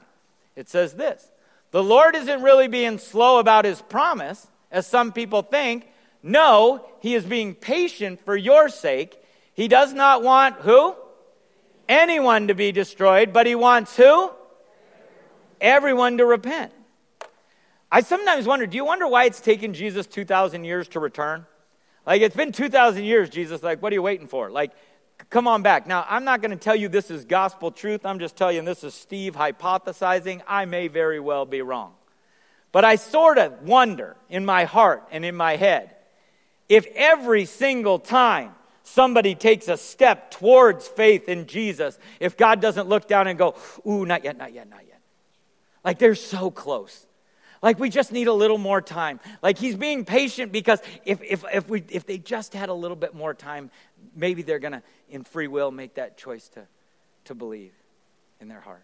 It 0.55 0.69
says 0.69 0.93
this 0.93 1.29
The 1.71 1.83
Lord 1.83 2.15
isn't 2.15 2.41
really 2.41 2.69
being 2.69 2.99
slow 2.99 3.39
about 3.39 3.65
his 3.65 3.81
promise, 3.81 4.47
as 4.71 4.87
some 4.87 5.11
people 5.11 5.41
think. 5.41 5.89
No, 6.25 6.85
he 6.99 7.15
is 7.15 7.23
being 7.23 7.55
patient 7.55 8.19
for 8.25 8.35
your 8.35 8.67
sake. 8.67 9.17
He 9.53 9.69
does 9.69 9.93
not 9.93 10.23
want 10.23 10.55
who? 10.57 10.95
anyone 11.87 12.47
to 12.47 12.55
be 12.55 12.71
destroyed, 12.71 13.33
but 13.33 13.47
he 13.47 13.55
wants 13.55 13.95
who? 13.95 14.31
Everyone 15.61 16.17
to 16.17 16.25
repent. 16.25 16.71
I 17.91 18.01
sometimes 18.01 18.45
wonder 18.45 18.65
do 18.65 18.75
you 18.75 18.85
wonder 18.85 19.07
why 19.07 19.25
it's 19.25 19.39
taken 19.39 19.73
Jesus 19.73 20.05
2,000 20.07 20.63
years 20.63 20.87
to 20.89 20.99
return? 20.99 21.45
Like, 22.05 22.21
it's 22.21 22.35
been 22.35 22.51
2,000 22.51 23.03
years, 23.03 23.29
Jesus. 23.29 23.63
Like, 23.63 23.81
what 23.81 23.91
are 23.91 23.95
you 23.95 24.01
waiting 24.01 24.27
for? 24.27 24.51
Like, 24.51 24.71
come 25.29 25.47
on 25.47 25.63
back. 25.63 25.87
Now, 25.87 26.05
I'm 26.07 26.23
not 26.23 26.41
going 26.41 26.51
to 26.51 26.57
tell 26.57 26.75
you 26.75 26.87
this 26.87 27.09
is 27.09 27.25
gospel 27.25 27.71
truth. 27.71 28.05
I'm 28.05 28.19
just 28.19 28.35
telling 28.35 28.57
you 28.57 28.61
this 28.61 28.83
is 28.83 28.93
Steve 28.93 29.35
hypothesizing. 29.35 30.41
I 30.47 30.65
may 30.65 30.87
very 30.87 31.19
well 31.19 31.45
be 31.45 31.61
wrong. 31.61 31.93
But 32.71 32.85
I 32.85 32.97
sort 32.97 33.37
of 33.37 33.63
wonder 33.63 34.17
in 34.29 34.45
my 34.45 34.65
heart 34.65 35.07
and 35.09 35.25
in 35.25 35.35
my 35.35 35.55
head 35.55 35.94
if 36.69 36.85
every 36.95 37.45
single 37.45 37.99
time 37.99 38.53
somebody 38.83 39.35
takes 39.35 39.67
a 39.67 39.77
step 39.77 40.31
towards 40.31 40.87
faith 40.87 41.27
in 41.27 41.47
Jesus, 41.47 41.97
if 42.19 42.37
God 42.37 42.61
doesn't 42.61 42.87
look 42.87 43.07
down 43.07 43.27
and 43.27 43.37
go, 43.37 43.55
ooh, 43.87 44.05
not 44.05 44.23
yet, 44.23 44.37
not 44.37 44.53
yet, 44.53 44.69
not 44.69 44.85
yet. 44.87 45.01
Like 45.83 45.99
they're 45.99 46.15
so 46.15 46.51
close. 46.51 47.05
Like 47.61 47.79
we 47.79 47.89
just 47.89 48.11
need 48.11 48.27
a 48.27 48.33
little 48.33 48.57
more 48.57 48.81
time. 48.81 49.19
Like 49.41 49.57
he's 49.57 49.75
being 49.75 50.05
patient 50.05 50.51
because 50.51 50.79
if, 51.03 51.21
if, 51.23 51.43
if, 51.51 51.69
we, 51.69 51.83
if 51.89 52.05
they 52.05 52.17
just 52.17 52.53
had 52.53 52.69
a 52.69 52.73
little 52.73 52.97
bit 52.97 53.15
more 53.15 53.33
time, 53.33 53.71
maybe 54.15 54.41
they're 54.41 54.59
going 54.59 54.73
to, 54.73 54.83
in 55.09 55.23
free 55.23 55.47
will, 55.47 55.71
make 55.71 55.95
that 55.95 56.17
choice 56.17 56.47
to, 56.49 56.67
to 57.25 57.35
believe 57.35 57.73
in 58.39 58.47
their 58.47 58.59
heart. 58.59 58.83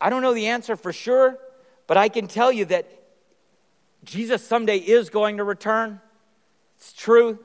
I 0.00 0.10
don't 0.10 0.22
know 0.22 0.34
the 0.34 0.48
answer 0.48 0.76
for 0.76 0.92
sure, 0.92 1.38
but 1.86 1.96
I 1.96 2.08
can 2.08 2.28
tell 2.28 2.52
you 2.52 2.66
that 2.66 2.86
Jesus 4.04 4.44
someday 4.46 4.78
is 4.78 5.10
going 5.10 5.38
to 5.38 5.44
return. 5.44 6.00
It's 6.76 6.92
true. 6.92 7.38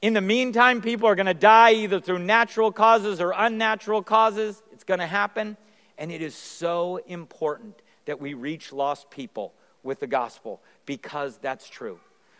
In 0.00 0.12
the 0.12 0.20
meantime, 0.20 0.80
people 0.80 1.08
are 1.08 1.14
going 1.14 1.26
to 1.26 1.34
die 1.34 1.72
either 1.72 2.00
through 2.00 2.20
natural 2.20 2.70
causes 2.70 3.20
or 3.20 3.32
unnatural 3.36 4.02
causes. 4.02 4.62
It's 4.72 4.84
going 4.84 5.00
to 5.00 5.06
happen. 5.06 5.56
And 5.96 6.12
it 6.12 6.22
is 6.22 6.34
so 6.34 6.98
important 7.06 7.82
that 8.04 8.20
we 8.20 8.34
reach 8.34 8.72
lost 8.72 9.10
people 9.10 9.52
with 9.82 10.00
the 10.00 10.06
gospel 10.06 10.62
because 10.86 11.38
that's 11.38 11.68
true. 11.68 11.98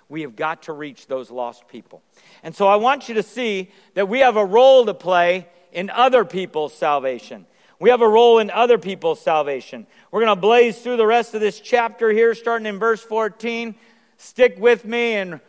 We 0.09 0.23
have 0.23 0.37
got 0.37 0.63
to 0.65 0.73
reach 0.73 1.07
those 1.07 1.31
lost 1.31 1.69
people. 1.69 2.03
And 2.43 2.55
so 2.55 2.69
I 2.69 2.77
want 2.77 3.09
you 3.09 3.17
to 3.17 3.23
see 3.23 3.71
that 3.95 4.09
we 4.09 4.21
have 4.21 4.37
a 4.37 4.45
role 4.45 4.87
to 4.87 4.95
play 4.95 5.49
in 5.73 5.91
other 5.91 6.25
people's 6.25 6.73
salvation. 6.73 7.47
We 7.81 7.91
have 7.91 8.03
a 8.03 8.09
role 8.09 8.39
in 8.39 8.51
other 8.51 8.77
people's 8.77 9.21
salvation. 9.21 9.87
We're 10.11 10.21
going 10.21 10.35
to 10.35 10.41
blaze 10.41 10.81
through 10.81 10.97
the 10.97 11.07
rest 11.07 11.35
of 11.35 11.41
this 11.41 11.61
chapter 11.61 12.11
here, 12.11 12.35
starting 12.35 12.67
in 12.67 12.79
verse 12.79 13.03
14. 13.03 13.75
Stick 14.17 14.57
with 14.59 14.85
me 14.85 15.15
and 15.15 15.41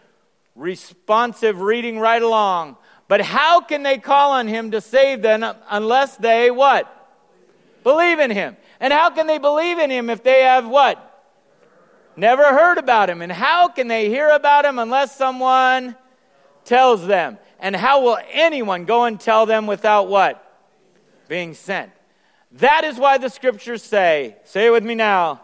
responsive 0.56 1.60
reading 1.60 1.98
right 2.00 2.22
along. 2.22 2.78
But 3.08 3.22
how 3.22 3.62
can 3.62 3.82
they 3.82 3.98
call 3.98 4.34
on 4.34 4.48
him 4.48 4.72
to 4.72 4.82
save 4.82 5.24
them 5.24 5.44
unless 5.70 6.18
they 6.18 6.52
what? 6.52 6.96
Believe 7.84 8.20
in 8.20 8.30
him. 8.30 8.58
And 8.80 8.94
how 8.94 9.10
can 9.10 9.26
they 9.26 9.40
believe 9.40 9.80
in 9.80 9.90
him 9.90 10.12
if 10.12 10.22
they 10.22 10.44
have 10.44 10.68
what? 10.68 11.06
Never 12.16 12.44
heard 12.44 12.78
about 12.78 13.10
him. 13.10 13.24
And 13.24 13.32
how 13.32 13.70
can 13.70 13.88
they 13.88 14.10
hear 14.10 14.30
about 14.30 14.66
him 14.66 14.78
unless 14.78 15.16
someone 15.16 15.96
tells 16.64 17.08
them? 17.08 17.40
And 17.60 17.76
how 17.76 18.04
will 18.04 18.20
anyone 18.32 18.86
go 18.86 19.06
and 19.06 19.20
tell 19.20 19.48
them 19.48 19.66
without 19.66 20.08
what? 20.08 20.46
Being 21.28 21.56
sent. 21.56 21.92
That 22.54 22.84
is 22.84 22.98
why 22.98 23.18
the 23.18 23.30
scriptures 23.30 23.84
say, 23.84 24.38
say 24.44 24.68
it 24.68 24.72
with 24.72 24.84
me 24.84 24.96
now, 24.96 25.42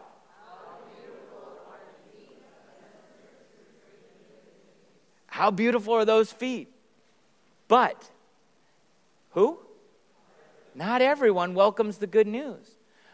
How 5.36 5.52
beautiful 5.52 5.94
are 5.96 6.06
those 6.06 6.32
feet? 6.32 6.70
But 7.68 8.10
who? 9.32 9.60
Not 10.74 11.02
everyone 11.02 11.56
welcomes 11.56 11.98
the 11.98 12.08
good 12.08 12.26
news. 12.26 12.66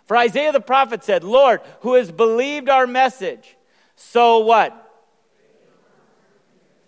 For 0.06 0.16
Isaiah 0.16 0.52
the 0.52 0.60
prophet 0.60 1.04
said, 1.04 1.24
Lord, 1.24 1.62
who 1.80 1.96
has 1.96 2.12
believed 2.12 2.70
our 2.70 2.86
message? 2.86 3.58
So 3.96 4.38
what? 4.38 4.88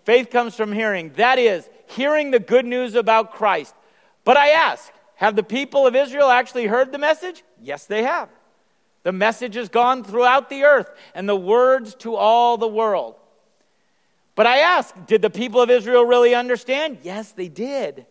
Faith 0.04 0.30
comes 0.30 0.54
from 0.54 0.70
hearing. 0.70 1.12
That 1.16 1.40
is, 1.40 1.68
hearing 1.88 2.30
the 2.30 2.38
good 2.38 2.64
news 2.64 2.94
about 2.94 3.32
Christ. 3.32 3.74
But 4.22 4.36
I 4.36 4.50
ask, 4.50 4.92
have 5.16 5.36
the 5.36 5.42
people 5.42 5.86
of 5.86 5.94
Israel 5.94 6.28
actually 6.28 6.66
heard 6.66 6.92
the 6.92 6.98
message? 6.98 7.44
Yes, 7.60 7.86
they 7.86 8.02
have. 8.02 8.28
The 9.02 9.12
message 9.12 9.54
has 9.54 9.68
gone 9.68 10.02
throughout 10.02 10.48
the 10.48 10.64
earth 10.64 10.90
and 11.14 11.28
the 11.28 11.36
words 11.36 11.94
to 11.96 12.16
all 12.16 12.56
the 12.56 12.68
world. 12.68 13.16
But 14.34 14.46
I 14.46 14.58
ask, 14.58 14.94
did 15.06 15.22
the 15.22 15.30
people 15.30 15.60
of 15.60 15.70
Israel 15.70 16.04
really 16.04 16.34
understand? 16.34 16.98
Yes, 17.02 17.32
they 17.32 17.48
did. 17.48 18.06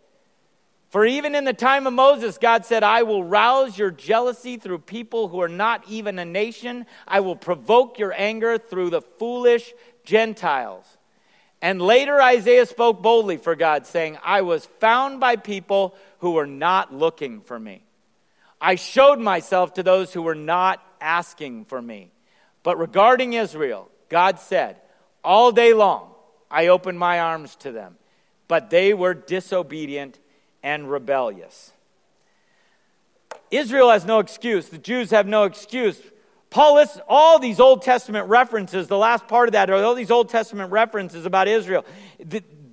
For 0.90 1.06
even 1.06 1.34
in 1.34 1.44
the 1.44 1.54
time 1.54 1.88
of 1.88 1.94
Moses, 1.94 2.38
God 2.38 2.66
said, 2.66 2.84
I 2.84 3.02
will 3.02 3.24
rouse 3.24 3.78
your 3.78 3.90
jealousy 3.90 4.58
through 4.58 4.78
people 4.80 5.28
who 5.28 5.42
are 5.42 5.50
not 5.50 5.84
even 5.90 6.20
a 6.20 6.26
nation. 6.26 6.86
I 7.08 7.20
will 7.22 7.36
provoke 7.36 7.98
your 7.98 8.14
anger 8.16 8.60
through 8.60 8.92
the 8.92 9.02
foolish 9.02 9.74
Gentiles. 10.06 10.86
And 11.64 11.82
later, 11.82 12.22
Isaiah 12.22 12.68
spoke 12.68 13.02
boldly 13.02 13.38
for 13.38 13.56
God, 13.56 13.88
saying, 13.88 14.20
I 14.24 14.42
was 14.42 14.66
found 14.66 15.20
by 15.20 15.38
people 15.38 15.96
who 16.24 16.32
were 16.32 16.48
not 16.48 16.94
looking 16.94 17.42
for 17.42 17.60
me. 17.60 17.84
I 18.62 18.76
showed 18.76 19.20
myself 19.20 19.74
to 19.74 19.84
those 19.84 20.14
who 20.14 20.22
were 20.22 20.36
not 20.36 20.82
asking 21.02 21.66
for 21.66 21.82
me. 21.82 22.14
But 22.64 22.80
regarding 22.80 23.34
Israel, 23.34 23.90
God 24.08 24.40
said, 24.40 24.78
All 25.22 25.52
day 25.52 25.74
long, 25.74 26.12
I 26.50 26.68
opened 26.68 26.98
my 26.98 27.20
arms 27.20 27.58
to 27.58 27.74
them. 27.74 27.98
But 28.48 28.70
they 28.70 28.94
were 28.94 29.14
disobedient 29.14 30.18
and 30.64 30.90
rebellious. 30.90 31.74
Israel 33.52 33.92
has 33.92 34.06
no 34.06 34.20
excuse. 34.20 34.70
The 34.70 34.78
Jews 34.78 35.12
have 35.12 35.28
no 35.28 35.44
excuse. 35.44 36.02
Paul 36.50 36.76
lists 36.76 37.02
all 37.10 37.38
these 37.38 37.60
Old 37.60 37.82
Testament 37.82 38.30
references. 38.30 38.88
The 38.88 38.98
last 38.98 39.28
part 39.28 39.50
of 39.50 39.54
that 39.54 39.70
are 39.70 39.84
all 39.84 39.94
these 39.94 40.10
Old 40.10 40.30
Testament 40.30 40.72
references 40.72 41.26
about 41.26 41.50
Israel. 41.50 41.84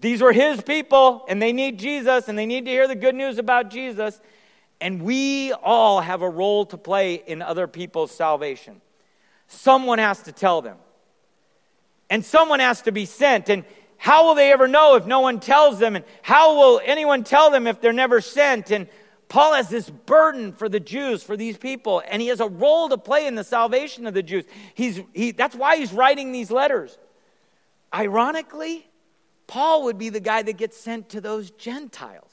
These 0.00 0.22
were 0.22 0.32
his 0.32 0.62
people, 0.62 1.24
and 1.28 1.40
they 1.40 1.52
need 1.52 1.78
Jesus, 1.78 2.28
and 2.28 2.38
they 2.38 2.46
need 2.46 2.64
to 2.64 2.70
hear 2.70 2.88
the 2.88 2.94
good 2.94 3.14
news 3.14 3.38
about 3.38 3.70
Jesus. 3.70 4.20
And 4.80 5.02
we 5.02 5.52
all 5.52 6.00
have 6.00 6.22
a 6.22 6.28
role 6.28 6.64
to 6.66 6.78
play 6.78 7.14
in 7.14 7.42
other 7.42 7.66
people's 7.66 8.10
salvation. 8.10 8.80
Someone 9.46 9.98
has 9.98 10.22
to 10.22 10.32
tell 10.32 10.62
them 10.62 10.76
and 12.10 12.24
someone 12.24 12.60
has 12.60 12.82
to 12.82 12.92
be 12.92 13.06
sent. 13.06 13.48
And 13.48 13.64
how 13.96 14.26
will 14.26 14.34
they 14.34 14.52
ever 14.52 14.68
know 14.68 14.96
if 14.96 15.06
no 15.06 15.20
one 15.20 15.40
tells 15.40 15.78
them? 15.78 15.96
And 15.96 16.04
how 16.22 16.56
will 16.56 16.80
anyone 16.84 17.22
tell 17.22 17.50
them 17.50 17.66
if 17.66 17.80
they're 17.80 17.92
never 17.92 18.20
sent? 18.20 18.70
And 18.72 18.88
Paul 19.28 19.54
has 19.54 19.68
this 19.68 19.88
burden 19.88 20.52
for 20.52 20.68
the 20.68 20.80
Jews, 20.80 21.22
for 21.22 21.36
these 21.36 21.56
people, 21.56 22.02
and 22.06 22.20
he 22.20 22.28
has 22.28 22.40
a 22.40 22.48
role 22.48 22.88
to 22.88 22.98
play 22.98 23.28
in 23.28 23.36
the 23.36 23.44
salvation 23.44 24.08
of 24.08 24.14
the 24.14 24.24
Jews. 24.24 24.44
He's, 24.74 25.00
he, 25.14 25.30
that's 25.30 25.54
why 25.54 25.76
he's 25.76 25.92
writing 25.92 26.32
these 26.32 26.50
letters. 26.50 26.98
Ironically, 27.94 28.86
Paul 29.50 29.82
would 29.82 29.98
be 29.98 30.10
the 30.10 30.20
guy 30.20 30.42
that 30.42 30.58
gets 30.58 30.76
sent 30.76 31.08
to 31.08 31.20
those 31.20 31.50
Gentiles. 31.50 32.30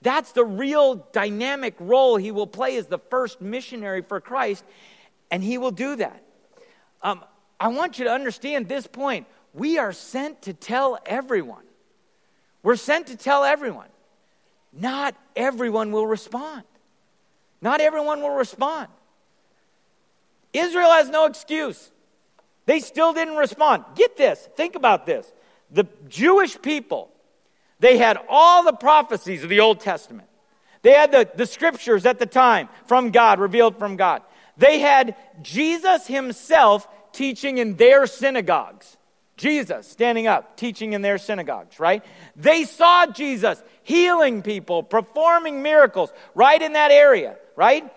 That's 0.00 0.32
the 0.32 0.46
real 0.46 1.06
dynamic 1.12 1.74
role 1.78 2.16
he 2.16 2.30
will 2.30 2.46
play 2.46 2.78
as 2.78 2.86
the 2.86 2.96
first 2.96 3.42
missionary 3.42 4.00
for 4.00 4.18
Christ, 4.18 4.64
and 5.30 5.44
he 5.44 5.58
will 5.58 5.70
do 5.70 5.94
that. 5.96 6.24
Um, 7.02 7.22
I 7.60 7.68
want 7.68 7.98
you 7.98 8.06
to 8.06 8.10
understand 8.10 8.66
this 8.66 8.86
point. 8.86 9.26
We 9.52 9.76
are 9.76 9.92
sent 9.92 10.40
to 10.42 10.54
tell 10.54 10.98
everyone. 11.04 11.64
We're 12.62 12.76
sent 12.76 13.08
to 13.08 13.16
tell 13.16 13.44
everyone. 13.44 13.88
Not 14.72 15.14
everyone 15.36 15.92
will 15.92 16.06
respond. 16.06 16.62
Not 17.60 17.82
everyone 17.82 18.22
will 18.22 18.34
respond. 18.34 18.88
Israel 20.54 20.92
has 20.92 21.10
no 21.10 21.26
excuse. 21.26 21.90
They 22.64 22.80
still 22.80 23.12
didn't 23.12 23.36
respond. 23.36 23.84
Get 23.96 24.16
this, 24.16 24.48
think 24.56 24.76
about 24.76 25.04
this. 25.04 25.30
The 25.72 25.86
Jewish 26.08 26.60
people, 26.60 27.10
they 27.80 27.98
had 27.98 28.18
all 28.28 28.62
the 28.62 28.72
prophecies 28.72 29.42
of 29.42 29.48
the 29.48 29.60
Old 29.60 29.80
Testament. 29.80 30.28
They 30.82 30.92
had 30.92 31.12
the, 31.12 31.28
the 31.34 31.46
scriptures 31.46 32.06
at 32.06 32.18
the 32.18 32.26
time 32.26 32.68
from 32.86 33.10
God, 33.10 33.40
revealed 33.40 33.78
from 33.78 33.96
God. 33.96 34.22
They 34.56 34.80
had 34.80 35.16
Jesus 35.40 36.06
himself 36.06 36.86
teaching 37.12 37.58
in 37.58 37.76
their 37.76 38.06
synagogues. 38.06 38.96
Jesus 39.36 39.88
standing 39.88 40.26
up, 40.26 40.56
teaching 40.56 40.92
in 40.92 41.02
their 41.02 41.18
synagogues, 41.18 41.80
right? 41.80 42.04
They 42.36 42.64
saw 42.64 43.06
Jesus 43.06 43.60
healing 43.82 44.42
people, 44.42 44.82
performing 44.82 45.62
miracles 45.62 46.12
right 46.34 46.60
in 46.60 46.74
that 46.74 46.90
area, 46.90 47.36
right? 47.56 47.90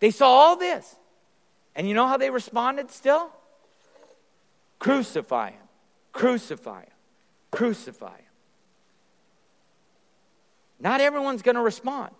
They 0.00 0.10
saw 0.10 0.28
all 0.28 0.56
this. 0.56 0.96
And 1.76 1.88
you 1.88 1.94
know 1.94 2.06
how 2.06 2.16
they 2.16 2.30
responded 2.30 2.90
still? 2.90 3.30
Crucify 4.78 5.50
him, 5.50 5.68
crucify 6.12 6.80
him, 6.80 6.91
crucify 7.52 8.16
him. 8.16 8.26
Not 10.80 11.00
everyone's 11.00 11.42
going 11.42 11.54
to 11.54 11.62
respond, 11.62 12.10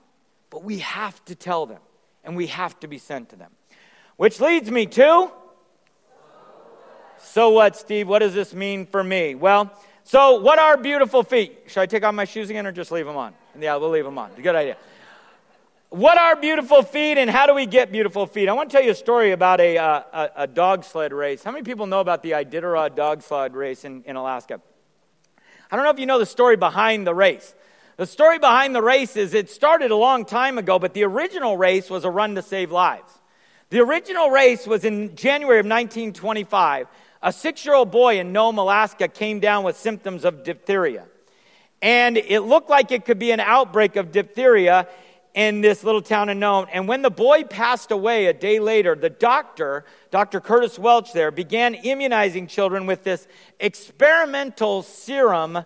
but 0.50 0.62
we 0.62 0.78
have 0.78 1.22
to 1.24 1.34
tell 1.34 1.66
them 1.66 1.80
and 2.22 2.36
we 2.36 2.46
have 2.46 2.78
to 2.80 2.86
be 2.86 2.98
sent 2.98 3.30
to 3.30 3.36
them. 3.36 3.50
Which 4.16 4.40
leads 4.40 4.70
me 4.70 4.86
to 4.86 5.32
so 7.22 7.50
what, 7.50 7.76
Steve? 7.76 8.08
What 8.08 8.18
does 8.18 8.34
this 8.34 8.52
mean 8.52 8.84
for 8.84 9.02
me? 9.02 9.34
Well, 9.34 9.72
so 10.04 10.40
what 10.40 10.58
are 10.58 10.76
beautiful 10.76 11.22
feet? 11.22 11.64
Should 11.68 11.80
I 11.80 11.86
take 11.86 12.04
off 12.04 12.14
my 12.14 12.24
shoes 12.24 12.50
again 12.50 12.66
or 12.66 12.72
just 12.72 12.90
leave 12.90 13.06
them 13.06 13.16
on? 13.16 13.32
Yeah, 13.58 13.76
we'll 13.76 13.90
leave 13.90 14.04
them 14.04 14.18
on. 14.18 14.32
Good 14.34 14.54
idea. 14.54 14.76
What 15.90 16.18
are 16.18 16.36
beautiful 16.36 16.82
feet 16.82 17.18
and 17.18 17.30
how 17.30 17.46
do 17.46 17.54
we 17.54 17.66
get 17.66 17.92
beautiful 17.92 18.26
feet? 18.26 18.48
I 18.48 18.52
want 18.54 18.70
to 18.70 18.76
tell 18.76 18.84
you 18.84 18.90
a 18.90 18.94
story 18.94 19.32
about 19.32 19.60
a, 19.60 19.78
uh, 19.78 20.02
a, 20.12 20.30
a, 20.36 20.46
dog 20.46 20.84
sled 20.84 21.12
race. 21.12 21.42
How 21.44 21.52
many 21.52 21.64
people 21.64 21.86
know 21.86 22.00
about 22.00 22.22
the 22.22 22.30
Iditarod 22.30 22.96
dog 22.96 23.22
sled 23.22 23.54
race 23.54 23.84
in, 23.84 24.02
in 24.04 24.16
Alaska? 24.16 24.60
I 25.72 25.76
don't 25.76 25.84
know 25.84 25.90
if 25.90 25.98
you 25.98 26.06
know 26.06 26.18
the 26.20 26.26
story 26.26 26.56
behind 26.56 27.06
the 27.06 27.14
race. 27.14 27.54
The 27.96 28.06
story 28.06 28.38
behind 28.38 28.74
the 28.74 28.82
race 28.82 29.16
is 29.16 29.34
it 29.34 29.50
started 29.50 29.90
a 29.90 29.96
long 29.96 30.24
time 30.24 30.58
ago, 30.58 30.78
but 30.78 30.94
the 30.94 31.02
original 31.04 31.56
race 31.56 31.90
was 31.90 32.04
a 32.04 32.10
run 32.10 32.36
to 32.36 32.42
save 32.42 32.70
lives. 32.70 33.10
The 33.70 33.80
original 33.80 34.30
race 34.30 34.66
was 34.66 34.84
in 34.84 35.16
January 35.16 35.58
of 35.58 35.66
1925 35.66 36.86
a 37.22 37.32
six 37.32 37.64
year 37.64 37.74
old 37.74 37.90
boy 37.90 38.18
in 38.18 38.32
Nome, 38.32 38.58
Alaska 38.58 39.08
came 39.08 39.38
down 39.38 39.64
with 39.64 39.76
symptoms 39.76 40.24
of 40.24 40.42
diphtheria. 40.42 41.06
And 41.80 42.16
it 42.16 42.40
looked 42.40 42.68
like 42.68 42.90
it 42.90 43.04
could 43.04 43.18
be 43.18 43.30
an 43.30 43.40
outbreak 43.40 43.96
of 43.96 44.12
diphtheria 44.12 44.88
in 45.34 45.62
this 45.62 45.82
little 45.82 46.02
town 46.02 46.28
of 46.28 46.36
Nome. 46.36 46.66
And 46.72 46.86
when 46.86 47.02
the 47.02 47.10
boy 47.10 47.44
passed 47.44 47.90
away 47.90 48.26
a 48.26 48.32
day 48.32 48.58
later, 48.58 48.94
the 48.94 49.10
doctor, 49.10 49.84
Dr. 50.10 50.40
Curtis 50.40 50.78
Welch 50.78 51.12
there, 51.12 51.30
began 51.30 51.74
immunizing 51.74 52.46
children 52.46 52.86
with 52.86 53.02
this 53.02 53.26
experimental 53.58 54.82
serum 54.82 55.64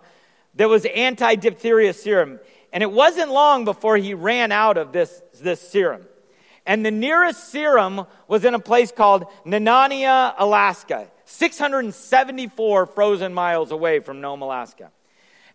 that 0.55 0.69
was 0.69 0.85
anti 0.85 1.35
diphtheria 1.35 1.93
serum. 1.93 2.39
And 2.71 2.83
it 2.83 2.91
wasn't 2.91 3.31
long 3.31 3.65
before 3.65 3.97
he 3.97 4.13
ran 4.13 4.51
out 4.51 4.77
of 4.77 4.91
this, 4.91 5.21
this 5.41 5.61
serum. 5.61 6.03
And 6.65 6.85
the 6.85 6.91
nearest 6.91 7.49
serum 7.49 8.05
was 8.27 8.43
in 8.43 8.53
a 8.53 8.59
place 8.59 8.91
called 8.91 9.25
Nenana, 9.45 10.33
Alaska. 10.37 11.09
674 11.25 12.85
frozen 12.87 13.33
miles 13.33 13.71
away 13.71 13.99
from 13.99 14.21
Nome, 14.21 14.41
Alaska. 14.41 14.91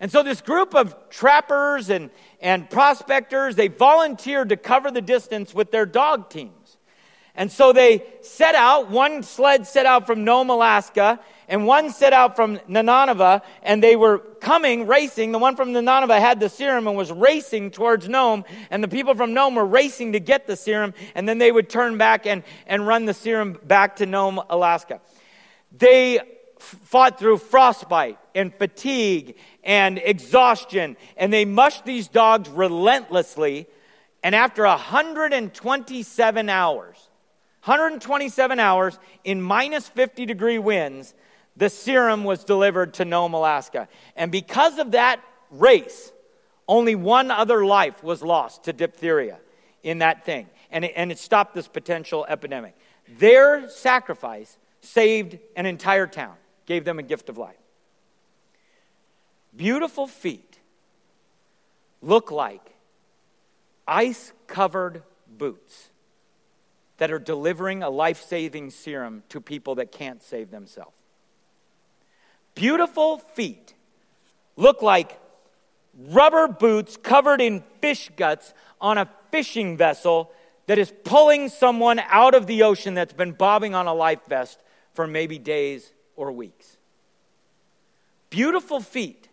And 0.03 0.11
so 0.11 0.25
this 0.25 0.41
group 0.41 0.75
of 0.75 0.97
trappers 1.11 1.89
and, 1.89 2.11
and 2.41 2.69
prospectors, 2.69 3.55
they 3.55 3.69
volunteered 3.69 4.49
to 4.49 4.57
cover 4.57 4.91
the 4.91 5.01
distance 5.01 5.55
with 5.55 5.71
their 5.71 5.87
dog 5.87 6.29
teams. 6.29 6.77
And 7.37 7.53
so 7.53 7.73
they 7.73 8.03
set 8.21 8.57
out, 8.57 8.91
one 8.91 9.23
sled 9.23 9.65
set 9.65 9.87
out 9.87 10.09
from 10.09 10.25
Nome, 10.25 10.51
Alaska, 10.51 11.21
and 11.47 11.69
one 11.69 11.91
set 11.91 12.13
out 12.13 12.35
from 12.35 12.59
Nananava, 12.69 13.43
and 13.63 13.81
they 13.81 13.95
were 13.95 14.19
coming, 14.19 14.89
racing. 14.89 15.31
The 15.31 15.39
one 15.39 15.55
from 15.55 15.69
Nananava 15.73 16.19
had 16.19 16.41
the 16.41 16.49
serum 16.49 16.89
and 16.89 16.97
was 16.97 17.13
racing 17.13 17.71
towards 17.71 18.09
Nome, 18.09 18.45
and 18.73 18.83
the 18.83 18.89
people 18.89 19.15
from 19.15 19.35
Nome 19.35 19.55
were 19.55 19.65
racing 19.65 20.15
to 20.15 20.21
get 20.21 20.49
the 20.49 20.57
serum, 20.57 20.95
and 21.15 21.29
then 21.29 21.39
they 21.39 21.53
would 21.53 21.71
turn 21.71 21.97
back 21.97 22.27
and, 22.27 22.43
and 22.67 22.89
run 22.89 23.05
the 23.05 23.15
serum 23.15 23.57
back 23.63 23.95
to 23.97 24.07
Nome, 24.07 24.41
Alaska. 24.51 25.01
They 25.71 26.19
fought 26.63 27.19
through 27.19 27.39
frostbite 27.39 28.19
and 28.35 28.55
fatigue 28.55 29.37
and 29.63 29.99
exhaustion, 29.99 30.97
and 31.17 31.33
they 31.33 31.45
mushed 31.45 31.85
these 31.85 32.09
dogs 32.09 32.49
relentlessly. 32.49 33.67
And 34.23 34.35
after 34.35 34.65
127 34.65 36.49
hours, 36.49 36.97
127 37.65 38.59
hours 38.59 38.99
in 39.25 39.41
minus 39.41 39.89
50 39.89 40.27
degree 40.27 40.59
winds, 40.59 41.15
the 41.57 41.69
serum 41.69 42.25
was 42.25 42.45
delivered 42.45 42.95
to 42.95 43.05
Nome, 43.05 43.35
Alaska. 43.35 43.89
And 44.17 44.33
because 44.33 44.79
of 44.79 44.93
that 44.93 45.21
race, 45.51 46.13
only 46.67 46.95
one 46.95 47.31
other 47.31 47.65
life 47.65 48.03
was 48.03 48.23
lost 48.23 48.65
to 48.65 48.73
diphtheria 48.73 49.39
in 49.83 49.99
that 49.99 50.25
thing. 50.25 50.49
And 50.71 50.85
it, 50.87 50.93
and 50.97 51.13
it 51.13 51.19
stopped 51.19 51.55
this 51.55 51.69
potential 51.69 52.25
epidemic. 52.29 52.75
Their 53.19 53.69
sacrifice 53.69 54.57
saved 54.81 55.39
an 55.55 55.67
entire 55.67 56.07
town, 56.07 56.35
gave 56.67 56.85
them 56.85 56.99
a 56.99 57.03
gift 57.03 57.29
of 57.29 57.39
life. 57.39 57.57
Beautiful 59.57 60.07
feet 60.07 60.59
look 62.01 62.31
like 62.31 62.75
ice 63.87 64.33
covered 64.47 65.03
boots 65.29 65.91
that 66.99 67.11
are 67.11 67.19
delivering 67.19 67.83
a 67.83 67.91
life 67.91 68.23
saving 68.23 68.71
serum 68.71 69.23
to 69.29 69.41
people 69.41 69.75
that 69.77 69.93
can't 69.93 70.23
save 70.23 70.51
themselves. 70.51 70.97
Beautiful 72.55 73.19
feet 73.19 73.75
look 74.57 74.83
like 74.83 75.19
rubber 76.09 76.49
boots 76.49 76.97
covered 76.97 77.41
in 77.41 77.63
fish 77.81 78.11
guts 78.17 78.55
on 78.81 78.99
a 78.99 79.09
fishing 79.31 79.77
vessel 79.77 80.31
that 80.67 80.79
is 80.79 80.93
pulling 81.05 81.49
someone 81.49 81.99
out 82.09 82.35
of 82.35 82.47
the 82.47 82.63
ocean 82.63 82.95
that's 82.95 83.13
been 83.13 83.33
bobbing 83.33 83.75
on 83.75 83.87
a 83.87 83.95
life 83.95 84.21
vest 84.29 84.61
for 84.95 85.07
maybe 85.07 85.39
days 85.39 85.93
or 86.17 86.31
weeks. 86.31 86.77
Beautiful 88.31 88.81
feet 88.81 89.29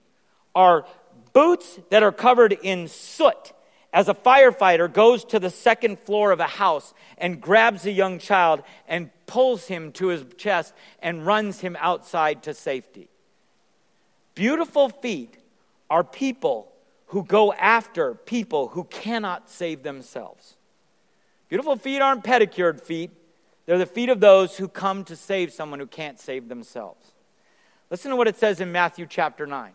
are 0.55 0.85
boots 1.33 1.79
that 1.89 2.03
are 2.03 2.11
covered 2.11 2.53
in 2.53 2.87
soot 2.87 3.53
as 3.91 4.07
a 4.07 4.13
firefighter 4.13 4.91
goes 4.91 5.25
to 5.25 5.39
the 5.39 5.49
second 5.49 5.99
floor 5.99 6.31
of 6.31 6.39
a 6.39 6.47
house 6.47 6.93
and 7.17 7.41
grabs 7.41 7.85
a 7.85 7.91
young 7.91 8.19
child 8.19 8.61
and 8.87 9.09
pulls 9.25 9.67
him 9.67 9.91
to 9.93 10.07
his 10.07 10.23
chest 10.37 10.73
and 11.01 11.25
runs 11.25 11.59
him 11.59 11.75
outside 11.79 12.43
to 12.43 12.53
safety. 12.53 13.09
Beautiful 14.35 14.89
feet 14.89 15.37
are 15.89 16.03
people 16.03 16.71
who 17.07 17.23
go 17.23 17.51
after 17.53 18.13
people 18.13 18.67
who 18.67 18.83
cannot 18.83 19.49
save 19.49 19.81
themselves. 19.81 20.55
Beautiful 21.49 21.75
feet 21.75 22.01
aren't 22.01 22.23
pedicured 22.23 22.79
feet, 22.79 23.09
they're 23.65 23.79
the 23.79 23.87
feet 23.87 24.09
of 24.09 24.19
those 24.19 24.57
who 24.57 24.67
come 24.67 25.03
to 25.05 25.15
save 25.15 25.51
someone 25.51 25.79
who 25.79 25.87
can't 25.87 26.19
save 26.19 26.47
themselves. 26.47 27.11
Listen 27.89 28.11
to 28.11 28.15
what 28.15 28.27
it 28.27 28.37
says 28.37 28.61
in 28.61 28.71
Matthew 28.71 29.07
chapter 29.07 29.47
9. 29.47 29.71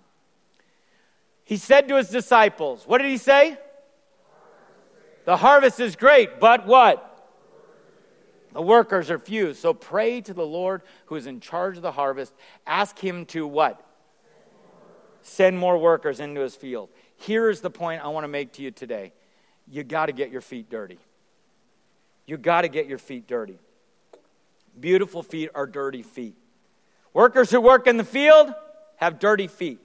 He 1.44 1.56
said 1.56 1.88
to 1.88 1.96
his 1.96 2.08
disciples, 2.08 2.84
What 2.86 2.98
did 2.98 3.10
he 3.10 3.18
say? 3.18 3.58
The 5.24 5.36
harvest 5.36 5.80
is 5.80 5.96
great, 5.96 6.40
but 6.40 6.66
what? 6.66 7.10
The 8.52 8.62
workers 8.62 9.10
are 9.10 9.18
few. 9.18 9.52
So 9.52 9.74
pray 9.74 10.20
to 10.22 10.32
the 10.32 10.46
Lord 10.46 10.82
who 11.06 11.16
is 11.16 11.26
in 11.26 11.40
charge 11.40 11.76
of 11.76 11.82
the 11.82 11.92
harvest. 11.92 12.32
Ask 12.66 12.98
him 12.98 13.26
to 13.26 13.46
what? 13.46 13.84
Send 15.22 15.58
more 15.58 15.78
workers 15.78 16.20
into 16.20 16.40
his 16.40 16.54
field. 16.54 16.90
Here 17.16 17.50
is 17.50 17.60
the 17.60 17.70
point 17.70 18.04
I 18.04 18.08
want 18.08 18.24
to 18.24 18.28
make 18.28 18.52
to 18.54 18.62
you 18.62 18.70
today. 18.70 19.12
You 19.70 19.82
got 19.82 20.06
to 20.06 20.12
get 20.12 20.30
your 20.30 20.42
feet 20.42 20.70
dirty. 20.70 20.98
You 22.26 22.36
got 22.36 22.62
to 22.62 22.68
get 22.68 22.86
your 22.86 22.98
feet 22.98 23.26
dirty. 23.26 23.58
Beautiful 24.78 25.22
feet 25.22 25.50
are 25.54 25.66
dirty 25.66 26.02
feet. 26.02 26.36
Workers 27.12 27.50
who 27.50 27.60
work 27.60 27.86
in 27.86 27.96
the 27.96 28.04
field 28.04 28.52
have 28.96 29.18
dirty 29.18 29.46
feet. 29.46 29.80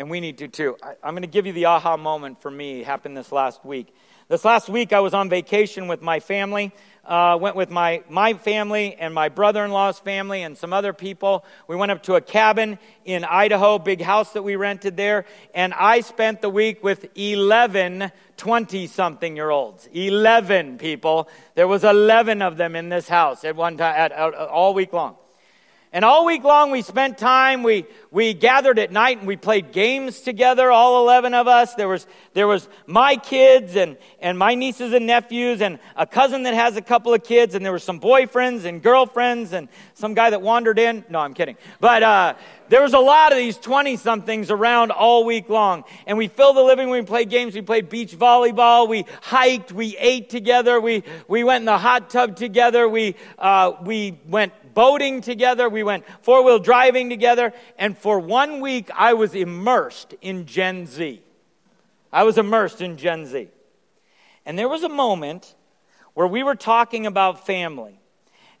And 0.00 0.08
we 0.08 0.20
need 0.20 0.38
to 0.38 0.48
too. 0.48 0.78
I, 0.82 0.94
am 1.06 1.12
going 1.12 1.24
to 1.24 1.28
give 1.28 1.44
you 1.44 1.52
the 1.52 1.66
aha 1.66 1.98
moment 1.98 2.40
for 2.40 2.50
me. 2.50 2.82
Happened 2.82 3.14
this 3.14 3.30
last 3.30 3.62
week. 3.66 3.94
This 4.28 4.46
last 4.46 4.70
week, 4.70 4.94
I 4.94 5.00
was 5.00 5.12
on 5.12 5.28
vacation 5.28 5.88
with 5.88 6.00
my 6.00 6.20
family. 6.20 6.72
uh, 7.04 7.36
went 7.38 7.54
with 7.54 7.68
my, 7.68 8.02
my 8.08 8.32
family 8.32 8.94
and 8.94 9.12
my 9.12 9.28
brother 9.28 9.62
in 9.62 9.70
law's 9.72 9.98
family 9.98 10.42
and 10.42 10.56
some 10.56 10.72
other 10.72 10.94
people. 10.94 11.44
We 11.68 11.76
went 11.76 11.92
up 11.92 12.04
to 12.04 12.14
a 12.14 12.22
cabin 12.22 12.78
in 13.04 13.24
Idaho, 13.24 13.78
big 13.78 14.00
house 14.00 14.32
that 14.32 14.42
we 14.42 14.56
rented 14.56 14.96
there. 14.96 15.26
And 15.54 15.74
I 15.74 16.00
spent 16.00 16.40
the 16.40 16.48
week 16.48 16.82
with 16.82 17.06
11 17.14 18.10
20 18.38 18.86
something 18.86 19.36
year 19.36 19.50
olds. 19.50 19.86
11 19.92 20.78
people. 20.78 21.28
There 21.56 21.68
was 21.68 21.84
11 21.84 22.40
of 22.40 22.56
them 22.56 22.74
in 22.74 22.88
this 22.88 23.06
house 23.06 23.44
at 23.44 23.54
one 23.54 23.76
time, 23.76 23.94
at, 23.94 24.12
at, 24.12 24.32
all 24.34 24.72
week 24.72 24.94
long. 24.94 25.16
And 25.92 26.04
all 26.04 26.24
week 26.24 26.44
long, 26.44 26.70
we 26.70 26.82
spent 26.82 27.18
time. 27.18 27.64
We, 27.64 27.84
we 28.12 28.32
gathered 28.32 28.78
at 28.78 28.92
night 28.92 29.18
and 29.18 29.26
we 29.26 29.36
played 29.36 29.72
games 29.72 30.20
together, 30.20 30.70
all 30.70 31.02
11 31.02 31.34
of 31.34 31.48
us. 31.48 31.74
There 31.74 31.88
was, 31.88 32.06
there 32.32 32.46
was 32.46 32.68
my 32.86 33.16
kids 33.16 33.74
and, 33.74 33.96
and 34.20 34.38
my 34.38 34.54
nieces 34.54 34.92
and 34.92 35.04
nephews 35.04 35.60
and 35.60 35.80
a 35.96 36.06
cousin 36.06 36.44
that 36.44 36.54
has 36.54 36.76
a 36.76 36.80
couple 36.80 37.12
of 37.12 37.24
kids. 37.24 37.56
And 37.56 37.64
there 37.64 37.72
were 37.72 37.80
some 37.80 37.98
boyfriends 37.98 38.66
and 38.66 38.80
girlfriends 38.80 39.52
and 39.52 39.68
some 39.94 40.14
guy 40.14 40.30
that 40.30 40.40
wandered 40.40 40.78
in. 40.78 41.04
No, 41.08 41.18
I'm 41.18 41.34
kidding. 41.34 41.56
But 41.80 42.04
uh, 42.04 42.34
there 42.68 42.82
was 42.82 42.94
a 42.94 43.00
lot 43.00 43.32
of 43.32 43.38
these 43.38 43.56
20 43.56 43.96
somethings 43.96 44.52
around 44.52 44.92
all 44.92 45.24
week 45.24 45.48
long. 45.48 45.82
And 46.06 46.16
we 46.16 46.28
filled 46.28 46.56
the 46.56 46.62
living 46.62 46.86
room. 46.86 47.00
We 47.00 47.02
played 47.04 47.30
games. 47.30 47.56
We 47.56 47.62
played 47.62 47.88
beach 47.88 48.16
volleyball. 48.16 48.88
We 48.88 49.06
hiked. 49.22 49.72
We 49.72 49.96
ate 49.98 50.30
together. 50.30 50.80
We, 50.80 51.02
we 51.26 51.42
went 51.42 51.62
in 51.62 51.66
the 51.66 51.78
hot 51.78 52.10
tub 52.10 52.36
together. 52.36 52.88
We, 52.88 53.16
uh, 53.40 53.72
we 53.82 54.20
went 54.28 54.52
boating 54.74 55.20
together. 55.20 55.68
We 55.68 55.82
went 55.82 56.04
four 56.22 56.44
wheel 56.44 56.58
driving 56.58 57.08
together. 57.08 57.52
And 57.78 57.96
for 57.96 58.18
one 58.18 58.60
week, 58.60 58.90
I 58.94 59.14
was 59.14 59.34
immersed 59.34 60.14
in 60.20 60.46
Gen 60.46 60.86
Z. 60.86 61.22
I 62.12 62.24
was 62.24 62.38
immersed 62.38 62.80
in 62.80 62.96
Gen 62.96 63.26
Z. 63.26 63.48
And 64.44 64.58
there 64.58 64.68
was 64.68 64.82
a 64.82 64.88
moment 64.88 65.54
where 66.14 66.26
we 66.26 66.42
were 66.42 66.54
talking 66.54 67.06
about 67.06 67.46
family. 67.46 68.00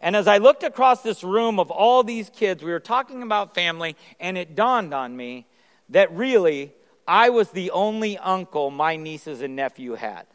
And 0.00 0.16
as 0.16 0.26
I 0.26 0.38
looked 0.38 0.62
across 0.62 1.02
this 1.02 1.22
room 1.22 1.58
of 1.58 1.70
all 1.70 2.02
these 2.02 2.30
kids, 2.30 2.62
we 2.62 2.70
were 2.70 2.80
talking 2.80 3.22
about 3.22 3.54
family, 3.54 3.96
and 4.18 4.38
it 4.38 4.54
dawned 4.54 4.94
on 4.94 5.16
me 5.16 5.46
that 5.90 6.10
really 6.12 6.72
I 7.06 7.30
was 7.30 7.50
the 7.50 7.72
only 7.72 8.16
uncle 8.16 8.70
my 8.70 8.96
nieces 8.96 9.42
and 9.42 9.56
nephew 9.56 9.94
had. 9.94 10.26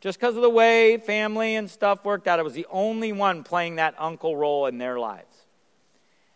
Just 0.00 0.20
because 0.20 0.36
of 0.36 0.42
the 0.42 0.50
way 0.50 0.96
family 0.96 1.56
and 1.56 1.68
stuff 1.68 2.04
worked 2.04 2.28
out, 2.28 2.38
I 2.38 2.42
was 2.42 2.54
the 2.54 2.66
only 2.70 3.12
one 3.12 3.42
playing 3.42 3.76
that 3.76 3.94
uncle 3.98 4.36
role 4.36 4.66
in 4.66 4.78
their 4.78 4.98
lives. 4.98 5.46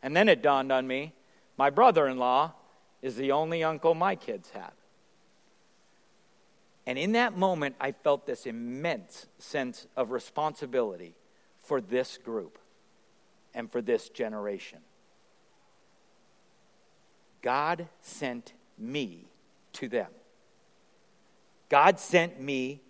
And 0.03 0.17
then 0.17 0.29
it 0.29 0.43
dawned 0.43 0.73
on 0.73 0.87
me 0.87 1.13
my 1.57 1.71
brother 1.71 2.09
in 2.09 2.19
law 2.19 2.53
is 3.03 3.17
the 3.17 3.33
only 3.33 3.63
uncle 3.63 3.95
my 3.95 4.17
kids 4.17 4.51
have. 4.51 4.73
And 6.87 6.99
in 6.99 7.13
that 7.13 7.37
moment, 7.37 7.77
I 7.81 7.93
felt 7.93 8.27
this 8.27 8.47
immense 8.47 9.27
sense 9.39 9.87
of 9.97 10.11
responsibility 10.11 11.15
for 11.63 11.81
this 11.81 12.19
group 12.19 12.59
and 13.55 13.71
for 13.71 13.81
this 13.81 14.09
generation. 14.09 14.81
God 17.43 17.87
sent 18.01 18.53
me 18.79 19.27
to 19.75 19.89
them. 19.89 20.11
God 21.69 21.99
sent 21.99 22.41
me 22.41 22.82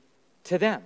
to 0.44 0.58
them. 0.58 0.82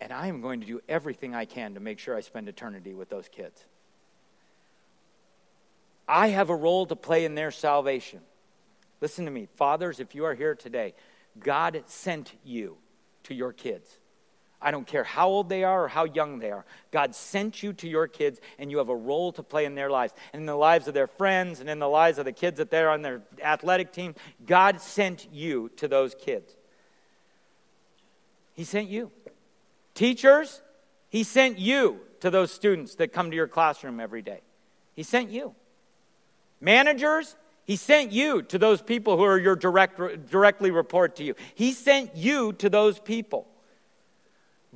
And 0.00 0.12
I 0.12 0.26
am 0.28 0.40
going 0.40 0.60
to 0.60 0.66
do 0.66 0.80
everything 0.88 1.34
I 1.34 1.46
can 1.46 1.74
to 1.74 1.80
make 1.80 1.98
sure 1.98 2.16
I 2.16 2.20
spend 2.20 2.48
eternity 2.48 2.94
with 2.94 3.08
those 3.08 3.28
kids. 3.28 3.64
I 6.06 6.28
have 6.28 6.50
a 6.50 6.54
role 6.54 6.86
to 6.86 6.96
play 6.96 7.24
in 7.24 7.34
their 7.34 7.50
salvation. 7.50 8.20
Listen 9.00 9.24
to 9.24 9.30
me, 9.30 9.48
fathers, 9.56 9.98
if 9.98 10.14
you 10.14 10.24
are 10.24 10.34
here 10.34 10.54
today, 10.54 10.94
God 11.38 11.82
sent 11.86 12.32
you 12.44 12.76
to 13.24 13.34
your 13.34 13.52
kids. 13.52 13.98
I 14.60 14.70
don't 14.70 14.86
care 14.86 15.04
how 15.04 15.28
old 15.28 15.48
they 15.48 15.64
are 15.64 15.84
or 15.84 15.88
how 15.88 16.04
young 16.04 16.38
they 16.38 16.50
are. 16.50 16.64
God 16.90 17.14
sent 17.14 17.62
you 17.62 17.72
to 17.74 17.88
your 17.88 18.08
kids, 18.08 18.40
and 18.58 18.70
you 18.70 18.78
have 18.78 18.88
a 18.88 18.96
role 18.96 19.30
to 19.32 19.42
play 19.42 19.64
in 19.64 19.74
their 19.74 19.90
lives, 19.90 20.14
and 20.32 20.40
in 20.40 20.46
the 20.46 20.56
lives 20.56 20.88
of 20.88 20.94
their 20.94 21.06
friends, 21.06 21.60
and 21.60 21.68
in 21.68 21.78
the 21.78 21.88
lives 21.88 22.18
of 22.18 22.24
the 22.24 22.32
kids 22.32 22.56
that 22.56 22.70
they're 22.70 22.90
on 22.90 23.02
their 23.02 23.22
athletic 23.42 23.92
team. 23.92 24.14
God 24.46 24.80
sent 24.80 25.28
you 25.30 25.70
to 25.76 25.88
those 25.88 26.14
kids. 26.14 26.56
He 28.54 28.64
sent 28.64 28.88
you. 28.88 29.10
Teachers, 29.94 30.62
He 31.10 31.22
sent 31.22 31.58
you 31.58 32.00
to 32.20 32.30
those 32.30 32.50
students 32.50 32.94
that 32.96 33.12
come 33.12 33.30
to 33.30 33.36
your 33.36 33.48
classroom 33.48 34.00
every 34.00 34.22
day. 34.22 34.40
He 34.94 35.02
sent 35.02 35.30
you. 35.30 35.54
Managers, 36.62 37.36
He 37.66 37.76
sent 37.76 38.10
you 38.10 38.40
to 38.42 38.58
those 38.58 38.80
people 38.80 39.18
who 39.18 39.24
are 39.24 39.38
your 39.38 39.56
direct, 39.56 40.30
directly 40.30 40.70
report 40.70 41.16
to 41.16 41.24
you. 41.24 41.34
He 41.54 41.72
sent 41.72 42.16
you 42.16 42.54
to 42.54 42.70
those 42.70 42.98
people. 42.98 43.46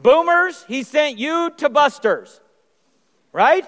Boomers, 0.02 0.64
he 0.66 0.82
sent 0.82 1.18
you 1.18 1.50
to 1.58 1.68
busters. 1.68 2.40
Right? 3.32 3.66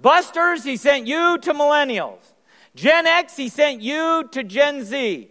Busters, 0.00 0.64
he 0.64 0.76
sent 0.76 1.06
you 1.06 1.38
to 1.38 1.54
millennials. 1.54 2.20
Gen 2.74 3.06
X, 3.06 3.36
he 3.36 3.48
sent 3.48 3.80
you 3.80 4.28
to 4.32 4.42
Gen 4.42 4.84
Z. 4.84 5.30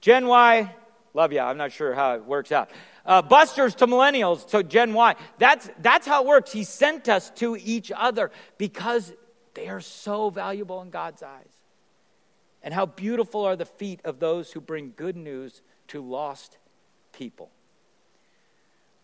Gen 0.00 0.26
Y, 0.26 0.74
love 1.14 1.32
you. 1.32 1.40
I'm 1.40 1.56
not 1.56 1.72
sure 1.72 1.94
how 1.94 2.14
it 2.14 2.24
works 2.24 2.52
out. 2.52 2.70
Uh, 3.04 3.22
busters 3.22 3.74
to 3.76 3.86
millennials, 3.86 4.48
to 4.48 4.62
Gen 4.62 4.92
Y. 4.92 5.14
That's, 5.38 5.70
that's 5.80 6.06
how 6.06 6.22
it 6.22 6.26
works. 6.26 6.52
He 6.52 6.64
sent 6.64 7.08
us 7.08 7.30
to 7.36 7.56
each 7.56 7.92
other 7.94 8.30
because 8.58 9.12
they 9.54 9.68
are 9.68 9.80
so 9.80 10.30
valuable 10.30 10.82
in 10.82 10.90
God's 10.90 11.22
eyes. 11.22 11.48
And 12.62 12.74
how 12.74 12.86
beautiful 12.86 13.44
are 13.44 13.56
the 13.56 13.64
feet 13.64 14.00
of 14.04 14.18
those 14.18 14.52
who 14.52 14.60
bring 14.60 14.92
good 14.96 15.16
news 15.16 15.62
to 15.88 16.02
lost 16.02 16.58
people. 17.12 17.50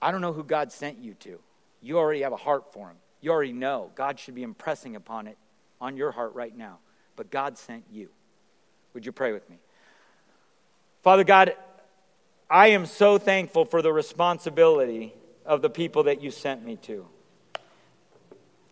I 0.02 0.10
don't 0.10 0.20
know 0.20 0.32
who 0.32 0.42
God 0.42 0.72
sent 0.72 0.98
you 0.98 1.14
to. 1.20 1.38
You 1.80 1.98
already 1.98 2.22
have 2.22 2.32
a 2.32 2.36
heart 2.36 2.72
for 2.72 2.88
him. 2.88 2.96
You 3.20 3.30
already 3.30 3.52
know. 3.52 3.92
God 3.94 4.18
should 4.18 4.34
be 4.34 4.42
impressing 4.42 4.96
upon 4.96 5.28
it 5.28 5.38
on 5.80 5.96
your 5.96 6.10
heart 6.10 6.34
right 6.34 6.54
now. 6.54 6.78
But 7.14 7.30
God 7.30 7.56
sent 7.56 7.84
you. 7.90 8.08
Would 8.94 9.06
you 9.06 9.12
pray 9.12 9.32
with 9.32 9.48
me? 9.48 9.58
Father 11.02 11.22
God, 11.22 11.54
I 12.50 12.68
am 12.68 12.84
so 12.84 13.16
thankful 13.16 13.64
for 13.64 13.80
the 13.80 13.92
responsibility 13.92 15.14
of 15.46 15.62
the 15.62 15.70
people 15.70 16.02
that 16.04 16.20
you 16.20 16.32
sent 16.32 16.64
me 16.64 16.76
to. 16.82 17.06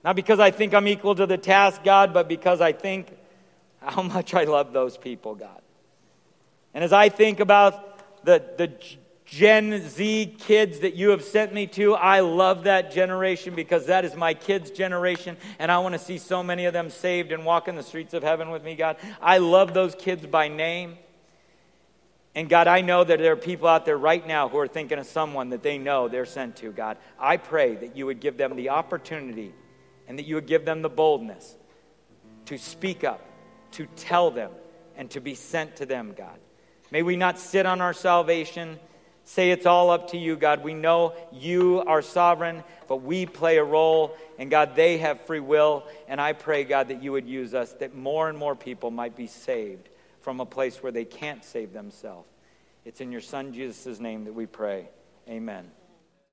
Not 0.02 0.16
because 0.16 0.40
I 0.40 0.50
think 0.50 0.74
I'm 0.74 0.88
equal 0.88 1.14
to 1.14 1.26
the 1.26 1.38
task, 1.38 1.84
God, 1.84 2.12
but 2.12 2.28
because 2.28 2.60
I 2.60 2.72
think 2.72 3.16
how 3.80 4.02
much 4.02 4.34
I 4.34 4.44
love 4.44 4.72
those 4.72 4.96
people, 4.96 5.36
God. 5.36 5.62
And 6.74 6.82
as 6.82 6.92
I 6.92 7.08
think 7.08 7.40
about 7.40 8.24
the, 8.24 8.42
the 8.56 8.72
Gen 9.30 9.80
Z 9.88 10.34
kids 10.40 10.80
that 10.80 10.94
you 10.94 11.10
have 11.10 11.22
sent 11.22 11.54
me 11.54 11.68
to. 11.68 11.94
I 11.94 12.18
love 12.18 12.64
that 12.64 12.90
generation 12.90 13.54
because 13.54 13.86
that 13.86 14.04
is 14.04 14.16
my 14.16 14.34
kids' 14.34 14.72
generation, 14.72 15.36
and 15.60 15.70
I 15.70 15.78
want 15.78 15.92
to 15.92 16.00
see 16.00 16.18
so 16.18 16.42
many 16.42 16.64
of 16.64 16.72
them 16.72 16.90
saved 16.90 17.30
and 17.30 17.44
walk 17.44 17.68
in 17.68 17.76
the 17.76 17.84
streets 17.84 18.12
of 18.12 18.24
heaven 18.24 18.50
with 18.50 18.64
me, 18.64 18.74
God. 18.74 18.96
I 19.22 19.38
love 19.38 19.72
those 19.72 19.94
kids 19.94 20.26
by 20.26 20.48
name. 20.48 20.98
And 22.34 22.48
God, 22.48 22.66
I 22.66 22.80
know 22.80 23.04
that 23.04 23.20
there 23.20 23.32
are 23.32 23.36
people 23.36 23.68
out 23.68 23.86
there 23.86 23.96
right 23.96 24.26
now 24.26 24.48
who 24.48 24.58
are 24.58 24.66
thinking 24.66 24.98
of 24.98 25.06
someone 25.06 25.50
that 25.50 25.62
they 25.62 25.78
know 25.78 26.08
they're 26.08 26.26
sent 26.26 26.56
to, 26.56 26.72
God. 26.72 26.96
I 27.16 27.36
pray 27.36 27.76
that 27.76 27.96
you 27.96 28.06
would 28.06 28.18
give 28.18 28.36
them 28.36 28.56
the 28.56 28.70
opportunity 28.70 29.54
and 30.08 30.18
that 30.18 30.26
you 30.26 30.34
would 30.34 30.48
give 30.48 30.64
them 30.64 30.82
the 30.82 30.88
boldness 30.88 31.54
to 32.46 32.58
speak 32.58 33.04
up, 33.04 33.24
to 33.72 33.86
tell 33.94 34.32
them, 34.32 34.50
and 34.96 35.08
to 35.12 35.20
be 35.20 35.36
sent 35.36 35.76
to 35.76 35.86
them, 35.86 36.14
God. 36.18 36.38
May 36.90 37.02
we 37.02 37.14
not 37.14 37.38
sit 37.38 37.64
on 37.64 37.80
our 37.80 37.92
salvation 37.92 38.80
say 39.30 39.52
it's 39.52 39.64
all 39.64 39.90
up 39.90 40.10
to 40.10 40.18
you, 40.18 40.34
God. 40.34 40.64
We 40.64 40.74
know 40.74 41.14
you 41.32 41.84
are 41.86 42.02
sovereign, 42.02 42.64
but 42.88 42.96
we 42.96 43.26
play 43.26 43.58
a 43.58 43.64
role, 43.64 44.16
and 44.38 44.50
God, 44.50 44.74
they 44.74 44.98
have 44.98 45.20
free 45.20 45.38
will. 45.38 45.84
And 46.08 46.20
I 46.20 46.32
pray, 46.32 46.64
God, 46.64 46.88
that 46.88 47.00
you 47.00 47.12
would 47.12 47.28
use 47.28 47.54
us, 47.54 47.72
that 47.74 47.94
more 47.94 48.28
and 48.28 48.36
more 48.36 48.56
people 48.56 48.90
might 48.90 49.14
be 49.14 49.28
saved 49.28 49.88
from 50.20 50.40
a 50.40 50.46
place 50.46 50.82
where 50.82 50.90
they 50.90 51.04
can't 51.04 51.44
save 51.44 51.72
themselves. 51.72 52.28
It's 52.84 53.00
in 53.00 53.12
your 53.12 53.20
Son 53.20 53.52
Jesus' 53.52 54.00
name 54.00 54.24
that 54.24 54.34
we 54.34 54.46
pray. 54.46 54.88
Amen. 55.28 55.70